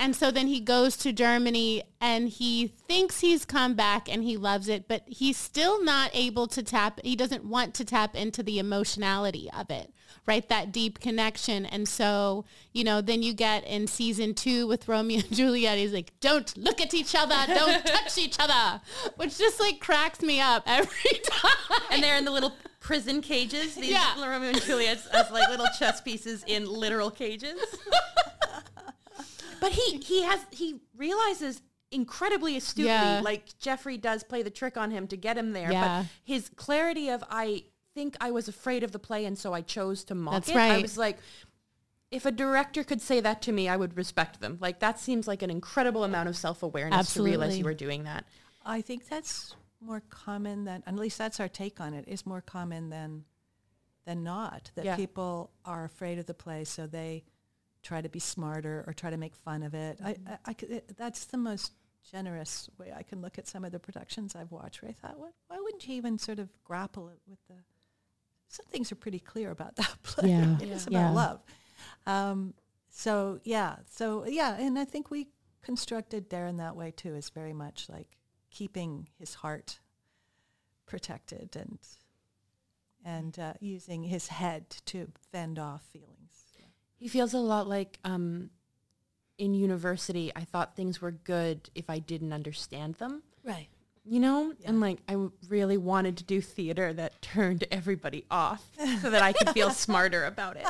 And 0.00 0.16
so 0.16 0.30
then 0.30 0.46
he 0.46 0.60
goes 0.60 0.96
to 0.96 1.12
Germany 1.12 1.82
and 2.00 2.28
he 2.30 2.66
thinks 2.68 3.20
he's 3.20 3.44
come 3.44 3.74
back 3.74 4.08
and 4.10 4.24
he 4.24 4.38
loves 4.38 4.66
it, 4.66 4.88
but 4.88 5.02
he's 5.06 5.36
still 5.36 5.84
not 5.84 6.10
able 6.14 6.46
to 6.48 6.62
tap, 6.62 7.00
he 7.04 7.14
doesn't 7.14 7.44
want 7.44 7.74
to 7.74 7.84
tap 7.84 8.16
into 8.16 8.42
the 8.42 8.58
emotionality 8.58 9.50
of 9.54 9.70
it, 9.70 9.92
right? 10.26 10.48
That 10.48 10.72
deep 10.72 11.00
connection. 11.00 11.66
And 11.66 11.86
so, 11.86 12.46
you 12.72 12.82
know, 12.82 13.02
then 13.02 13.22
you 13.22 13.34
get 13.34 13.62
in 13.66 13.86
season 13.86 14.32
two 14.32 14.66
with 14.66 14.88
Romeo 14.88 15.18
and 15.18 15.32
Juliet, 15.36 15.76
he's 15.76 15.92
like, 15.92 16.18
don't 16.20 16.56
look 16.56 16.80
at 16.80 16.94
each 16.94 17.14
other, 17.14 17.36
don't 17.46 17.84
touch 17.86 18.16
each 18.16 18.36
other, 18.40 18.80
which 19.16 19.36
just 19.36 19.60
like 19.60 19.80
cracks 19.80 20.22
me 20.22 20.40
up 20.40 20.62
every 20.66 21.20
time. 21.30 21.80
and 21.90 22.02
they're 22.02 22.16
in 22.16 22.24
the 22.24 22.30
little 22.32 22.54
prison 22.80 23.20
cages. 23.20 23.74
These 23.74 23.90
Yeah. 23.90 24.14
Romeo 24.18 24.48
and 24.48 24.62
Juliet's 24.62 25.06
as 25.08 25.30
like 25.30 25.46
little 25.50 25.68
chess 25.78 26.00
pieces 26.00 26.42
in 26.46 26.64
literal 26.66 27.10
cages. 27.10 27.60
But 29.60 29.72
he 29.72 29.98
he 29.98 30.22
has 30.22 30.40
he 30.50 30.80
realizes 30.96 31.62
incredibly 31.90 32.56
astutely, 32.56 32.86
Yeah. 32.92 33.20
like 33.22 33.56
Jeffrey 33.58 33.96
does 33.96 34.22
play 34.22 34.42
the 34.42 34.50
trick 34.50 34.76
on 34.76 34.90
him 34.90 35.06
to 35.08 35.16
get 35.16 35.36
him 35.36 35.52
there. 35.52 35.72
Yeah. 35.72 36.02
But 36.02 36.10
his 36.24 36.48
clarity 36.50 37.08
of 37.08 37.24
I 37.28 37.64
think 37.94 38.16
I 38.20 38.30
was 38.30 38.46
afraid 38.48 38.84
of 38.84 38.92
the 38.92 38.98
play 39.00 39.24
and 39.24 39.36
so 39.36 39.52
I 39.52 39.60
chose 39.62 40.04
to 40.04 40.14
mock 40.14 40.34
That's 40.34 40.48
it. 40.50 40.56
I 40.56 40.80
was 40.80 40.96
like 40.96 41.18
if 42.10 42.26
a 42.26 42.32
director 42.32 42.82
could 42.84 43.00
say 43.00 43.20
that 43.20 43.40
to 43.42 43.52
me, 43.52 43.68
I 43.68 43.76
would 43.76 43.96
respect 43.96 44.40
them. 44.40 44.58
Like 44.60 44.80
that 44.80 44.98
seems 44.98 45.28
like 45.28 45.42
an 45.42 45.50
incredible 45.50 46.02
amount 46.04 46.28
of 46.28 46.36
self-awareness 46.36 47.14
to 47.14 47.22
realize 47.22 47.56
you 47.58 47.64
were 47.64 47.74
doing 47.74 48.04
that. 48.04 48.24
I 48.64 48.80
think 48.80 49.08
that's 49.08 49.54
more 49.80 50.02
common 50.10 50.64
than, 50.64 50.82
at 50.86 50.94
least 50.96 51.18
that's 51.18 51.40
our 51.40 51.48
take 51.48 51.80
on 51.80 51.94
it, 51.94 52.04
is 52.06 52.26
more 52.26 52.40
common 52.40 52.90
than 52.90 53.24
than 54.06 54.22
not. 54.24 54.70
That 54.74 54.84
Yeah. 54.84 54.96
people 54.96 55.50
are 55.64 55.84
afraid 55.84 56.18
of 56.18 56.26
the 56.26 56.34
play, 56.34 56.64
so 56.64 56.86
they 56.86 57.22
try 57.82 58.00
to 58.00 58.08
be 58.08 58.18
smarter 58.18 58.84
or 58.86 58.92
try 58.92 59.10
to 59.10 59.16
make 59.16 59.34
fun 59.34 59.62
of 59.62 59.74
it. 59.74 59.98
I, 60.04 60.10
I, 60.26 60.38
I 60.46 60.52
could- 60.54 60.70
it- 60.70 60.96
that's 60.96 61.24
the 61.26 61.36
most 61.38 61.72
generous 62.10 62.68
way 62.78 62.92
I 62.96 63.02
can 63.02 63.20
look 63.20 63.38
at 63.38 63.46
some 63.46 63.64
of 63.64 63.72
the 63.72 63.78
productions 63.78 64.34
I've 64.34 64.50
watched. 64.52 64.82
Where 64.82 64.90
I 64.90 64.94
thought, 64.94 65.18
what, 65.18 65.32
why 65.48 65.56
wouldn't 65.60 65.86
you 65.86 65.94
even 65.94 66.18
sort 66.18 66.38
of 66.38 66.48
grapple 66.64 67.08
it 67.08 67.20
with 67.28 67.38
the? 67.48 67.54
Some 68.48 68.66
things 68.66 68.90
are 68.90 68.96
pretty 68.96 69.20
clear 69.20 69.50
about 69.50 69.76
that 69.76 69.94
play. 70.02 70.30
Yeah. 70.30 70.56
it's 70.60 70.86
Yeah. 70.90 71.12
about 71.12 71.14
love. 71.14 71.40
Um, 72.06 72.54
so 72.88 73.38
yeah, 73.44 73.76
so 73.90 74.26
yeah, 74.26 74.56
and 74.58 74.78
I 74.78 74.84
think 74.84 75.10
we 75.10 75.28
constructed 75.62 76.28
Darren 76.28 76.58
that 76.58 76.74
way 76.74 76.90
too. 76.90 77.14
Is 77.14 77.30
very 77.30 77.52
much 77.52 77.88
like 77.88 78.08
keeping 78.50 79.08
his 79.18 79.34
heart 79.34 79.78
protected 80.86 81.54
and 81.56 81.78
and 83.04 83.38
uh, 83.38 83.54
using 83.60 84.02
his 84.04 84.28
head 84.28 84.68
to 84.86 85.08
fend 85.32 85.58
off 85.58 85.82
feelings. 85.92 86.16
He 87.00 87.08
feels 87.08 87.32
a 87.34 87.38
lot 87.38 87.66
like 87.66 87.98
um, 88.04 88.50
in 89.38 89.54
university, 89.54 90.30
I 90.36 90.44
thought 90.44 90.76
things 90.76 91.00
were 91.00 91.10
good 91.12 91.70
if 91.74 91.88
I 91.90 91.98
didn't 91.98 92.32
understand 92.34 92.96
them, 92.96 93.22
Right. 93.42 93.68
you 94.04 94.20
know? 94.20 94.52
And 94.66 94.80
like, 94.80 94.98
I 95.08 95.12
w- 95.12 95.32
really 95.48 95.78
wanted 95.78 96.18
to 96.18 96.24
do 96.24 96.42
theater 96.42 96.92
that 96.92 97.22
turned 97.22 97.64
everybody 97.70 98.26
off 98.30 98.62
so 99.00 99.08
that 99.08 99.22
I 99.22 99.32
could 99.32 99.48
feel 99.50 99.70
smarter 99.86 100.26
about 100.26 100.58
it. 100.58 100.66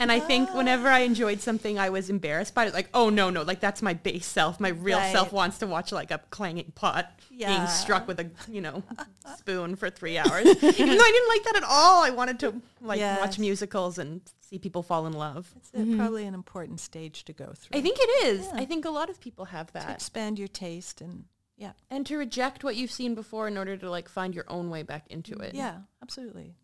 And 0.00 0.10
I 0.10 0.18
think 0.18 0.54
whenever 0.54 0.88
I 0.88 1.00
enjoyed 1.00 1.42
something, 1.42 1.78
I 1.78 1.90
was 1.90 2.08
embarrassed 2.08 2.54
by 2.54 2.64
it. 2.64 2.72
Like, 2.72 2.88
oh, 2.94 3.10
no, 3.10 3.28
no, 3.28 3.42
like 3.42 3.60
that's 3.60 3.82
my 3.82 3.92
base 3.92 4.24
self. 4.24 4.58
My 4.58 4.70
real 4.70 4.96
Right. 4.96 5.12
self 5.12 5.30
wants 5.30 5.58
to 5.58 5.66
watch 5.66 5.92
like 5.92 6.10
a 6.10 6.20
clanging 6.30 6.72
pot 6.74 7.20
Yeah. 7.30 7.54
being 7.54 7.68
struck 7.68 8.08
with 8.08 8.18
a, 8.18 8.30
you 8.50 8.62
know, 8.62 8.82
spoon 9.36 9.76
for 9.76 9.90
three 9.90 10.16
hours. 10.16 10.46
Even 10.46 10.62
though 10.62 11.04
I 11.04 11.12
didn't 11.12 11.28
like 11.28 11.42
that 11.44 11.56
at 11.56 11.64
all. 11.68 12.02
I 12.02 12.08
wanted 12.10 12.40
to 12.40 12.54
like 12.80 13.00
watch 13.20 13.38
musicals 13.38 13.98
and 13.98 14.22
see 14.46 14.58
people 14.58 14.82
fall 14.82 15.06
in 15.06 15.12
love. 15.12 15.52
It's 15.56 15.70
uh 15.74 15.96
probably 15.96 16.26
an 16.26 16.34
important 16.34 16.80
stage 16.80 17.24
to 17.24 17.32
go 17.32 17.52
through. 17.54 17.78
I 17.78 17.82
think 17.82 17.98
it 18.00 18.26
is. 18.26 18.46
Yeah. 18.46 18.60
I 18.60 18.64
think 18.64 18.84
a 18.84 18.90
lot 18.90 19.10
of 19.10 19.20
people 19.20 19.46
have 19.46 19.72
that. 19.72 19.86
to 19.86 19.92
expand 19.92 20.38
your 20.38 20.48
taste 20.48 21.00
and 21.00 21.24
yeah, 21.58 21.72
And 21.88 22.04
to 22.06 22.18
reject 22.18 22.64
what 22.64 22.76
you've 22.76 22.90
seen 22.90 23.14
before 23.14 23.48
in 23.48 23.56
order 23.56 23.78
to 23.78 23.90
like 23.90 24.10
find 24.10 24.34
your 24.34 24.44
own 24.46 24.68
way 24.68 24.82
back 24.82 25.06
into 25.08 25.38
it. 25.38 25.54
yeah, 25.54 25.78
absolutely. 26.02 26.54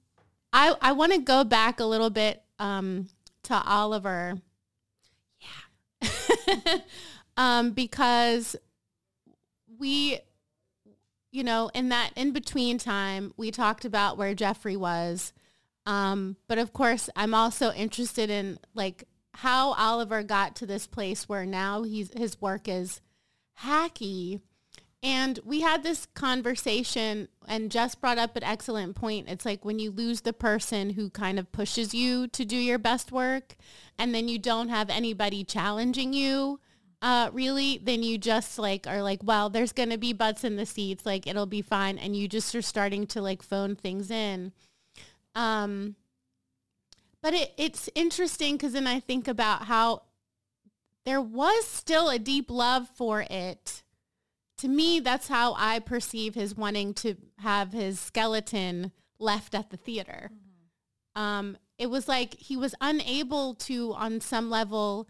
I, 0.53 0.76
I 0.83 0.93
want 0.93 1.12
to 1.12 1.18
go 1.18 1.45
back 1.45 1.80
a 1.80 1.85
little 1.85 2.11
bit 2.11 2.43
um, 2.59 3.09
to 3.45 3.55
Oliver. 3.55 4.39
Yeah. 5.41 6.78
um, 7.39 7.70
because 7.70 8.55
we, 9.78 10.18
you 11.30 11.43
know, 11.43 11.70
in 11.72 11.89
that 11.89 12.11
in 12.16 12.33
between 12.33 12.76
time, 12.76 13.33
we 13.39 13.51
talked 13.51 13.87
about 13.87 14.18
where 14.18 14.35
Jeffrey 14.35 14.76
was. 14.76 15.33
Um, 15.87 16.37
but 16.47 16.59
of 16.59 16.72
course, 16.72 17.11
I'm 17.16 17.35
also 17.35 17.72
interested 17.72 18.30
in 18.30 18.59
like 18.74 19.05
how 19.35 19.72
Oliver 19.72 20.22
got 20.22 20.55
to 20.57 20.66
this 20.66 20.87
place 20.87 21.28
where 21.28 21.47
now 21.47 21.83
he's 21.83 22.12
his 22.16 22.41
work 22.41 22.68
is 22.68 23.01
hacky. 23.61 24.41
And 25.05 25.41
we 25.45 25.62
had 25.62 25.83
this 25.83 26.07
conversation 26.14 27.26
and 27.49 27.72
Jess 27.72 27.97
brought 27.97 28.18
up 28.18 28.37
an 28.37 28.45
excellent 28.45 28.95
point. 28.95 29.28
It's 29.28 29.45
like 29.45 29.64
when 29.64 29.80
you 29.80 29.91
lose 29.91 30.20
the 30.20 30.33
person 30.33 30.91
who 30.91 31.11
kind 31.11 31.41
of 31.41 31.51
pushes 31.51 31.93
you 31.93 32.28
to 32.28 32.45
do 32.45 32.57
your 32.57 32.78
best 32.78 33.11
work 33.11 33.57
and 33.99 34.14
then 34.14 34.28
you 34.28 34.39
don't 34.39 34.68
have 34.68 34.89
anybody 34.89 35.43
challenging 35.43 36.12
you, 36.12 36.61
uh, 37.01 37.30
really, 37.33 37.80
then 37.83 38.05
you 38.05 38.16
just 38.16 38.61
like 38.61 38.87
are 38.87 39.03
like, 39.03 39.18
well, 39.24 39.51
there's 39.51 39.72
going 39.72 39.91
to 39.91 39.99
be 39.99 40.12
butts 40.12 40.45
in 40.45 40.55
the 40.55 40.64
seats. 40.64 41.05
Like 41.05 41.26
it'll 41.26 41.47
be 41.47 41.62
fine. 41.62 41.99
And 41.99 42.14
you 42.14 42.28
just 42.28 42.55
are 42.55 42.62
starting 42.62 43.09
to 43.09 43.20
like 43.20 43.43
phone 43.43 43.74
things 43.74 44.09
in. 44.09 44.53
Um, 45.35 45.97
but 47.22 47.35
it, 47.35 47.53
it's 47.57 47.89
interesting 47.95 48.57
because 48.57 48.72
then 48.72 48.87
I 48.87 49.01
think 49.01 49.28
about 49.28 49.64
how 49.64 50.03
there 51.05 51.20
was 51.20 51.66
still 51.66 52.09
a 52.09 52.18
deep 52.18 52.51
love 52.51 52.89
for 52.89 53.24
it. 53.28 53.83
To 54.59 54.68
me, 54.68 55.01
that's 55.01 55.28
how 55.28 55.55
I 55.57 55.78
perceive 55.78 56.35
his 56.35 56.57
wanting 56.57 56.95
to 56.95 57.16
have 57.39 57.72
his 57.72 57.99
skeleton 57.99 58.93
left 59.18 59.55
at 59.55 59.70
the 59.70 59.76
theater. 59.76 60.30
Um, 61.16 61.57
it 61.78 61.91
was 61.91 62.07
like 62.07 62.35
he 62.35 62.57
was 62.57 62.74
unable 62.80 63.55
to, 63.55 63.93
on 63.95 64.20
some 64.20 64.51
level, 64.51 65.09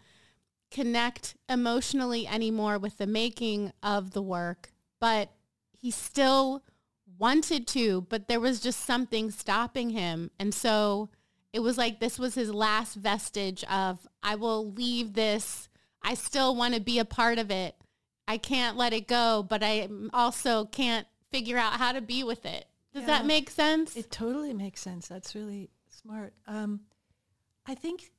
connect 0.71 1.35
emotionally 1.47 2.27
anymore 2.27 2.79
with 2.79 2.97
the 2.97 3.05
making 3.05 3.71
of 3.83 4.11
the 4.11 4.21
work, 4.23 4.71
but 4.99 5.29
he 5.71 5.91
still 5.91 6.63
wanted 7.17 7.67
to, 7.67 8.01
but 8.09 8.27
there 8.27 8.39
was 8.39 8.59
just 8.59 8.81
something 8.85 9.31
stopping 9.31 9.89
him. 9.91 10.31
And 10.39 10.53
so 10.53 11.09
it 11.51 11.59
was 11.59 11.77
like 11.77 11.99
this 11.99 12.17
was 12.19 12.35
his 12.35 12.53
last 12.53 12.95
vestige 12.95 13.63
of, 13.65 14.07
I 14.21 14.35
will 14.35 14.71
leave 14.71 15.13
this. 15.13 15.69
I 16.01 16.15
still 16.15 16.55
want 16.55 16.73
to 16.73 16.81
be 16.81 16.99
a 16.99 17.05
part 17.05 17.39
of 17.39 17.51
it. 17.51 17.75
I 18.27 18.37
can't 18.37 18.77
let 18.77 18.93
it 18.93 19.07
go, 19.07 19.45
but 19.47 19.61
I 19.63 19.89
also 20.13 20.65
can't 20.65 21.07
figure 21.31 21.57
out 21.57 21.73
how 21.73 21.91
to 21.91 22.01
be 22.01 22.23
with 22.23 22.45
it. 22.45 22.65
Does 22.93 23.01
Yeah. 23.01 23.07
that 23.07 23.25
make 23.25 23.49
sense? 23.49 23.95
It 23.97 24.11
totally 24.11 24.53
makes 24.53 24.81
sense. 24.81 25.07
That's 25.07 25.33
really 25.35 25.69
smart. 25.89 26.33
Um, 26.47 26.81
I 27.65 27.75
think, 27.75 28.11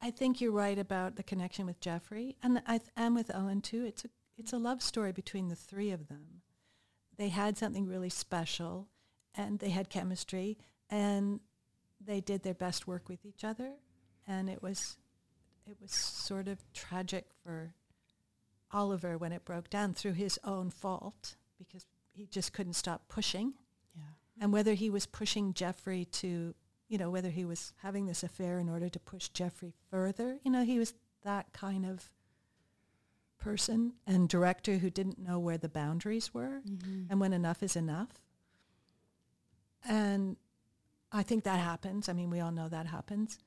I 0.00 0.10
think 0.10 0.40
you're 0.40 0.52
right 0.52 0.78
about 0.78 1.16
the 1.16 1.22
connection 1.22 1.66
with 1.66 1.80
Jeffrey, 1.80 2.36
and 2.42 2.62
I 2.66 2.78
th- 2.78 2.90
and 2.96 3.14
with 3.14 3.30
Ellen 3.34 3.60
too. 3.62 3.84
It's 3.84 4.04
a 4.04 4.08
it's 4.38 4.52
a 4.52 4.58
love 4.58 4.82
story 4.82 5.12
between 5.12 5.48
the 5.48 5.56
three 5.56 5.90
of 5.90 6.08
them. 6.08 6.42
They 7.16 7.28
had 7.28 7.56
something 7.56 7.86
really 7.86 8.10
special, 8.10 8.88
and 9.34 9.58
they 9.58 9.70
had 9.70 9.88
chemistry, 9.90 10.58
and 10.90 11.40
they 12.00 12.20
did 12.20 12.42
their 12.42 12.54
best 12.54 12.86
work 12.86 13.08
with 13.08 13.24
each 13.24 13.42
other, 13.44 13.72
and 14.26 14.48
it 14.50 14.62
was 14.62 14.96
it 15.66 15.76
was 15.80 15.90
sort 15.92 16.46
of 16.46 16.58
tragic 16.72 17.26
for 17.42 17.74
Oliver 18.72 19.16
when 19.18 19.32
it 19.32 19.44
broke 19.44 19.68
down 19.70 19.94
through 19.94 20.12
his 20.12 20.38
own 20.44 20.70
fault 20.70 21.36
because 21.58 21.86
he 22.12 22.26
just 22.26 22.52
couldn't 22.52 22.74
stop 22.74 23.08
pushing 23.08 23.54
Yeah. 23.96 24.02
and 24.40 24.52
whether 24.52 24.74
he 24.74 24.90
was 24.90 25.06
pushing 25.06 25.54
Jeffrey 25.54 26.04
to, 26.04 26.54
you 26.88 26.98
know, 26.98 27.10
whether 27.10 27.30
he 27.30 27.44
was 27.44 27.72
having 27.78 28.06
this 28.06 28.22
affair 28.22 28.58
in 28.60 28.68
order 28.68 28.88
to 28.88 29.00
push 29.00 29.28
Jeffrey 29.28 29.72
further. 29.90 30.38
You 30.44 30.50
know, 30.52 30.64
he 30.64 30.78
was 30.78 30.94
that 31.22 31.52
kind 31.52 31.84
of 31.84 32.12
person 33.38 33.92
and 34.06 34.28
director 34.28 34.78
who 34.78 34.90
didn't 34.90 35.18
know 35.18 35.38
where 35.38 35.58
the 35.58 35.68
boundaries 35.68 36.32
were 36.34 36.62
and 37.10 37.20
when 37.20 37.32
enough 37.32 37.62
is 37.62 37.76
enough. 37.76 38.08
And 39.88 40.36
I 41.12 41.22
think 41.22 41.44
that 41.44 41.60
happens. 41.60 42.08
I 42.08 42.12
mean, 42.12 42.30
we 42.30 42.40
all 42.40 42.50
know 42.52 42.68
that 42.68 42.86
happens. 42.86 43.38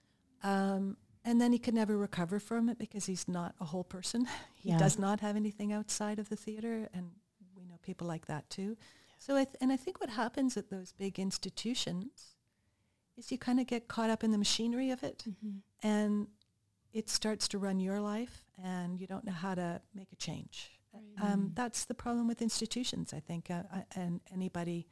Um, 0.43 0.97
and 1.25 1.41
then 1.41 1.51
he 1.51 1.59
could 1.59 1.73
never 1.73 1.97
recover 1.97 2.39
from 2.39 2.69
it 2.69 2.77
because 2.79 3.05
he's 3.05 3.27
not 3.27 3.53
a 3.59 3.65
whole 3.65 3.83
person. 3.83 4.25
he 4.55 4.69
Yeah. 4.69 4.77
does 4.77 4.97
not 4.97 5.19
have 5.19 5.35
anything 5.35 5.73
outside 5.73 6.17
of 6.19 6.29
the 6.29 6.35
theater, 6.37 6.87
and 6.93 7.11
we 7.55 7.65
know 7.65 7.77
people 7.81 8.07
like 8.07 8.25
that 8.27 8.49
too. 8.49 8.77
So, 9.17 9.35
I 9.35 9.43
th- 9.43 9.57
and 9.59 9.69
I 9.71 9.75
think 9.75 9.99
what 9.99 10.09
happens 10.11 10.55
at 10.55 10.69
those 10.69 10.93
big 10.93 11.19
institutions 11.19 12.35
is 13.17 13.33
you 13.33 13.37
kind 13.37 13.59
of 13.59 13.67
get 13.67 13.89
caught 13.89 14.09
up 14.09 14.23
in 14.23 14.31
the 14.31 14.37
machinery 14.37 14.91
of 14.91 15.03
it, 15.03 15.25
and 15.83 16.27
it 16.93 17.09
starts 17.09 17.47
to 17.49 17.57
run 17.57 17.79
your 17.79 17.99
life, 17.99 18.45
and 18.63 18.99
you 18.99 19.07
don't 19.07 19.25
know 19.25 19.31
how 19.31 19.55
to 19.55 19.81
make 19.93 20.11
a 20.11 20.15
change. 20.15 20.71
Um, 21.21 21.51
that's 21.53 21.85
the 21.85 21.93
problem 21.93 22.27
with 22.27 22.41
institutions, 22.41 23.13
I 23.13 23.19
think, 23.19 23.51
uh, 23.51 23.63
I- 23.71 23.85
and 23.95 24.21
anybody. 24.31 24.87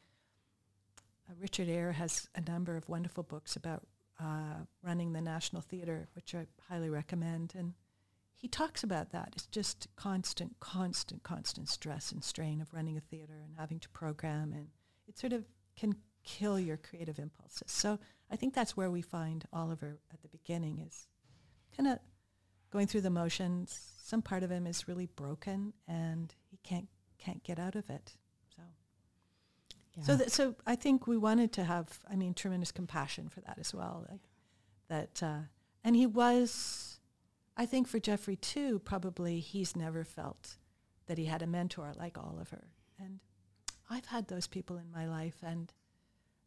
Uh, 1.28 1.34
Richard 1.40 1.68
Eyre 1.68 1.94
has 1.94 2.30
a 2.36 2.42
number 2.42 2.78
of 2.78 2.88
wonderful 2.88 3.24
books 3.24 3.56
about 3.56 3.88
uh, 4.20 4.66
running 4.82 5.14
the 5.14 5.22
National 5.22 5.62
Theatre, 5.62 6.08
which 6.14 6.34
I 6.34 6.48
highly 6.70 6.90
recommend. 6.90 7.54
And 7.56 7.74
he 8.34 8.48
talks 8.48 8.84
about 8.84 9.12
that. 9.12 9.30
It's 9.36 9.48
just 9.48 9.88
constant, 9.96 10.60
constant, 10.60 11.24
constant 11.24 11.70
stress 11.70 12.12
and 12.12 12.24
strain 12.24 12.62
of 12.62 12.74
running 12.74 12.98
a 12.98 13.02
theatre 13.02 13.42
and 13.44 13.56
having 13.58 13.80
to 13.80 13.90
program, 13.90 14.54
and 14.54 14.70
it 15.08 15.18
sort 15.18 15.34
of 15.34 15.46
can 15.76 15.96
kill 16.24 16.60
your 16.60 16.78
creative 16.78 17.20
impulses. 17.20 17.72
So 17.72 18.00
I 18.30 18.36
think 18.36 18.54
that's 18.54 18.76
where 18.78 18.92
we 18.92 19.02
find 19.02 19.46
Oliver 19.54 20.00
at 20.12 20.22
the 20.22 20.28
beginning 20.28 20.80
is 20.80 21.08
kind 21.78 21.90
of 21.90 22.00
going 22.72 22.88
through 22.88 23.02
the 23.02 23.10
motions. 23.10 23.80
Some 24.04 24.22
part 24.22 24.44
of 24.44 24.50
him 24.50 24.66
is 24.68 24.88
really 24.88 25.06
broken, 25.06 25.74
and 25.88 26.34
he 26.50 26.58
can't 26.64 26.88
can't 27.18 27.44
get 27.44 27.60
out 27.60 27.76
of 27.76 27.90
it. 27.90 28.16
So 28.56 28.62
So, 30.04 30.16
that, 30.16 30.32
so 30.32 30.56
I 30.66 30.76
think 30.76 31.08
we 31.08 31.18
wanted 31.18 31.52
to 31.54 31.64
have, 31.64 32.00
I 32.10 32.16
mean, 32.16 32.34
tremendous 32.34 32.72
compassion 32.72 33.30
for 33.30 33.42
that 33.42 33.58
as 33.60 33.74
well. 33.74 34.06
Like 34.10 34.22
that, 34.90 35.24
uh, 35.24 35.40
and 35.84 35.96
he 35.96 36.06
was, 36.06 37.00
I 37.56 37.66
think 37.66 37.88
for 37.88 38.00
Jeffrey 38.00 38.36
too, 38.36 38.80
probably 38.80 39.40
he's 39.40 39.76
never 39.76 40.04
felt 40.04 40.58
that 41.08 41.18
he 41.18 41.26
had 41.26 41.42
a 41.42 41.48
mentor 41.48 41.94
like 41.98 42.18
Oliver. 42.18 42.68
And 43.00 43.20
I've 43.90 44.06
had 44.06 44.28
those 44.28 44.48
people 44.48 44.78
in 44.78 44.92
my 44.92 45.08
life, 45.08 45.38
and 45.42 45.74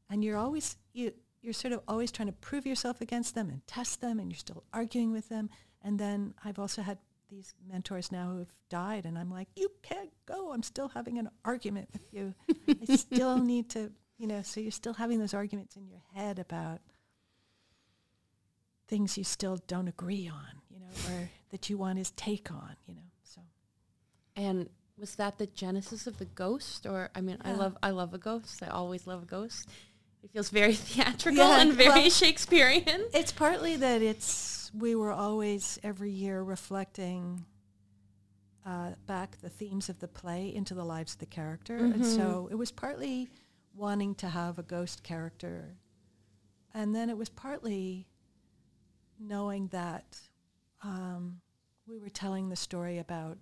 and 0.09 0.25
you're 0.25 0.37
always 0.37 0.77
you 0.93 1.13
you're 1.43 1.53
sort 1.53 1.73
of 1.73 1.81
always 1.89 2.13
trying 2.13 2.29
to 2.29 2.35
prove 2.35 2.67
yourself 2.67 3.01
against 3.01 3.35
them 3.35 3.49
and 3.49 3.67
test 3.67 4.01
them, 4.01 4.19
and 4.19 4.31
you're 4.31 4.39
still 4.39 4.65
arguing 4.73 5.13
with 5.13 5.29
them. 5.29 5.51
And 5.83 5.99
then 5.99 6.35
I've 6.45 6.59
also 6.59 6.83
had 6.83 6.99
these 7.31 7.55
mentors 7.67 8.13
now 8.13 8.33
who've 8.37 8.53
died, 8.69 9.07
and 9.07 9.19
I'm 9.19 9.31
like, 9.31 9.49
you 9.57 9.71
can't 9.83 10.11
go. 10.27 10.53
I'm 10.53 10.63
still 10.63 10.89
having 10.89 11.19
an 11.19 11.31
argument 11.45 11.89
with 11.93 12.13
you. 12.13 12.35
I 12.69 12.95
still 12.97 13.39
need 13.39 13.71
to, 13.71 13.91
you 14.19 14.27
know. 14.27 14.43
So 14.43 14.61
you're 14.61 14.71
still 14.71 14.95
having 14.95 15.19
those 15.19 15.35
arguments 15.35 15.77
in 15.77 15.87
your 15.87 16.03
head 16.15 16.39
about 16.39 16.81
things 18.89 19.17
you 19.17 19.25
still 19.25 19.59
don't 19.69 19.89
agree 19.89 20.29
on, 20.29 20.61
you 20.69 20.81
know, 20.81 21.15
or 21.15 21.31
that 21.51 21.71
you 21.71 21.79
want 21.79 21.99
his 21.99 22.11
take 22.11 22.51
on, 22.51 22.77
you 22.87 22.95
know. 22.95 23.01
So 23.23 23.41
And 24.37 24.69
was 24.99 25.15
that 25.15 25.39
the 25.39 25.47
genesis 25.47 26.07
of 26.07 26.19
the 26.19 26.25
ghost? 26.27 26.85
Or 26.85 27.11
I 27.15 27.21
mean, 27.21 27.39
I 27.43 27.53
love 27.53 27.77
I 27.83 27.91
love 27.91 28.13
a 28.13 28.19
ghost. 28.19 28.63
I 28.63 28.67
always 28.67 29.07
love 29.07 29.23
a 29.23 29.27
ghost. 29.27 29.69
It 30.23 30.31
feels 30.33 30.51
very 30.51 30.75
theatrical 30.89 31.39
Yeah, 31.39 31.61
and 31.61 31.73
very 31.73 31.89
well- 31.89 32.11
Shakespearean. 32.11 33.07
It's 33.15 33.33
partly 33.33 33.77
that 33.77 34.03
it's 34.03 34.71
we 34.79 34.95
were 34.95 35.13
always 35.13 35.79
every 35.83 36.11
year 36.11 36.43
reflecting 36.43 37.45
uh, 38.65 38.91
back 39.07 39.39
the 39.41 39.49
themes 39.49 39.89
of 39.89 39.99
the 39.99 40.07
play 40.09 40.55
into 40.55 40.75
the 40.75 40.85
lives 40.85 41.15
of 41.15 41.19
the 41.19 41.27
character, 41.27 41.77
and 41.77 42.05
so 42.05 42.49
it 42.51 42.55
was 42.55 42.71
partly 42.71 43.29
wanting 43.75 44.15
to 44.17 44.29
have 44.29 44.59
a 44.59 44.63
ghost 44.63 45.03
character, 45.03 45.77
and 46.75 46.95
then 46.95 47.09
it 47.11 47.17
was 47.17 47.29
partly 47.31 48.07
knowing 49.19 49.67
that 49.69 50.19
um, 50.85 51.41
we 51.87 51.99
were 51.99 52.11
telling 52.11 52.49
the 52.51 52.57
story 52.57 52.99
about 52.99 53.39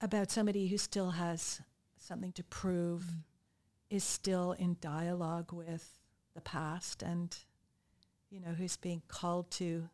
about 0.00 0.30
somebody 0.30 0.68
who 0.68 0.78
still 0.78 1.10
has 1.10 1.60
something 1.98 2.32
to 2.32 2.44
prove, 2.44 3.04
is 3.90 4.04
still 4.04 4.52
in 4.52 4.76
dialogue 4.80 5.52
with 5.52 5.98
the 6.34 6.40
past, 6.40 7.02
and 7.02 7.36
you 8.30 8.40
know 8.40 8.52
who's 8.52 8.76
being 8.76 9.02
called 9.08 9.50
to 9.52 9.88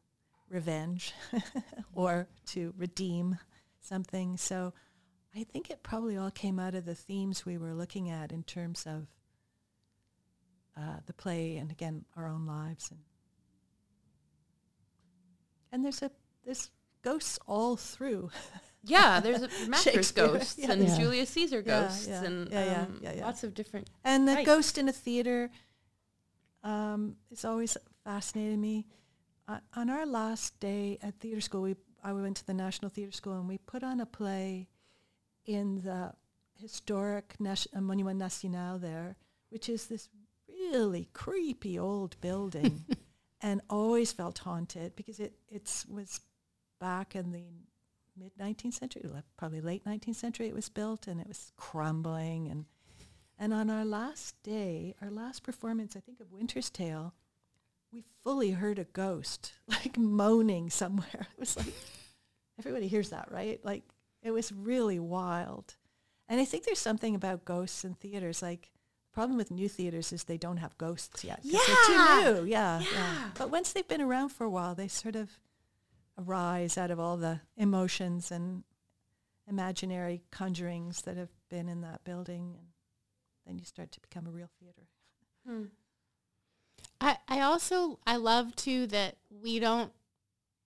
revenge 0.48 1.12
or 1.94 2.28
to 2.46 2.74
redeem 2.76 3.38
something. 3.80 4.36
So 4.36 4.72
I 5.34 5.44
think 5.44 5.70
it 5.70 5.82
probably 5.82 6.16
all 6.16 6.30
came 6.30 6.58
out 6.58 6.74
of 6.74 6.84
the 6.84 6.94
themes 6.94 7.46
we 7.46 7.58
were 7.58 7.74
looking 7.74 8.10
at 8.10 8.32
in 8.32 8.42
terms 8.42 8.84
of 8.86 9.06
uh, 10.76 10.98
the 11.06 11.12
play 11.12 11.56
and 11.56 11.70
again 11.70 12.04
our 12.16 12.26
own 12.26 12.46
lives 12.46 12.90
and 12.90 13.00
and 15.72 15.84
there's 15.84 16.02
a 16.02 16.10
there's 16.44 16.70
ghosts 17.02 17.38
all 17.46 17.76
through. 17.76 18.30
Yeah, 18.82 19.20
there's 19.20 19.42
a 19.42 19.48
Macbeth 19.68 20.14
ghosts 20.14 20.58
yeah. 20.58 20.72
and 20.72 20.82
Yeah. 20.82 20.98
Julius 20.98 21.30
Caesar 21.30 21.62
ghosts 21.62 22.08
yeah, 22.08 22.24
and 22.24 22.50
yeah, 22.50 22.64
yeah, 22.64 22.82
um, 22.82 23.00
yeah, 23.02 23.12
yeah. 23.16 23.24
lots 23.26 23.44
of 23.44 23.54
different. 23.54 23.88
And 24.04 24.26
the 24.26 24.34
Right. 24.34 24.46
ghost 24.46 24.78
in 24.78 24.88
a 24.88 24.92
theater 24.92 25.50
um, 26.62 27.16
it's 27.30 27.44
always 27.44 27.76
fascinated 28.04 28.58
me. 28.58 28.86
Uh, 29.48 29.58
on 29.74 29.88
our 29.90 30.06
last 30.06 30.58
day 30.60 30.98
at 31.02 31.18
theater 31.20 31.40
school, 31.40 31.62
we 31.62 31.76
I 32.02 32.12
went 32.12 32.36
to 32.38 32.46
the 32.46 32.54
National 32.54 32.90
Theater 32.90 33.12
School 33.12 33.38
and 33.38 33.48
we 33.48 33.58
put 33.58 33.82
on 33.82 34.00
a 34.00 34.06
play 34.06 34.68
in 35.44 35.82
the 35.82 36.12
historic 36.58 37.34
Nas- 37.38 37.66
uh, 37.74 37.80
Monument 37.80 38.18
National 38.18 38.78
there, 38.78 39.16
which 39.50 39.68
is 39.68 39.86
this 39.86 40.08
really 40.48 41.08
creepy 41.12 41.78
old 41.78 42.18
building, 42.20 42.84
and 43.42 43.60
always 43.68 44.12
felt 44.12 44.38
haunted 44.38 44.96
because 44.96 45.20
it 45.20 45.34
it's 45.48 45.86
was 45.86 46.20
back 46.78 47.14
in 47.14 47.32
the 47.32 47.44
mid 48.16 48.32
19th 48.38 48.74
century, 48.74 49.04
probably 49.36 49.60
late 49.60 49.84
19th 49.84 50.14
century. 50.16 50.48
It 50.48 50.54
was 50.54 50.68
built 50.68 51.06
and 51.06 51.20
it 51.20 51.28
was 51.28 51.52
crumbling 51.56 52.48
and 52.48 52.66
and 53.38 53.54
on 53.54 53.70
our 53.70 53.86
last 53.86 54.34
day, 54.42 54.94
our 55.00 55.10
last 55.10 55.42
performance, 55.42 55.96
I 55.96 56.00
think 56.00 56.20
of 56.20 56.30
Winter's 56.30 56.68
Tale, 56.68 57.14
we 57.90 58.04
fully 58.22 58.50
heard 58.50 58.78
a 58.78 58.84
ghost 58.84 59.52
like 59.66 59.96
moaning 59.98 60.68
somewhere. 60.70 61.26
It 61.34 61.40
was 61.40 61.56
like 61.56 61.72
everybody 62.58 62.86
hears 62.88 63.10
that, 63.10 63.30
right? 63.32 63.58
Like 63.64 63.82
it 64.22 64.30
was 64.32 64.52
really 64.52 64.98
wild. 64.98 65.76
And 66.28 66.38
I 66.40 66.44
think 66.44 66.64
there's 66.64 66.78
something 66.78 67.14
about 67.14 67.44
ghosts 67.46 67.84
in 67.84 67.94
theaters. 67.94 68.42
Like 68.42 68.70
the 69.10 69.14
problem 69.14 69.36
with 69.38 69.50
new 69.50 69.68
theaters 69.68 70.12
is 70.12 70.24
they 70.24 70.36
don't 70.36 70.58
have 70.58 70.76
ghosts 70.78 71.24
yet. 71.24 71.40
'cause 71.42 71.50
They're 71.52 71.86
too 71.86 72.42
new. 72.42 72.44
Yeah, 72.44 72.80
yeah. 72.92 73.30
But 73.38 73.50
once 73.50 73.72
they've 73.72 73.88
been 73.88 74.02
around 74.02 74.28
for 74.28 74.44
a 74.44 74.50
while, 74.50 74.74
they 74.74 74.86
sort 74.88 75.16
of 75.16 75.30
arise 76.18 76.76
out 76.78 76.90
of 76.90 77.00
all 77.00 77.16
the 77.16 77.40
emotions 77.56 78.30
and 78.30 78.62
imaginary 79.48 80.22
conjurings 80.30 81.02
that 81.02 81.16
have 81.16 81.30
been 81.48 81.68
in 81.68 81.80
that 81.80 82.04
building 82.04 82.54
and 82.56 82.66
then 83.46 83.58
you 83.58 83.64
start 83.64 83.90
to 83.90 84.00
become 84.00 84.26
a 84.26 84.30
real 84.30 84.50
theater. 84.60 84.82
Hmm. 85.46 85.64
I, 87.00 87.16
I 87.28 87.40
also 87.40 87.98
I 88.06 88.16
love 88.16 88.54
too 88.54 88.86
that 88.88 89.16
we 89.30 89.58
don't 89.58 89.92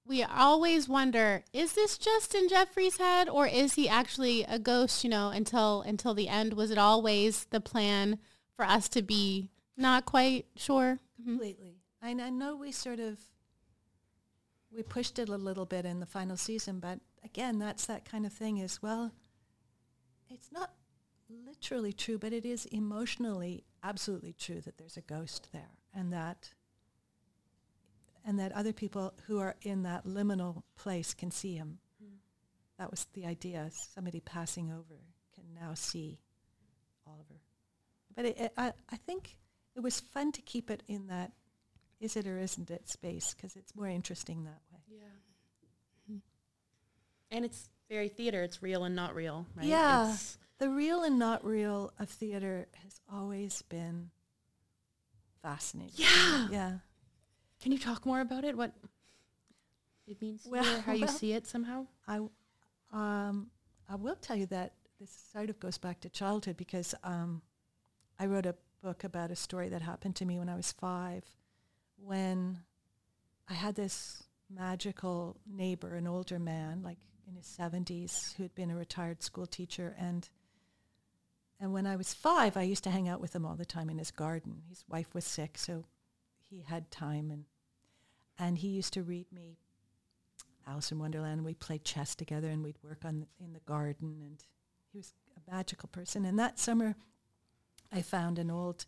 we 0.07 0.23
always 0.23 0.89
wonder 0.89 1.45
is 1.53 1.73
this 1.75 1.97
just 1.97 2.35
in 2.35 2.49
Jeffrey's 2.49 2.99
head 2.99 3.29
or 3.29 3.47
is 3.47 3.75
he 3.75 3.89
actually 3.89 4.43
a 4.45 4.59
ghost 4.59 5.05
you 5.05 5.11
know 5.11 5.29
until 5.29 5.83
until 5.83 6.13
the 6.13 6.29
end 6.29 6.55
was 6.55 6.71
it 6.71 6.79
always 6.79 7.45
the 7.51 7.61
plan 7.61 8.19
for 8.57 8.65
us 8.65 8.89
to 8.91 9.03
be 9.03 9.51
not 9.77 10.05
quite 10.05 10.47
sure 10.57 10.99
Mhm. 11.21 11.25
Completely. 11.27 11.77
And 12.03 12.21
I 12.21 12.29
know 12.29 12.57
we 12.57 12.71
sort 12.73 12.99
of 13.01 13.19
we 14.75 14.83
pushed 14.83 15.19
it 15.19 15.29
a 15.29 15.37
little 15.37 15.67
bit 15.67 15.85
in 15.85 16.01
the 16.01 16.07
final 16.07 16.37
season, 16.37 16.81
but 16.81 16.99
again, 17.25 17.59
that's 17.59 17.87
that 17.87 18.05
kind 18.05 18.27
of 18.27 18.33
thing 18.33 18.61
as 18.61 18.83
well. 18.83 19.13
It's 20.29 20.51
not 20.53 20.73
literally 21.29 21.93
true, 21.93 22.19
but 22.19 22.33
it 22.33 22.45
is 22.45 22.67
emotionally 22.67 23.65
absolutely 23.83 24.33
true 24.33 24.61
that 24.63 24.79
there's 24.79 24.97
a 24.97 25.03
ghost 25.03 25.49
there 25.53 25.71
and 25.95 26.13
that 26.13 26.51
and 28.27 28.39
that 28.39 28.53
other 28.53 28.73
people 28.73 29.13
who 29.27 29.39
are 29.39 29.55
in 29.63 29.83
that 29.83 30.07
liminal 30.07 30.63
place 30.77 31.13
can 31.13 31.31
see 31.31 31.57
him. 31.57 31.79
Hmm. 32.03 32.15
That 32.79 32.91
was 32.91 33.07
the 33.13 33.27
idea. 33.27 33.71
Somebody 33.95 34.21
passing 34.21 34.73
over 34.73 34.99
can 35.35 35.45
now 35.55 35.75
see 35.75 36.21
Oliver. 37.07 37.41
But 38.17 38.25
it, 38.25 38.39
it, 38.39 38.53
I, 38.57 38.73
I 38.91 38.97
think 38.97 39.37
it 39.77 39.81
was 39.81 40.01
fun 40.01 40.33
to 40.33 40.43
keep 40.43 40.71
it 40.71 40.83
in 40.89 41.09
that 41.09 41.33
is 42.01 42.17
it 42.17 42.27
or 42.27 42.39
isn't 42.39 42.71
it 42.71 42.89
space 42.89 43.35
because 43.35 43.57
it's 43.57 43.75
more 43.75 43.89
interesting 43.89 44.45
that. 44.45 44.61
And 47.35 47.45
it's 47.45 47.69
very 47.89 48.09
theater. 48.09 48.43
It's 48.43 48.63
real 48.63 48.85
and 48.85 48.95
not 48.95 49.15
real, 49.15 49.47
right? 49.57 49.67
Yeah. 49.67 50.05
It's- 50.05 50.39
The 50.59 50.71
real 50.71 51.03
and 51.03 51.19
not 51.19 51.45
real 51.45 51.93
of 51.99 52.09
theater 52.09 52.69
has 52.85 53.01
always 53.13 53.63
been 53.63 54.11
fascinating. 55.43 55.95
Yeah. 56.07 56.49
Yeah. 56.51 56.79
Can 57.61 57.73
you 57.73 57.79
talk 57.79 58.07
more 58.07 58.21
about 58.21 58.45
it? 58.45 58.57
What 58.57 58.73
it 60.07 60.21
means 60.23 60.43
to 60.45 60.51
you 60.51 60.57
or 60.57 60.63
how 60.63 60.93
you 60.93 61.07
well- 61.07 61.13
see 61.15 61.33
it 61.33 61.47
somehow? 61.47 61.87
I, 62.07 62.21
um, 62.93 63.51
I 63.89 63.97
will 63.97 64.15
tell 64.17 64.37
you 64.37 64.47
that 64.47 64.75
this 65.01 65.11
sort 65.33 65.51
of 65.51 65.59
goes 65.59 65.77
back 65.79 66.01
to 66.03 66.09
childhood 66.09 66.57
because 66.57 66.95
um, 67.03 67.43
I 68.19 68.27
wrote 68.27 68.47
a 68.47 68.55
book 68.83 69.03
about 69.03 69.31
a 69.31 69.37
story 69.37 69.69
that 69.71 69.83
happened 69.83 70.15
to 70.17 70.25
me 70.25 70.39
when 70.39 70.49
I 70.49 70.55
was 70.57 70.71
five, 70.73 71.25
when 71.97 72.61
I 73.49 73.55
had 73.55 73.75
this 73.75 74.23
magical 74.49 75.37
neighbor, 75.47 75.97
an 75.97 76.07
older 76.07 76.39
man, 76.39 76.83
like 76.83 76.99
in 77.29 77.37
his 77.37 77.47
seventies, 77.47 78.35
who 78.37 78.43
had 78.43 78.55
been 78.55 78.71
a 78.71 78.77
retired 78.77 79.23
school 79.23 79.47
teacher, 79.47 79.95
and 79.99 80.29
and 81.61 81.73
when 81.73 81.87
I 81.87 81.97
was 81.97 82.13
five, 82.13 82.57
I 82.57 82.63
used 82.63 82.85
to 82.85 82.91
hang 82.91 83.09
out 83.09 83.21
with 83.21 83.35
him 83.35 83.47
all 83.47 83.55
the 83.55 83.65
time 83.65 83.89
in 83.89 83.99
his 83.99 84.11
garden. 84.11 84.63
His 84.69 84.85
wife 84.89 85.15
was 85.15 85.25
sick, 85.25 85.57
so 85.57 85.85
he 86.51 86.63
had 86.63 86.91
time, 86.91 87.31
and 87.31 87.45
and 88.39 88.59
he 88.59 88.69
used 88.69 88.93
to 88.95 89.03
read 89.03 89.33
me 89.33 89.59
Alice 90.67 90.93
in 90.93 90.99
Wonderland. 90.99 91.39
And 91.39 91.45
we 91.45 91.55
played 91.55 91.85
chess 91.85 92.15
together, 92.15 92.49
and 92.49 92.63
we'd 92.63 92.83
work 92.83 93.05
on 93.05 93.27
in 93.39 93.53
the 93.53 93.61
garden. 93.61 94.21
And 94.23 94.45
he 94.93 94.99
was 94.99 95.15
a 95.37 95.51
magical 95.51 95.89
person. 95.89 96.25
And 96.25 96.39
that 96.39 96.59
summer, 96.59 96.97
I 97.93 98.03
found 98.03 98.39
an 98.39 98.51
old 98.51 98.87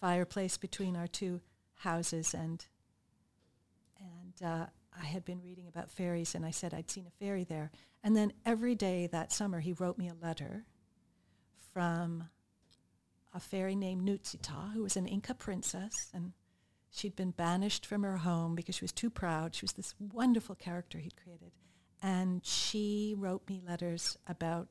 fireplace 0.00 0.56
between 0.56 0.96
our 0.96 1.08
two 1.08 1.40
houses, 1.76 2.34
and 2.34 2.64
and 3.98 4.42
uh, 4.44 4.66
I 5.00 5.06
had 5.06 5.24
been 5.24 5.40
reading 5.42 5.68
about 5.68 5.90
fairies, 5.90 6.34
and 6.34 6.44
I 6.44 6.50
said 6.50 6.74
I'd 6.74 6.90
seen 6.90 7.06
a 7.06 7.24
fairy 7.24 7.44
there. 7.44 7.70
And 8.02 8.16
then 8.16 8.32
every 8.44 8.74
day 8.74 9.06
that 9.08 9.32
summer, 9.32 9.60
he 9.60 9.72
wrote 9.72 9.98
me 9.98 10.08
a 10.08 10.14
letter 10.14 10.64
from 11.72 12.28
a 13.34 13.40
fairy 13.40 13.76
named 13.76 14.06
Nootsie 14.06 14.38
Tah, 14.40 14.70
who 14.74 14.82
was 14.82 14.96
an 14.96 15.06
Inca 15.06 15.34
princess, 15.34 15.92
and 16.12 16.32
she'd 16.90 17.16
been 17.16 17.30
banished 17.30 17.86
from 17.86 18.02
her 18.02 18.18
home 18.18 18.54
because 18.54 18.74
she 18.76 18.84
was 18.84 18.92
too 18.92 19.10
proud. 19.10 19.54
She 19.54 19.64
was 19.64 19.72
this 19.72 19.94
wonderful 19.98 20.54
character 20.54 20.98
he'd 20.98 21.16
created. 21.22 21.52
And 22.02 22.44
she 22.44 23.14
wrote 23.16 23.48
me 23.48 23.60
letters 23.66 24.16
about 24.26 24.68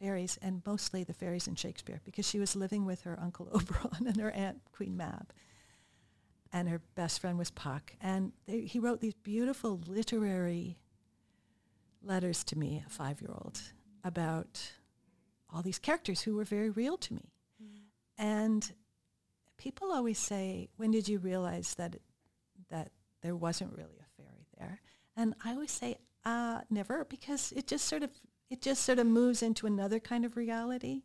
fairies 0.00 0.38
and 0.42 0.62
mostly 0.66 1.04
the 1.04 1.12
fairies 1.12 1.46
in 1.46 1.54
Shakespeare 1.54 2.00
because 2.04 2.28
she 2.28 2.38
was 2.40 2.56
living 2.56 2.84
with 2.84 3.02
her 3.02 3.18
uncle 3.20 3.48
Oberon 3.52 4.06
and 4.06 4.20
her 4.20 4.30
aunt 4.30 4.60
Queen 4.72 4.96
Mab. 4.96 5.32
And 6.52 6.68
her 6.68 6.80
best 6.94 7.20
friend 7.20 7.38
was 7.38 7.50
Puck. 7.50 7.92
And 8.00 8.32
they, 8.46 8.62
he 8.62 8.78
wrote 8.78 9.00
these 9.00 9.14
beautiful 9.14 9.80
literary 9.86 10.78
letters 12.02 12.42
to 12.44 12.58
me, 12.58 12.82
a 12.86 12.90
five-year-old, 12.90 13.60
about 14.02 14.72
all 15.52 15.62
these 15.62 15.78
characters 15.78 16.22
who 16.22 16.34
were 16.34 16.44
very 16.44 16.70
real 16.70 16.96
to 16.96 17.14
me. 17.14 17.32
And 18.18 18.70
people 19.56 19.92
always 19.92 20.18
say, 20.18 20.68
when 20.76 20.90
did 20.90 21.08
you 21.08 21.18
realize 21.18 21.74
that, 21.74 21.96
that 22.68 22.90
there 23.22 23.36
wasn't 23.36 23.76
really 23.76 23.98
a 24.00 24.22
fairy 24.22 24.46
there? 24.58 24.80
And 25.16 25.34
I 25.44 25.52
always 25.52 25.70
say, 25.70 25.98
uh, 26.24 26.60
never, 26.68 27.04
because 27.04 27.52
it 27.52 27.66
just 27.66 27.86
sort 27.86 28.02
of 28.02 28.10
it 28.50 28.60
just 28.60 28.82
sort 28.82 28.98
of 28.98 29.06
moves 29.06 29.42
into 29.42 29.66
another 29.66 30.00
kind 30.00 30.24
of 30.24 30.36
reality. 30.36 31.02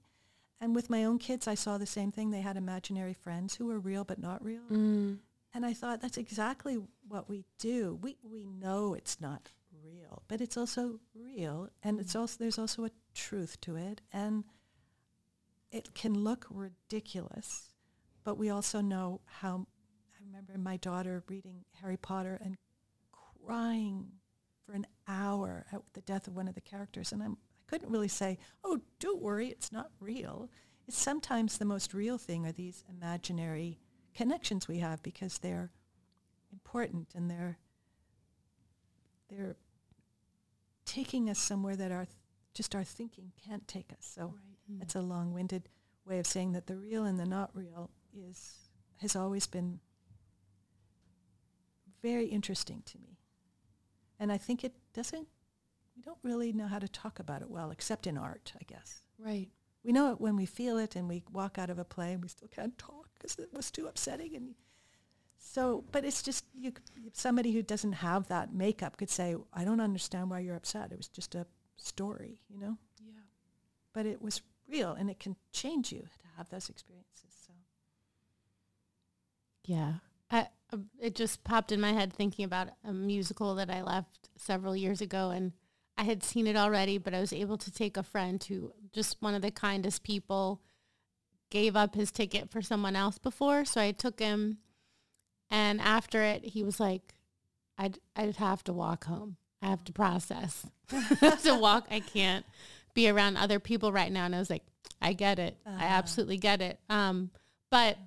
And 0.59 0.75
with 0.75 0.89
my 0.89 1.05
own 1.05 1.19
kids, 1.19 1.47
I 1.47 1.53
saw 1.55 1.77
the 1.77 1.85
same 1.85 2.11
thing. 2.11 2.31
They 2.31 2.41
had 2.41 2.57
imaginary 2.57 3.13
friends 3.13 3.55
who 3.55 3.67
were 3.67 3.79
real 3.79 4.03
but 4.03 4.19
not 4.19 4.43
real. 4.43 4.63
Mm. 4.71 5.19
And 5.55 5.65
I 5.65 5.71
thought 5.71 6.01
that's 6.01 6.17
exactly 6.17 6.77
what 7.07 7.29
we 7.29 7.45
do. 7.59 7.97
We 8.01 8.17
we 8.21 8.43
know 8.43 8.93
it's 8.93 9.21
not 9.21 9.53
real, 9.81 10.21
but 10.27 10.41
it's 10.41 10.57
also 10.57 10.99
real, 11.13 11.69
and 11.81 11.97
it's 11.97 12.13
mm. 12.13 12.19
also 12.19 12.35
there's 12.37 12.59
also 12.59 12.83
a 12.83 12.91
truth 13.13 13.61
to 13.61 13.77
it, 13.77 14.01
and 14.11 14.43
it 15.71 15.93
can 15.93 16.13
look 16.13 16.45
ridiculous, 16.49 17.69
but 18.25 18.37
we 18.37 18.49
also 18.49 18.81
know 18.81 19.21
how. 19.23 19.65
I 20.13 20.25
remember 20.25 20.57
my 20.57 20.75
daughter 20.75 21.23
reading 21.29 21.63
Harry 21.81 21.97
Potter 21.97 22.37
and 22.43 22.57
crying 23.45 24.07
for 24.65 24.73
an 24.73 24.85
hour 25.07 25.65
at 25.71 25.79
the 25.93 26.01
death 26.01 26.27
of 26.27 26.35
one 26.35 26.49
of 26.49 26.55
the 26.55 26.61
characters, 26.61 27.13
and 27.13 27.23
I'm, 27.23 27.33
I 27.33 27.63
couldn't 27.67 27.91
really 27.91 28.09
say, 28.09 28.39
"Oh, 28.65 28.81
don't 28.99 29.21
worry, 29.21 29.47
it's 29.47 29.71
not 29.71 29.89
real." 30.01 30.49
It's 30.85 30.97
sometimes 30.97 31.57
the 31.57 31.65
most 31.65 31.93
real 31.93 32.17
thing 32.17 32.45
are 32.45 32.51
these 32.51 32.83
imaginary 32.89 33.79
connections 34.15 34.67
we 34.67 34.79
have 34.79 35.03
because 35.03 35.39
they're 35.39 35.71
important 36.51 37.09
and 37.13 37.29
they're 37.29 37.57
they're 39.29 39.55
taking 40.85 41.29
us 41.29 41.39
somewhere 41.39 41.75
that 41.75 41.91
our 41.91 42.05
th- 42.05 42.15
just 42.53 42.75
our 42.75 42.83
thinking 42.83 43.31
can't 43.43 43.67
take 43.67 43.91
us. 43.91 44.09
So 44.15 44.35
hmm. 44.69 44.79
that's 44.79 44.95
a 44.95 45.01
long-winded 45.01 45.67
way 46.05 46.19
of 46.19 46.27
saying 46.27 46.53
that 46.53 46.67
the 46.67 46.77
real 46.77 47.03
and 47.03 47.19
the 47.19 47.25
not 47.25 47.49
real 47.53 47.89
is 48.15 48.69
has 49.01 49.15
always 49.15 49.45
been 49.47 49.79
very 52.01 52.27
interesting 52.27 52.83
to 52.85 52.99
me. 52.99 53.17
And 54.19 54.31
I 54.31 54.37
think 54.37 54.63
it 54.63 54.73
doesn't 54.93 55.27
we 55.95 56.01
don't 56.01 56.17
really 56.23 56.53
know 56.53 56.67
how 56.67 56.79
to 56.79 56.87
talk 56.87 57.19
about 57.19 57.41
it 57.41 57.49
well 57.49 57.71
except 57.71 58.07
in 58.07 58.17
art, 58.17 58.53
I 58.59 58.63
guess. 58.65 59.01
Right. 59.17 59.49
We 59.85 59.91
know 59.91 60.11
it 60.11 60.19
when 60.19 60.35
we 60.35 60.45
feel 60.47 60.77
it 60.79 60.95
and 60.95 61.07
we 61.07 61.23
walk 61.31 61.57
out 61.59 61.69
of 61.69 61.77
a 61.77 61.85
play 61.85 62.13
and 62.13 62.23
we 62.23 62.27
still 62.29 62.47
can't 62.47 62.77
talk 62.77 63.09
because 63.13 63.37
it 63.37 63.53
was 63.53 63.69
too 63.69 63.85
upsetting 63.87 64.35
and 64.35 64.55
so, 65.37 65.83
but 65.91 66.03
it's 66.03 66.23
just 66.23 66.43
you. 66.53 66.73
Somebody 67.13 67.51
who 67.53 67.61
doesn't 67.61 67.93
have 67.93 68.27
that 68.27 68.53
makeup 68.53 68.97
could 68.97 69.09
say, 69.11 69.35
"I 69.53 69.63
don't 69.63 69.79
understand 69.79 70.29
why 70.29 70.39
you're 70.39 70.55
upset. 70.55 70.91
It 70.91 70.97
was 70.97 71.07
just 71.07 71.35
a 71.35 71.45
story, 71.77 72.41
you 72.49 72.57
know." 72.57 72.77
Yeah. 72.99 73.21
But 73.93 74.05
it 74.05 74.21
was 74.21 74.41
real, 74.67 74.91
and 74.93 75.09
it 75.09 75.19
can 75.19 75.35
change 75.51 75.91
you 75.93 76.01
to 76.01 76.27
have 76.35 76.49
those 76.49 76.67
experiences. 76.67 77.31
So, 77.45 77.53
Yeah. 79.65 79.99
I, 80.31 80.47
uh, 80.73 80.77
it 80.99 81.15
just 81.15 81.43
popped 81.43 81.71
in 81.71 81.79
my 81.79 81.93
head 81.93 82.11
thinking 82.11 82.45
about 82.45 82.69
a 82.83 82.91
musical 82.91 83.55
that 83.55 83.69
I 83.69 83.81
left 83.81 84.29
several 84.35 84.75
years 84.75 85.01
ago 85.01 85.29
and 85.29 85.53
I 85.97 86.03
had 86.03 86.23
seen 86.23 86.47
it 86.47 86.57
already, 86.57 86.97
but 86.97 87.13
I 87.13 87.21
was 87.21 87.31
able 87.31 87.57
to 87.59 87.71
take 87.71 87.95
a 87.95 88.03
friend 88.03 88.43
who 88.43 88.73
just 88.95 89.21
one 89.21 89.35
of 89.35 89.41
the 89.41 89.51
kindest 89.51 90.03
people 90.03 90.61
gave 91.51 91.75
up 91.75 91.93
his 91.95 92.11
ticket 92.11 92.49
for 92.49 92.61
someone 92.61 92.95
else 92.95 93.17
before. 93.19 93.65
So 93.65 93.79
I 93.81 93.91
took 93.91 94.19
him 94.19 94.57
and 95.51 95.79
after 95.79 96.21
it, 96.23 96.43
he 96.43 96.63
was 96.63 96.79
like, 96.79 97.13
I'd, 97.77 97.99
I'd 98.15 98.37
have 98.37 98.63
to 98.63 98.73
walk 98.73 99.03
home. 99.05 99.37
I 99.61 99.67
have 99.67 99.83
to 99.83 99.93
process 99.93 100.65
to 101.43 101.55
walk. 101.55 101.87
I 101.91 101.99
can't 101.99 102.45
be 102.93 103.09
around 103.09 103.37
other 103.37 103.59
people 103.59 103.91
right 103.91 104.11
now. 104.11 104.25
And 104.25 104.33
I 104.35 104.39
was 104.39 104.49
like, 104.49 104.63
I 105.01 105.13
get 105.13 105.37
it. 105.39 105.57
I 105.65 105.69
Uh-huh. 105.69 105.83
absolutely 105.83 106.37
get 106.37 106.61
it. 106.61 106.79
Um, 106.89 107.29
but 107.69 107.97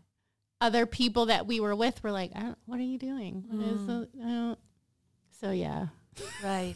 other 0.60 0.86
people 0.86 1.26
that 1.26 1.46
we 1.46 1.60
were 1.60 1.76
with 1.76 2.02
were 2.02 2.10
like, 2.10 2.32
I 2.34 2.40
don't, 2.40 2.58
what 2.66 2.80
are 2.80 2.84
you 2.84 2.98
doing? 2.98 3.44
The, 3.50 4.56
So 5.30 5.50
yeah. 5.52 5.88
right, 6.42 6.74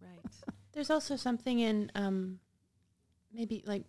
right. 0.00 0.24
There's 0.72 0.88
also 0.90 1.16
something 1.16 1.58
in 1.58 1.90
um, 1.94 2.38
maybe 3.38 3.62
like 3.66 3.84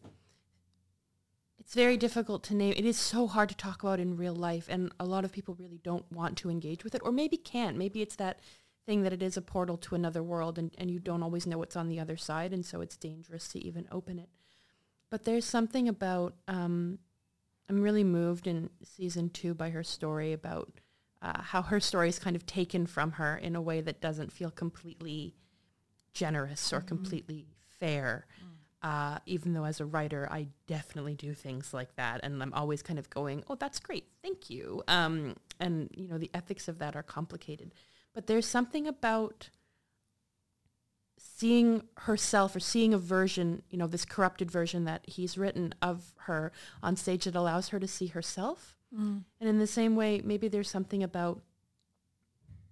it's 1.59 1.73
very 1.73 1.97
difficult 1.97 2.43
to 2.45 2.55
name. 2.55 2.73
It 2.77 2.85
is 2.85 2.97
so 2.97 3.27
hard 3.27 3.49
to 3.49 3.55
talk 3.55 3.83
about 3.83 3.99
in 3.99 4.15
real 4.15 4.35
life, 4.35 4.67
and 4.69 4.91
a 4.99 5.05
lot 5.05 5.25
of 5.25 5.31
people 5.31 5.55
really 5.55 5.79
don't 5.83 6.09
want 6.11 6.37
to 6.37 6.49
engage 6.49 6.83
with 6.83 6.95
it, 6.95 7.01
or 7.03 7.11
maybe 7.11 7.35
can't. 7.35 7.77
Maybe 7.77 8.01
it's 8.01 8.15
that 8.15 8.39
thing 8.85 9.03
that 9.03 9.13
it 9.13 9.21
is 9.21 9.35
a 9.35 9.41
portal 9.41 9.77
to 9.77 9.95
another 9.95 10.23
world, 10.23 10.57
and, 10.57 10.71
and 10.77 10.89
you 10.89 10.99
don't 10.99 11.21
always 11.21 11.45
know 11.45 11.57
what's 11.57 11.75
on 11.75 11.89
the 11.89 11.99
other 11.99 12.15
side, 12.15 12.53
and 12.53 12.65
so 12.65 12.81
it's 12.81 12.95
dangerous 12.95 13.47
to 13.49 13.59
even 13.59 13.87
open 13.91 14.19
it. 14.19 14.29
But 15.11 15.25
there's 15.25 15.45
something 15.45 15.89
about 15.89 16.35
um, 16.47 16.99
I'm 17.67 17.81
really 17.81 18.03
moved 18.03 18.47
in 18.47 18.69
season 18.83 19.29
two 19.29 19.53
by 19.53 19.71
her 19.71 19.83
story 19.83 20.31
about 20.31 20.71
uh, 21.21 21.41
how 21.41 21.61
her 21.63 21.79
story 21.79 22.07
is 22.07 22.19
kind 22.19 22.35
of 22.35 22.45
taken 22.45 22.87
from 22.87 23.13
her 23.13 23.35
in 23.35 23.55
a 23.55 23.61
way 23.61 23.81
that 23.81 23.99
doesn't 23.99 24.31
feel 24.31 24.49
completely 24.49 25.35
generous 26.13 26.71
or 26.71 26.79
completely 26.81 27.47
fair. 27.79 28.25
Uh, 28.81 29.19
even 29.25 29.53
though 29.53 29.65
as 29.65 29.81
a 29.81 29.85
writer, 29.85 30.27
I 30.31 30.47
definitely 30.65 31.13
do 31.13 31.33
things 31.33 31.73
like 31.73 31.95
that, 31.97 32.21
and 32.23 32.41
I'm 32.41 32.53
always 32.53 32.81
kind 32.81 32.97
of 32.97 33.09
going, 33.09 33.43
"Oh, 33.49 33.55
that's 33.55 33.79
great, 33.79 34.05
thank 34.23 34.49
you." 34.49 34.83
Um, 34.87 35.35
and 35.59 35.89
you 35.93 36.07
know, 36.07 36.17
the 36.17 36.31
ethics 36.33 36.67
of 36.69 36.79
that 36.79 36.95
are 36.95 37.03
complicated, 37.03 37.73
but 38.13 38.27
there's 38.27 38.45
something 38.45 38.87
about 38.87 39.49
seeing 41.17 41.83
herself 41.97 42.55
or 42.55 42.59
seeing 42.61 42.93
a 42.93 42.97
version, 42.97 43.63
you 43.69 43.77
know, 43.77 43.87
this 43.87 44.05
corrupted 44.05 44.49
version 44.49 44.85
that 44.85 45.01
he's 45.07 45.37
written 45.37 45.73
of 45.81 46.13
her 46.19 46.51
on 46.81 46.95
stage 46.95 47.25
that 47.25 47.35
allows 47.35 47.69
her 47.69 47.79
to 47.79 47.87
see 47.87 48.07
herself. 48.07 48.77
And 49.39 49.49
in 49.49 49.59
the 49.59 49.67
same 49.67 49.95
way, 49.97 50.21
maybe 50.23 50.47
there's 50.47 50.69
something 50.69 51.03
about 51.03 51.41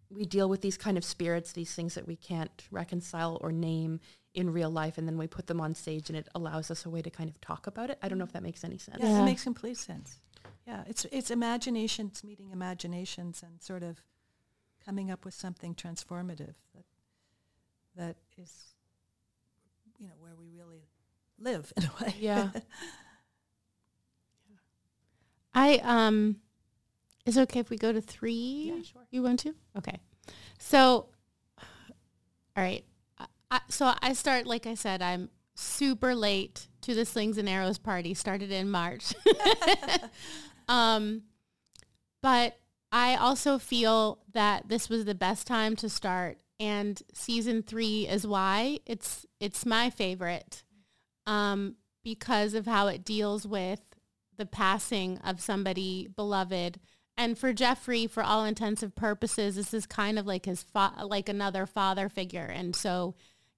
we 0.09 0.23
deal 0.25 0.47
with 0.47 0.61
these 0.61 0.77
kind 0.77 0.97
of 0.97 1.03
spirits, 1.03 1.51
these 1.51 1.73
things 1.73 1.95
that 1.95 2.07
we 2.07 2.15
can't 2.15 2.63
reconcile 2.71 3.37
or 3.41 3.51
name 3.51 3.99
in 4.37 4.51
real 4.53 4.69
life, 4.69 4.97
and 4.99 5.07
then 5.07 5.17
we 5.17 5.25
put 5.27 5.47
them 5.47 5.59
on 5.59 5.73
stage, 5.73 6.09
and 6.09 6.17
it 6.17 6.27
allows 6.35 6.69
us 6.69 6.85
a 6.85 6.89
way 6.89 7.01
to 7.01 7.09
kind 7.09 7.27
of 7.29 7.41
talk 7.41 7.65
about 7.67 7.89
it. 7.89 7.97
I 8.03 8.07
don't 8.07 8.17
know 8.19 8.23
if 8.23 8.31
that 8.33 8.43
makes 8.43 8.63
any 8.63 8.77
sense. 8.77 8.99
Yeah, 9.01 9.09
Yeah. 9.09 9.21
it 9.21 9.25
makes 9.25 9.43
complete 9.43 9.77
sense. 9.77 10.19
Yeah, 10.67 10.83
it's 10.87 11.05
it's 11.11 11.31
imaginations 11.31 12.23
meeting 12.23 12.51
imaginations 12.51 13.41
and 13.41 13.61
sort 13.61 13.83
of 13.83 14.01
coming 14.85 15.09
up 15.09 15.25
with 15.25 15.33
something 15.33 15.73
transformative 15.75 16.53
that 16.75 16.85
that 17.95 18.15
is, 18.37 18.75
you 19.97 20.07
know, 20.07 20.13
where 20.19 20.35
we 20.35 20.49
really 20.49 20.83
live 21.39 21.73
in 21.77 21.83
a 21.85 21.91
way. 22.03 22.15
Yeah. 22.19 22.51
I 25.53 25.77
um 25.83 26.37
is 27.25 27.37
it 27.37 27.41
okay 27.41 27.59
if 27.59 27.69
we 27.69 27.77
go 27.77 27.91
to 27.91 28.01
three? 28.01 28.71
Yeah, 28.75 28.83
sure. 28.83 29.07
You 29.09 29.23
want 29.23 29.39
to? 29.41 29.55
Okay. 29.77 29.99
So 30.59 31.09
all 32.55 32.63
right. 32.63 32.83
I, 33.49 33.61
so 33.69 33.93
I 34.01 34.13
start 34.13 34.45
like 34.45 34.65
I 34.65 34.75
said, 34.75 35.01
I'm 35.01 35.29
super 35.55 36.13
late 36.13 36.67
to 36.81 36.93
the 36.93 37.05
slings 37.05 37.37
and 37.37 37.49
arrows 37.49 37.77
party. 37.77 38.13
Started 38.13 38.51
in 38.51 38.69
March. 38.69 39.13
um 40.67 41.23
but 42.21 42.57
I 42.91 43.15
also 43.15 43.57
feel 43.57 44.19
that 44.33 44.69
this 44.69 44.89
was 44.89 45.05
the 45.05 45.15
best 45.15 45.47
time 45.47 45.75
to 45.77 45.89
start 45.89 46.39
and 46.59 47.01
season 47.13 47.61
3 47.61 48.07
is 48.07 48.25
why 48.25 48.79
it's 48.85 49.25
it's 49.39 49.65
my 49.65 49.89
favorite 49.89 50.63
um 51.25 51.75
because 52.03 52.53
of 52.53 52.65
how 52.65 52.87
it 52.87 53.03
deals 53.03 53.45
with 53.45 53.81
the 54.37 54.45
passing 54.45 55.17
of 55.19 55.41
somebody 55.41 56.07
beloved. 56.15 56.79
And 57.17 57.37
for 57.37 57.51
Jeffrey, 57.51 58.07
for 58.07 58.23
all 58.23 58.45
intensive 58.45 58.95
purposes, 58.95 59.55
this 59.55 59.73
is 59.73 59.85
kind 59.85 60.17
of 60.19 60.25
like 60.25 60.45
his 60.45 60.63
fa- 60.63 60.93
like 61.03 61.27
another 61.27 61.65
father 61.65 62.07
figure. 62.09 62.45
And 62.45 62.75
so 62.75 63.15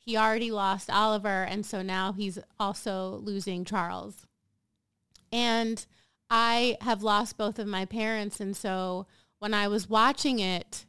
he 0.10 0.18
already 0.18 0.50
lost 0.50 0.90
Oliver, 0.90 1.44
and 1.44 1.64
so 1.64 1.84
now 1.84 2.14
he's 2.14 2.40
also 2.60 3.20
losing 3.22 3.64
Charles. 3.64 4.26
And 5.32 5.86
I 6.32 6.78
have 6.82 7.04
lost 7.04 7.38
both 7.38 7.60
of 7.60 7.68
my 7.68 7.86
parents, 7.86 8.40
and 8.40 8.58
so 8.58 9.06
when 9.38 9.54
I 9.54 9.68
was 9.68 9.88
watching 9.88 10.40
it, 10.40 10.88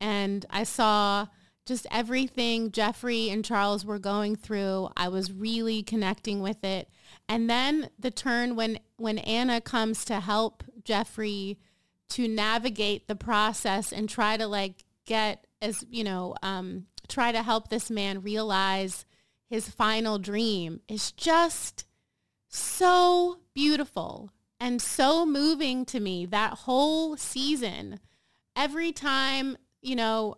and 0.00 0.46
I 0.48 0.62
saw 0.62 1.26
just 1.66 1.88
everything 1.90 2.70
Jeffrey 2.70 3.30
and 3.30 3.44
Charles 3.44 3.84
were 3.84 3.98
going 3.98 4.36
through. 4.36 4.90
I 4.96 5.08
was 5.08 5.32
really 5.32 5.82
connecting 5.82 6.40
with 6.40 6.62
it. 6.62 6.88
And 7.28 7.50
then 7.50 7.90
the 7.98 8.12
turn 8.12 8.54
when 8.54 8.78
when 8.96 9.18
Anna 9.18 9.60
comes 9.60 10.04
to 10.04 10.20
help 10.20 10.62
Jeffrey 10.84 11.58
to 12.10 12.28
navigate 12.28 13.08
the 13.08 13.16
process 13.16 13.92
and 13.92 14.08
try 14.08 14.36
to 14.36 14.46
like 14.46 14.84
get 15.04 15.48
as, 15.60 15.84
you 15.90 16.04
know, 16.04 16.36
um, 16.44 16.86
try 17.12 17.32
to 17.32 17.42
help 17.42 17.68
this 17.68 17.90
man 17.90 18.22
realize 18.22 19.04
his 19.48 19.68
final 19.68 20.18
dream 20.18 20.80
is 20.88 21.12
just 21.12 21.84
so 22.48 23.38
beautiful 23.54 24.32
and 24.58 24.80
so 24.80 25.26
moving 25.26 25.84
to 25.84 26.00
me 26.00 26.24
that 26.26 26.52
whole 26.52 27.16
season. 27.16 27.98
Every 28.56 28.92
time, 28.92 29.56
you 29.80 29.96
know, 29.96 30.36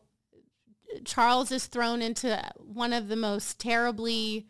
Charles 1.05 1.53
is 1.53 1.66
thrown 1.66 2.03
into 2.03 2.43
one 2.59 2.93
of 2.93 3.09
the 3.09 3.16
most 3.16 3.61
terribly 3.61 4.47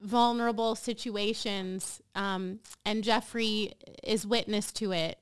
vulnerable 0.00 0.74
situations 0.74 2.02
um, 2.14 2.60
and 2.84 3.04
Jeffrey 3.04 3.72
is 4.02 4.26
witness 4.26 4.72
to 4.72 4.92
it, 4.92 5.18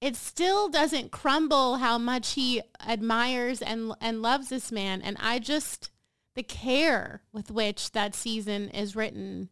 it 0.00 0.16
still 0.16 0.68
doesn't 0.68 1.10
crumble 1.10 1.76
how 1.76 1.98
much 1.98 2.34
he 2.34 2.62
admires 2.86 3.60
and, 3.60 3.92
and 4.00 4.22
loves 4.22 4.48
this 4.48 4.70
man. 4.70 5.02
And 5.02 5.16
I 5.20 5.38
just, 5.38 5.90
the 6.34 6.42
care 6.42 7.22
with 7.32 7.50
which 7.50 7.92
that 7.92 8.14
season 8.14 8.68
is 8.70 8.94
written 8.94 9.48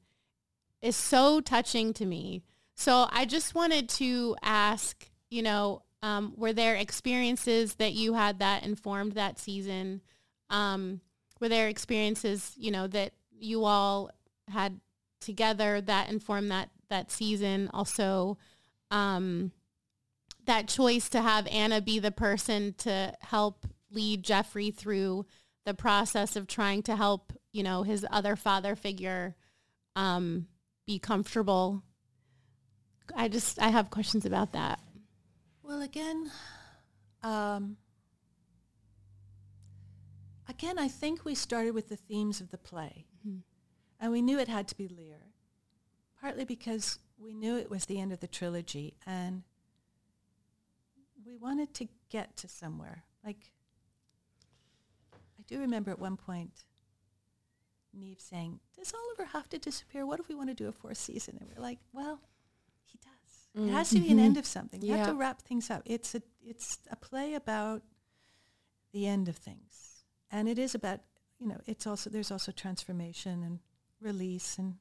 is 0.82 0.94
so 0.94 1.40
touching 1.40 1.92
to 1.94 2.06
me. 2.06 2.44
So 2.74 3.08
I 3.10 3.24
just 3.24 3.54
wanted 3.54 3.88
to 3.90 4.36
ask, 4.42 5.10
you 5.30 5.42
know, 5.42 5.82
um, 6.02 6.34
were 6.36 6.52
there 6.52 6.76
experiences 6.76 7.74
that 7.76 7.94
you 7.94 8.14
had 8.14 8.38
that 8.38 8.64
informed 8.64 9.12
that 9.12 9.40
season? 9.40 10.02
Um, 10.50 11.00
were 11.40 11.48
there 11.48 11.68
experiences, 11.68 12.52
you 12.56 12.70
know, 12.70 12.86
that 12.86 13.12
you 13.32 13.64
all 13.64 14.10
had 14.48 14.78
together 15.20 15.80
that 15.80 16.08
informed 16.10 16.50
that 16.52 16.70
that 16.88 17.10
season? 17.10 17.70
Also, 17.72 18.38
um, 18.92 19.50
that 20.46 20.68
choice 20.68 21.08
to 21.10 21.22
have 21.22 21.46
Anna 21.48 21.80
be 21.80 21.98
the 21.98 22.10
person 22.10 22.74
to 22.78 23.12
help 23.20 23.66
lead 23.90 24.22
Jeffrey 24.22 24.70
through 24.70 25.26
the 25.64 25.74
process 25.74 26.36
of 26.36 26.46
trying 26.46 26.82
to 26.84 26.96
help, 26.96 27.32
you 27.52 27.62
know, 27.62 27.82
his 27.82 28.06
other 28.10 28.36
father 28.36 28.76
figure 28.76 29.34
um, 29.94 30.46
be 30.86 30.98
comfortable. 30.98 31.82
I 33.14 33.28
just 33.28 33.60
I 33.60 33.68
have 33.68 33.90
questions 33.90 34.24
about 34.24 34.52
that. 34.52 34.80
Well, 35.62 35.82
again, 35.82 36.30
um, 37.22 37.76
again, 40.48 40.78
I 40.78 40.88
think 40.88 41.24
we 41.24 41.34
started 41.34 41.72
with 41.72 41.88
the 41.88 41.96
themes 41.96 42.40
of 42.40 42.50
the 42.50 42.58
play, 42.58 43.06
mm-hmm. 43.26 43.38
and 44.00 44.12
we 44.12 44.22
knew 44.22 44.38
it 44.38 44.48
had 44.48 44.68
to 44.68 44.76
be 44.76 44.88
Lear, 44.88 45.32
partly 46.20 46.44
because 46.44 46.98
we 47.18 47.34
knew 47.34 47.56
it 47.56 47.70
was 47.70 47.86
the 47.86 48.00
end 48.00 48.12
of 48.12 48.20
the 48.20 48.28
trilogy, 48.28 48.94
and 49.06 49.42
we 51.26 51.36
wanted 51.36 51.74
to 51.74 51.88
get 52.08 52.36
to 52.38 52.48
somewhere. 52.48 53.04
Like, 53.24 53.52
I 55.12 55.42
do 55.46 55.58
remember 55.58 55.90
at 55.90 55.98
one 55.98 56.16
point, 56.16 56.64
Niv 57.98 58.20
saying, 58.20 58.60
"Does 58.76 58.92
Oliver 58.94 59.30
have 59.32 59.48
to 59.48 59.58
disappear? 59.58 60.06
What 60.06 60.20
if 60.20 60.28
we 60.28 60.34
want 60.34 60.50
to 60.50 60.54
do 60.54 60.68
a 60.68 60.72
fourth 60.72 60.98
season?" 60.98 61.38
And 61.40 61.48
we're 61.48 61.62
like, 61.62 61.78
"Well, 61.92 62.20
he 62.84 62.98
does. 62.98 63.48
Mm-hmm. 63.56 63.68
It 63.68 63.72
has 63.72 63.90
to 63.90 63.98
be 63.98 64.10
an 64.10 64.16
mm-hmm. 64.16 64.26
end 64.26 64.36
of 64.36 64.46
something. 64.46 64.82
You 64.82 64.90
yeah. 64.90 64.98
have 64.98 65.08
to 65.08 65.14
wrap 65.14 65.42
things 65.42 65.70
up. 65.70 65.82
It's 65.84 66.14
a 66.14 66.22
it's 66.44 66.78
a 66.90 66.96
play 66.96 67.34
about 67.34 67.82
the 68.92 69.06
end 69.06 69.28
of 69.28 69.36
things, 69.36 70.04
and 70.30 70.48
it 70.48 70.58
is 70.58 70.74
about 70.74 71.00
you 71.38 71.48
know. 71.48 71.60
It's 71.66 71.86
also 71.86 72.10
there's 72.10 72.30
also 72.30 72.52
transformation 72.52 73.42
and 73.42 73.58
release, 74.00 74.58
and 74.58 74.76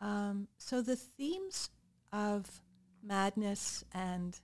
um, 0.00 0.48
so 0.58 0.82
the 0.82 0.96
themes 0.96 1.70
of 2.12 2.62
madness 3.02 3.84
and 3.92 4.40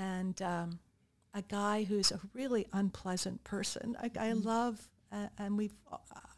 and 0.00 0.40
um, 0.40 0.78
a 1.34 1.42
guy 1.42 1.84
who's 1.84 2.10
a 2.10 2.18
really 2.32 2.66
unpleasant 2.72 3.44
person. 3.44 3.96
I, 4.00 4.06
I 4.06 4.32
mm. 4.32 4.44
love, 4.44 4.88
uh, 5.12 5.26
and 5.38 5.58
we've 5.58 5.74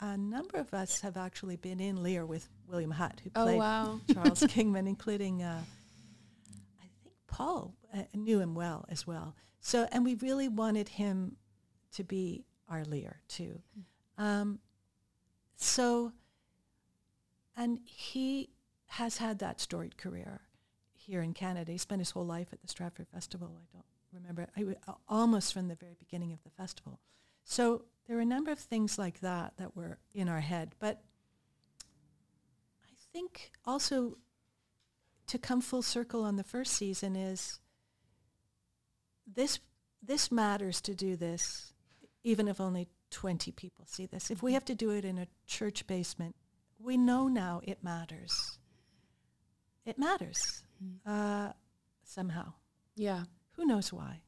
a 0.01 0.17
number 0.17 0.59
of 0.59 0.75
us 0.75 1.01
have 1.03 1.17
actually 1.17 1.57
been 1.57 1.79
in 1.79 2.03
Lear 2.03 2.27
with 2.27 2.49
William 2.69 2.91
Hutt, 2.91 3.21
who 3.23 3.31
oh, 3.37 3.45
played 3.45 3.59
wow. 3.59 4.01
Charles 4.13 4.45
Kingman, 4.49 4.89
including 4.89 5.45
uh, 5.45 5.63
I 6.81 6.87
think 7.05 7.15
Paul 7.29 7.75
uh, 7.97 8.03
knew 8.15 8.41
him 8.41 8.57
well 8.57 8.85
as 8.89 9.07
well. 9.07 9.37
So, 9.61 9.87
and 9.93 10.05
we 10.05 10.15
really 10.15 10.49
wanted 10.49 10.89
him 10.89 11.37
to 11.95 12.03
be 12.03 12.45
our 12.69 12.85
Lear 12.85 13.21
too. 13.29 13.61
Mm. 14.19 14.23
Um, 14.25 14.59
so, 15.55 16.13
and 17.57 17.79
he 17.85 18.51
has 18.87 19.19
had 19.19 19.39
that 19.39 19.61
storied 19.61 19.97
career 19.97 20.41
here 21.07 21.23
in 21.23 21.35
Canada. 21.35 21.73
He 21.73 21.79
spent 21.79 22.01
his 22.01 22.11
whole 22.11 22.27
life 22.27 22.49
at 22.53 22.63
the 22.63 22.69
Stratford 22.69 23.09
Festival. 23.09 23.51
I 23.57 23.67
don't 23.73 23.85
remember, 24.13 24.49
I 24.57 24.61
w- 24.61 24.79
almost 25.09 25.53
from 25.53 25.69
the 25.69 25.75
very 25.75 25.97
beginning 25.99 26.33
of 26.33 26.43
the 26.43 26.51
festival. 26.51 27.01
So 27.45 27.85
there 28.07 28.17
were 28.17 28.23
a 28.23 28.27
number 28.27 28.51
of 28.51 28.59
things 28.59 28.99
like 28.99 29.21
that 29.21 29.55
that 29.59 29.77
were 29.77 29.99
in 30.15 30.29
our 30.29 30.41
head. 30.41 30.75
But 30.79 31.03
I 32.85 32.95
think 33.13 33.51
also 33.65 34.19
to 35.27 35.39
come 35.39 35.61
full 35.61 35.83
circle 35.83 36.25
on 36.25 36.37
the 36.37 36.45
first 36.45 36.75
season 36.75 37.17
is 37.17 37.59
this 39.27 39.61
this 40.03 40.33
matters 40.33 40.81
to 40.81 40.95
do 40.95 41.15
this, 41.15 41.73
even 42.25 42.49
if 42.49 42.61
only 42.61 42.89
20 43.13 43.53
people 43.53 43.85
see 43.87 44.05
this. 44.07 44.33
If 44.33 44.43
we 44.43 44.53
have 44.55 44.65
to 44.65 44.75
do 44.75 44.91
it 44.91 45.05
in 45.05 45.17
a 45.17 45.29
church 45.47 45.87
basement, 45.87 46.35
we 46.79 46.97
know 46.97 47.29
now 47.29 47.61
it 47.63 47.85
matters. 47.85 48.59
It 49.87 49.99
matters 49.99 50.65
uh, 51.07 51.53
somehow. 52.05 52.53
Yeah. 52.97 53.25
Who 53.53 53.65
knows 53.67 53.93
why? 53.93 54.21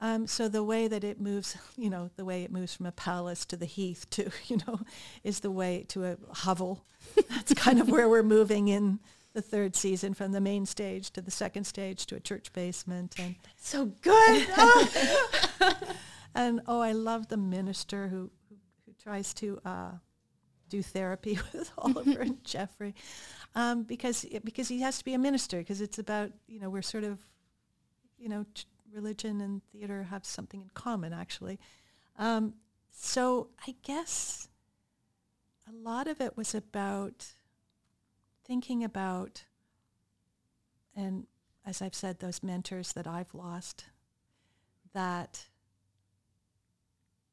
Um, 0.00 0.26
so 0.26 0.48
the 0.48 0.64
way 0.64 0.88
that 0.88 1.04
it 1.04 1.20
moves, 1.20 1.56
you 1.76 1.88
know, 1.88 2.10
the 2.16 2.24
way 2.24 2.42
it 2.42 2.50
moves 2.50 2.74
from 2.74 2.86
a 2.86 2.92
palace 2.92 3.44
to 3.46 3.56
the 3.56 3.66
heath 3.66 4.08
to, 4.10 4.30
you 4.46 4.58
know, 4.66 4.80
is 5.22 5.40
the 5.40 5.50
way 5.50 5.84
to 5.88 6.04
a 6.04 6.16
hovel. 6.30 6.84
That's 7.30 7.54
kind 7.54 7.80
of 7.80 7.88
where 7.88 8.08
we're 8.08 8.22
moving 8.22 8.68
in 8.68 8.98
the 9.32 9.42
third 9.42 9.74
season 9.74 10.12
from 10.12 10.32
the 10.32 10.40
main 10.40 10.66
stage 10.66 11.10
to 11.12 11.22
the 11.22 11.30
second 11.30 11.64
stage 11.64 12.04
to 12.06 12.16
a 12.16 12.20
church 12.20 12.52
basement 12.52 13.14
and 13.18 13.34
so 13.56 13.86
good. 13.86 14.46
and 16.34 16.60
oh, 16.66 16.80
I 16.80 16.92
love 16.92 17.28
the 17.28 17.38
minister 17.38 18.08
who 18.08 18.30
who, 18.50 18.56
who 18.84 18.92
tries 19.02 19.32
to 19.34 19.58
uh, 19.64 19.92
do 20.68 20.82
therapy 20.82 21.38
with 21.52 21.70
Oliver 21.78 22.20
and 22.20 22.44
Jeffrey 22.44 22.94
um, 23.54 23.82
because 23.82 24.24
because 24.44 24.68
he 24.68 24.80
has 24.80 24.98
to 24.98 25.04
be 25.04 25.14
a 25.14 25.18
minister 25.18 25.58
because 25.58 25.80
it's 25.80 25.98
about 25.98 26.30
you 26.46 26.60
know 26.60 26.70
we're 26.70 26.82
sort 26.82 27.04
of 27.04 27.18
you 28.18 28.28
know 28.28 28.44
t- 28.54 28.64
religion 28.92 29.40
and 29.40 29.62
theater 29.72 30.04
have 30.04 30.24
something 30.24 30.60
in 30.62 30.70
common 30.74 31.12
actually. 31.12 31.58
Um, 32.18 32.54
so 32.90 33.48
I 33.66 33.74
guess 33.82 34.48
a 35.68 35.72
lot 35.72 36.06
of 36.06 36.20
it 36.20 36.36
was 36.36 36.54
about 36.54 37.34
thinking 38.44 38.84
about 38.84 39.44
and 40.94 41.26
as 41.64 41.80
I've 41.80 41.94
said, 41.94 42.18
those 42.18 42.42
mentors 42.42 42.92
that 42.92 43.06
I've 43.06 43.34
lost 43.34 43.86
that 44.94 45.46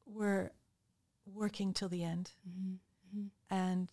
were 0.06 0.52
working 1.26 1.72
till 1.72 1.88
the 1.88 2.04
end. 2.04 2.32
Mm-hmm. 2.48 2.74
Mm-hmm. 3.18 3.54
And 3.54 3.88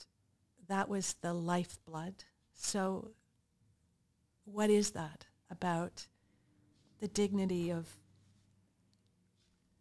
that 0.68 0.90
was 0.90 1.16
the 1.22 1.34
lifeblood. 1.34 2.24
So 2.54 3.12
what 4.46 4.70
is 4.70 4.92
that 4.92 5.26
about 5.50 6.08
the 7.00 7.08
dignity 7.08 7.72
of 7.72 7.98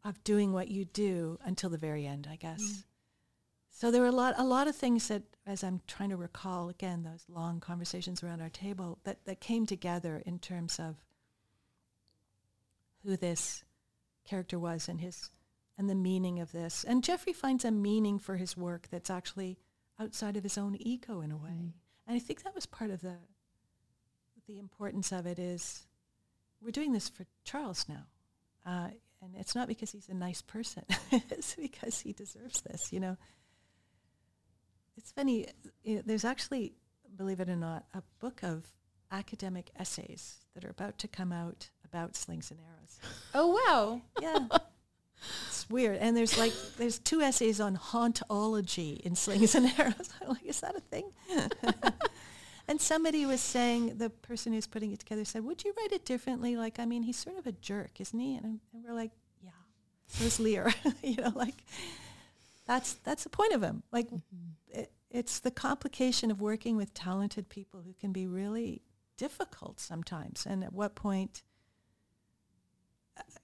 of 0.05 0.23
doing 0.23 0.53
what 0.53 0.69
you 0.69 0.85
do 0.85 1.37
until 1.45 1.69
the 1.69 1.79
very 1.79 2.07
end, 2.07 2.29
I 2.31 2.37
guess. 2.37 2.63
Mm. 2.63 2.85
So 3.71 3.91
there 3.91 4.03
were 4.03 4.09
a 4.09 4.13
lot 4.13 4.35
a 4.39 4.45
lot 4.45 4.69
of 4.69 4.77
things 4.77 5.09
that 5.09 5.23
as 5.45 5.65
I'm 5.65 5.81
trying 5.87 6.11
to 6.11 6.17
recall 6.17 6.69
again 6.69 7.03
those 7.03 7.25
long 7.29 7.61
conversations 7.61 8.23
around 8.23 8.41
our 8.41 8.49
table 8.49 8.99
that, 9.05 9.25
that 9.25 9.41
came 9.41 9.67
together 9.67 10.23
in 10.25 10.39
terms 10.39 10.79
of 10.79 10.97
who 13.05 13.17
this 13.17 13.65
character 14.25 14.59
was 14.59 14.89
and 14.89 15.01
his 15.01 15.31
and 15.79 15.91
the 15.91 15.95
meaning 15.95 16.41
of 16.41 16.53
this. 16.53 16.85
And 16.85 17.05
Jeffrey 17.05 17.33
finds 17.33 17.65
a 17.65 17.71
meaning 17.71 18.19
for 18.19 18.37
his 18.37 18.57
work 18.57 18.89
that's 18.91 19.11
actually 19.11 19.59
outside 20.01 20.37
of 20.37 20.43
his 20.43 20.59
own 20.59 20.77
ego 20.81 21.21
in 21.21 21.31
a 21.31 21.37
way. 21.37 21.51
Mm. 21.51 21.73
And 22.07 22.17
I 22.17 22.19
think 22.19 22.43
that 22.43 22.55
was 22.55 22.67
part 22.67 22.91
of 22.91 23.01
the 23.01 23.17
the 24.47 24.59
importance 24.59 25.11
of 25.11 25.27
it 25.27 25.41
is 25.41 25.87
we're 26.63 26.71
doing 26.71 26.93
this 26.93 27.09
for 27.09 27.27
Charles 27.45 27.85
now. 27.89 28.07
Uh, 28.65 28.89
and 29.23 29.35
it's 29.37 29.55
not 29.55 29.69
because 29.69 29.91
he's 29.91 30.09
a 30.09 30.15
nice 30.15 30.43
person. 30.43 30.85
it's 31.11 31.55
because 31.55 32.01
he 32.01 32.13
deserves 32.13 32.61
this, 32.63 32.93
you 32.93 33.01
know. 33.01 33.17
It's 34.97 35.11
funny. 35.11 35.47
You 35.83 35.97
know, 35.97 36.03
there's 36.05 36.25
actually, 36.25 36.75
believe 37.17 37.41
it 37.41 37.49
or 37.49 37.57
not, 37.57 37.87
a 37.95 38.03
book 38.21 38.41
of 38.43 38.67
academic 39.11 39.71
essays 39.77 40.37
that 40.55 40.65
are 40.65 40.71
about 40.71 40.99
to 40.99 41.09
come 41.09 41.33
out 41.33 41.71
about 41.85 42.17
slings 42.17 42.51
and 42.51 42.61
arrows. 42.61 42.99
Oh, 43.35 43.61
wow. 43.67 44.01
Yeah. 44.21 44.59
It's 45.49 45.69
weird. 45.69 45.99
And 45.99 46.17
there's 46.17 46.39
like 46.39 46.53
there's 46.77 46.99
two 46.99 47.21
essays 47.21 47.61
on 47.61 47.77
hauntology 47.77 49.01
in 49.01 49.15
slings 49.15 49.55
and 49.55 49.73
arrows. 49.79 50.11
I'm 50.23 50.29
like, 50.29 50.45
is 50.45 50.61
that 50.61 50.77
a 50.77 50.81
thing? 50.81 51.13
and 52.69 52.81
somebody 52.81 53.27
was 53.27 53.41
saying, 53.41 53.99
the 53.99 54.11
person 54.11 54.53
who's 54.53 54.67
putting 54.67 54.93
it 54.93 55.01
together 55.01 55.25
said, 55.25 55.45
would 55.45 55.65
you 55.65 55.75
write 55.79 55.93
it 55.93 56.05
differently? 56.05 56.57
Like, 56.57 56.79
I 56.79 56.87
mean, 56.87 57.03
he's 57.03 57.17
sort 57.17 57.39
of 57.39 57.47
a 57.47 57.53
jerk, 57.53 58.01
isn't 58.01 58.19
he? 58.19 58.37
And, 58.37 58.61
and 58.73 58.85
we're 58.85 58.95
like, 58.95 59.13
yeah. 59.43 59.51
Is 60.25 60.39
Lear. 60.39 60.73
you 61.03 61.17
know, 61.17 61.33
like, 61.35 61.57
that's 62.67 62.95
that's 63.05 63.25
the 63.25 63.31
point 63.31 63.53
of 63.53 63.63
him. 63.63 63.83
Like, 63.93 64.07
mm-hmm. 64.07 64.81
it, 64.81 64.93
it's 65.11 65.41
the 65.41 65.51
complication 65.51 66.31
of 66.31 66.41
working 66.41 66.77
with 66.77 66.95
talented 66.95 67.49
people 67.49 67.83
who 67.85 67.95
can 67.95 68.13
be 68.13 68.27
really 68.27 68.83
difficult 69.17 69.81
sometimes. 69.81 70.47
And 70.47 70.63
at 70.63 70.73
what 70.73 70.95
point? 70.95 71.43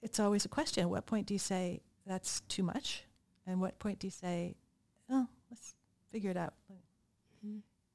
It's 0.01 0.19
always 0.19 0.45
a 0.45 0.49
question. 0.49 0.83
At 0.83 0.89
what 0.89 1.05
point 1.05 1.27
do 1.27 1.33
you 1.33 1.39
say 1.39 1.81
that's 2.05 2.41
too 2.41 2.63
much? 2.63 3.03
And 3.45 3.59
what 3.59 3.79
point 3.79 3.99
do 3.99 4.07
you 4.07 4.11
say, 4.11 4.55
oh, 5.09 5.27
let's 5.49 5.75
figure 6.11 6.31
it 6.31 6.37
out? 6.37 6.53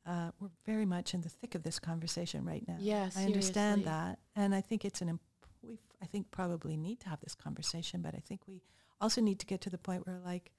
Uh, 0.07 0.31
we're 0.41 0.49
very 0.65 0.87
much 0.87 1.13
in 1.13 1.21
the 1.21 1.29
thick 1.29 1.55
of 1.55 1.63
this 1.63 1.79
conversation 1.79 2.45
right 2.45 2.67
now. 2.67 2.77
Yeah, 2.79 3.11
I 3.17 3.25
understand 3.25 3.85
that, 3.85 4.19
and 4.35 4.55
I 4.55 4.61
think 4.63 4.85
it's 4.85 5.03
an. 5.03 5.11
Imp- 5.11 5.23
we, 5.63 5.79
I 6.03 6.07
think, 6.07 6.31
probably 6.31 6.77
need 6.77 7.01
to 7.01 7.09
have 7.09 7.21
this 7.21 7.35
conversation, 7.35 8.01
but 8.01 8.15
I 8.15 8.21
think 8.27 8.43
we 8.47 8.63
also 9.01 9.21
need 9.21 9.39
to 9.41 9.47
get 9.47 9.61
to 9.63 9.71
the 9.71 9.77
point 9.77 10.07
where, 10.07 10.19
like, 10.25 10.53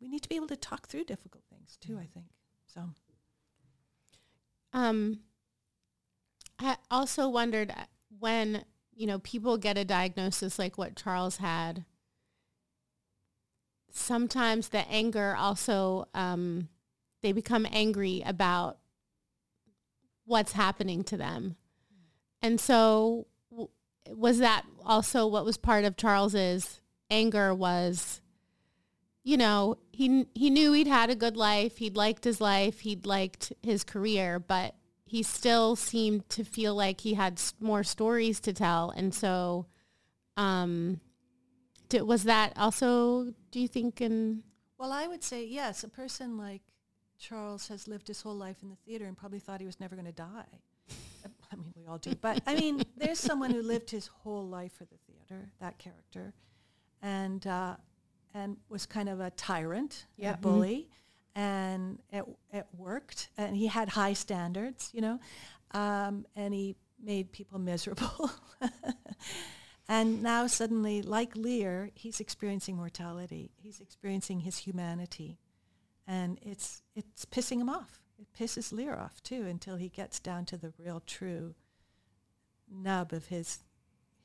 we 0.00 0.08
need 0.08 0.22
to 0.22 0.28
be 0.28 0.34
able 0.34 0.48
to 0.48 0.56
talk 0.56 0.88
through 0.88 1.04
difficult 1.04 1.44
things 1.48 1.78
too. 1.80 1.96
I 1.96 2.06
think 2.06 2.26
so. 2.66 2.90
Um, 4.72 5.20
I 6.58 6.76
also 6.90 7.28
wondered 7.28 7.70
uh, 7.70 7.84
when 8.18 8.64
you 8.94 9.06
know 9.06 9.18
people 9.18 9.56
get 9.56 9.78
a 9.78 9.84
diagnosis 9.84 10.58
like 10.58 10.78
what 10.78 10.96
Charles 10.96 11.38
had. 11.38 11.84
Sometimes 13.90 14.68
the 14.68 14.88
anger 14.88 15.36
also 15.36 16.08
um, 16.14 16.68
they 17.22 17.32
become 17.32 17.66
angry 17.70 18.22
about 18.24 18.78
what's 20.24 20.52
happening 20.52 21.04
to 21.04 21.16
them, 21.16 21.56
and 22.40 22.60
so 22.60 23.26
was 24.08 24.38
that 24.38 24.64
also 24.84 25.26
what 25.26 25.44
was 25.44 25.56
part 25.56 25.84
of 25.84 25.96
Charles's 25.96 26.80
anger 27.10 27.54
was 27.54 28.20
you 29.24 29.36
know, 29.36 29.78
he 29.92 30.26
he 30.34 30.50
knew 30.50 30.72
he'd 30.72 30.86
had 30.86 31.10
a 31.10 31.14
good 31.14 31.36
life. 31.36 31.78
He'd 31.78 31.96
liked 31.96 32.24
his 32.24 32.40
life. 32.40 32.80
He'd 32.80 33.06
liked 33.06 33.52
his 33.62 33.84
career, 33.84 34.38
but 34.40 34.74
he 35.12 35.22
still 35.22 35.76
seemed 35.76 36.26
to 36.30 36.42
feel 36.42 36.74
like 36.74 37.02
he 37.02 37.12
had 37.12 37.38
more 37.60 37.84
stories 37.84 38.40
to 38.40 38.50
tell. 38.54 38.88
And 38.96 39.14
so, 39.14 39.66
um, 40.38 41.00
did, 41.90 42.00
was 42.04 42.22
that 42.24 42.54
also? 42.56 43.34
Do 43.50 43.60
you 43.60 43.68
think? 43.68 44.00
In 44.00 44.42
Well, 44.78 44.90
I 44.90 45.06
would 45.06 45.22
say 45.22 45.44
yes. 45.44 45.84
A 45.84 45.88
person 45.88 46.38
like 46.38 46.62
Charles 47.18 47.68
has 47.68 47.86
lived 47.86 48.08
his 48.08 48.22
whole 48.22 48.34
life 48.34 48.56
in 48.62 48.70
the 48.70 48.76
theater 48.86 49.04
and 49.04 49.14
probably 49.14 49.38
thought 49.38 49.60
he 49.60 49.66
was 49.66 49.78
never 49.78 49.96
going 49.96 50.06
to 50.06 50.12
die. 50.12 50.46
I 51.52 51.56
mean, 51.56 51.74
we 51.76 51.84
all 51.86 51.98
do. 51.98 52.14
But 52.14 52.40
I 52.46 52.54
mean, 52.54 52.82
there's 52.96 53.20
someone 53.20 53.50
who 53.50 53.60
lived 53.60 53.90
his 53.90 54.06
whole 54.06 54.48
life 54.48 54.72
for 54.72 54.86
the 54.86 54.96
theater, 55.06 55.52
that 55.60 55.76
character, 55.76 56.32
and 57.02 57.46
uh, 57.46 57.76
and 58.32 58.56
was 58.70 58.86
kind 58.86 59.10
of 59.10 59.20
a 59.20 59.28
tyrant, 59.32 60.06
Yeah. 60.16 60.32
a 60.32 60.36
bully, 60.38 60.88
and 61.34 61.98
it 62.10 62.24
it 62.52 62.66
worked. 62.76 63.28
And 63.36 63.56
he 63.56 63.66
had 63.66 63.88
high 63.90 64.12
standards, 64.12 64.90
you 64.92 65.00
know, 65.00 65.20
um, 65.72 66.26
and 66.36 66.52
he 66.54 66.76
made 67.02 67.32
people 67.32 67.58
miserable. 67.72 68.30
and 69.88 70.22
now 70.22 70.46
suddenly, 70.46 71.02
like 71.02 71.36
Lear, 71.36 71.90
he's 71.94 72.20
experiencing 72.20 72.76
mortality. 72.76 73.50
He's 73.56 73.80
experiencing 73.80 74.40
his 74.40 74.58
humanity, 74.58 75.38
and 76.06 76.38
it's 76.42 76.82
it's 76.94 77.24
pissing 77.24 77.60
him 77.60 77.68
off. 77.68 78.00
It 78.18 78.28
pisses 78.38 78.72
Lear 78.72 78.94
off 78.96 79.22
too 79.22 79.46
until 79.46 79.76
he 79.76 79.88
gets 79.88 80.20
down 80.20 80.44
to 80.46 80.56
the 80.56 80.72
real, 80.78 81.02
true 81.06 81.54
nub 82.70 83.12
of 83.12 83.26
his 83.26 83.64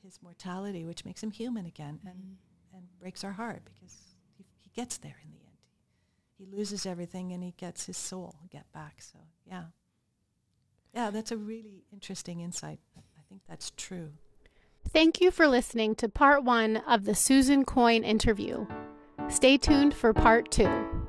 his 0.02 0.20
mortality, 0.22 0.84
which 0.84 1.04
makes 1.04 1.22
him 1.22 1.30
human 1.30 1.66
again, 1.66 2.00
and 2.04 2.36
and 2.74 2.84
breaks 3.00 3.24
our 3.24 3.32
heart 3.32 3.62
because 3.64 3.96
he, 4.36 4.44
he 4.58 4.70
gets 4.74 4.98
there 4.98 5.16
in 5.24 5.30
the 5.30 5.38
end. 5.38 5.47
He 6.38 6.46
loses 6.46 6.86
everything 6.86 7.32
and 7.32 7.42
he 7.42 7.52
gets 7.56 7.86
his 7.86 7.96
soul 7.96 8.36
get 8.50 8.70
back. 8.72 9.02
So 9.02 9.18
yeah, 9.44 9.64
yeah, 10.94 11.10
that's 11.10 11.32
a 11.32 11.36
really 11.36 11.84
interesting 11.92 12.40
insight. 12.40 12.78
I 12.96 13.20
think 13.28 13.42
that's 13.48 13.72
true. 13.76 14.10
Thank 14.88 15.20
you 15.20 15.30
for 15.30 15.48
listening 15.48 15.96
to 15.96 16.08
part 16.08 16.44
one 16.44 16.78
of 16.78 17.04
the 17.04 17.14
Susan 17.14 17.64
Coyne 17.64 18.04
interview. 18.04 18.66
Stay 19.28 19.58
tuned 19.58 19.92
for 19.94 20.14
part 20.14 20.50
two. 20.50 21.08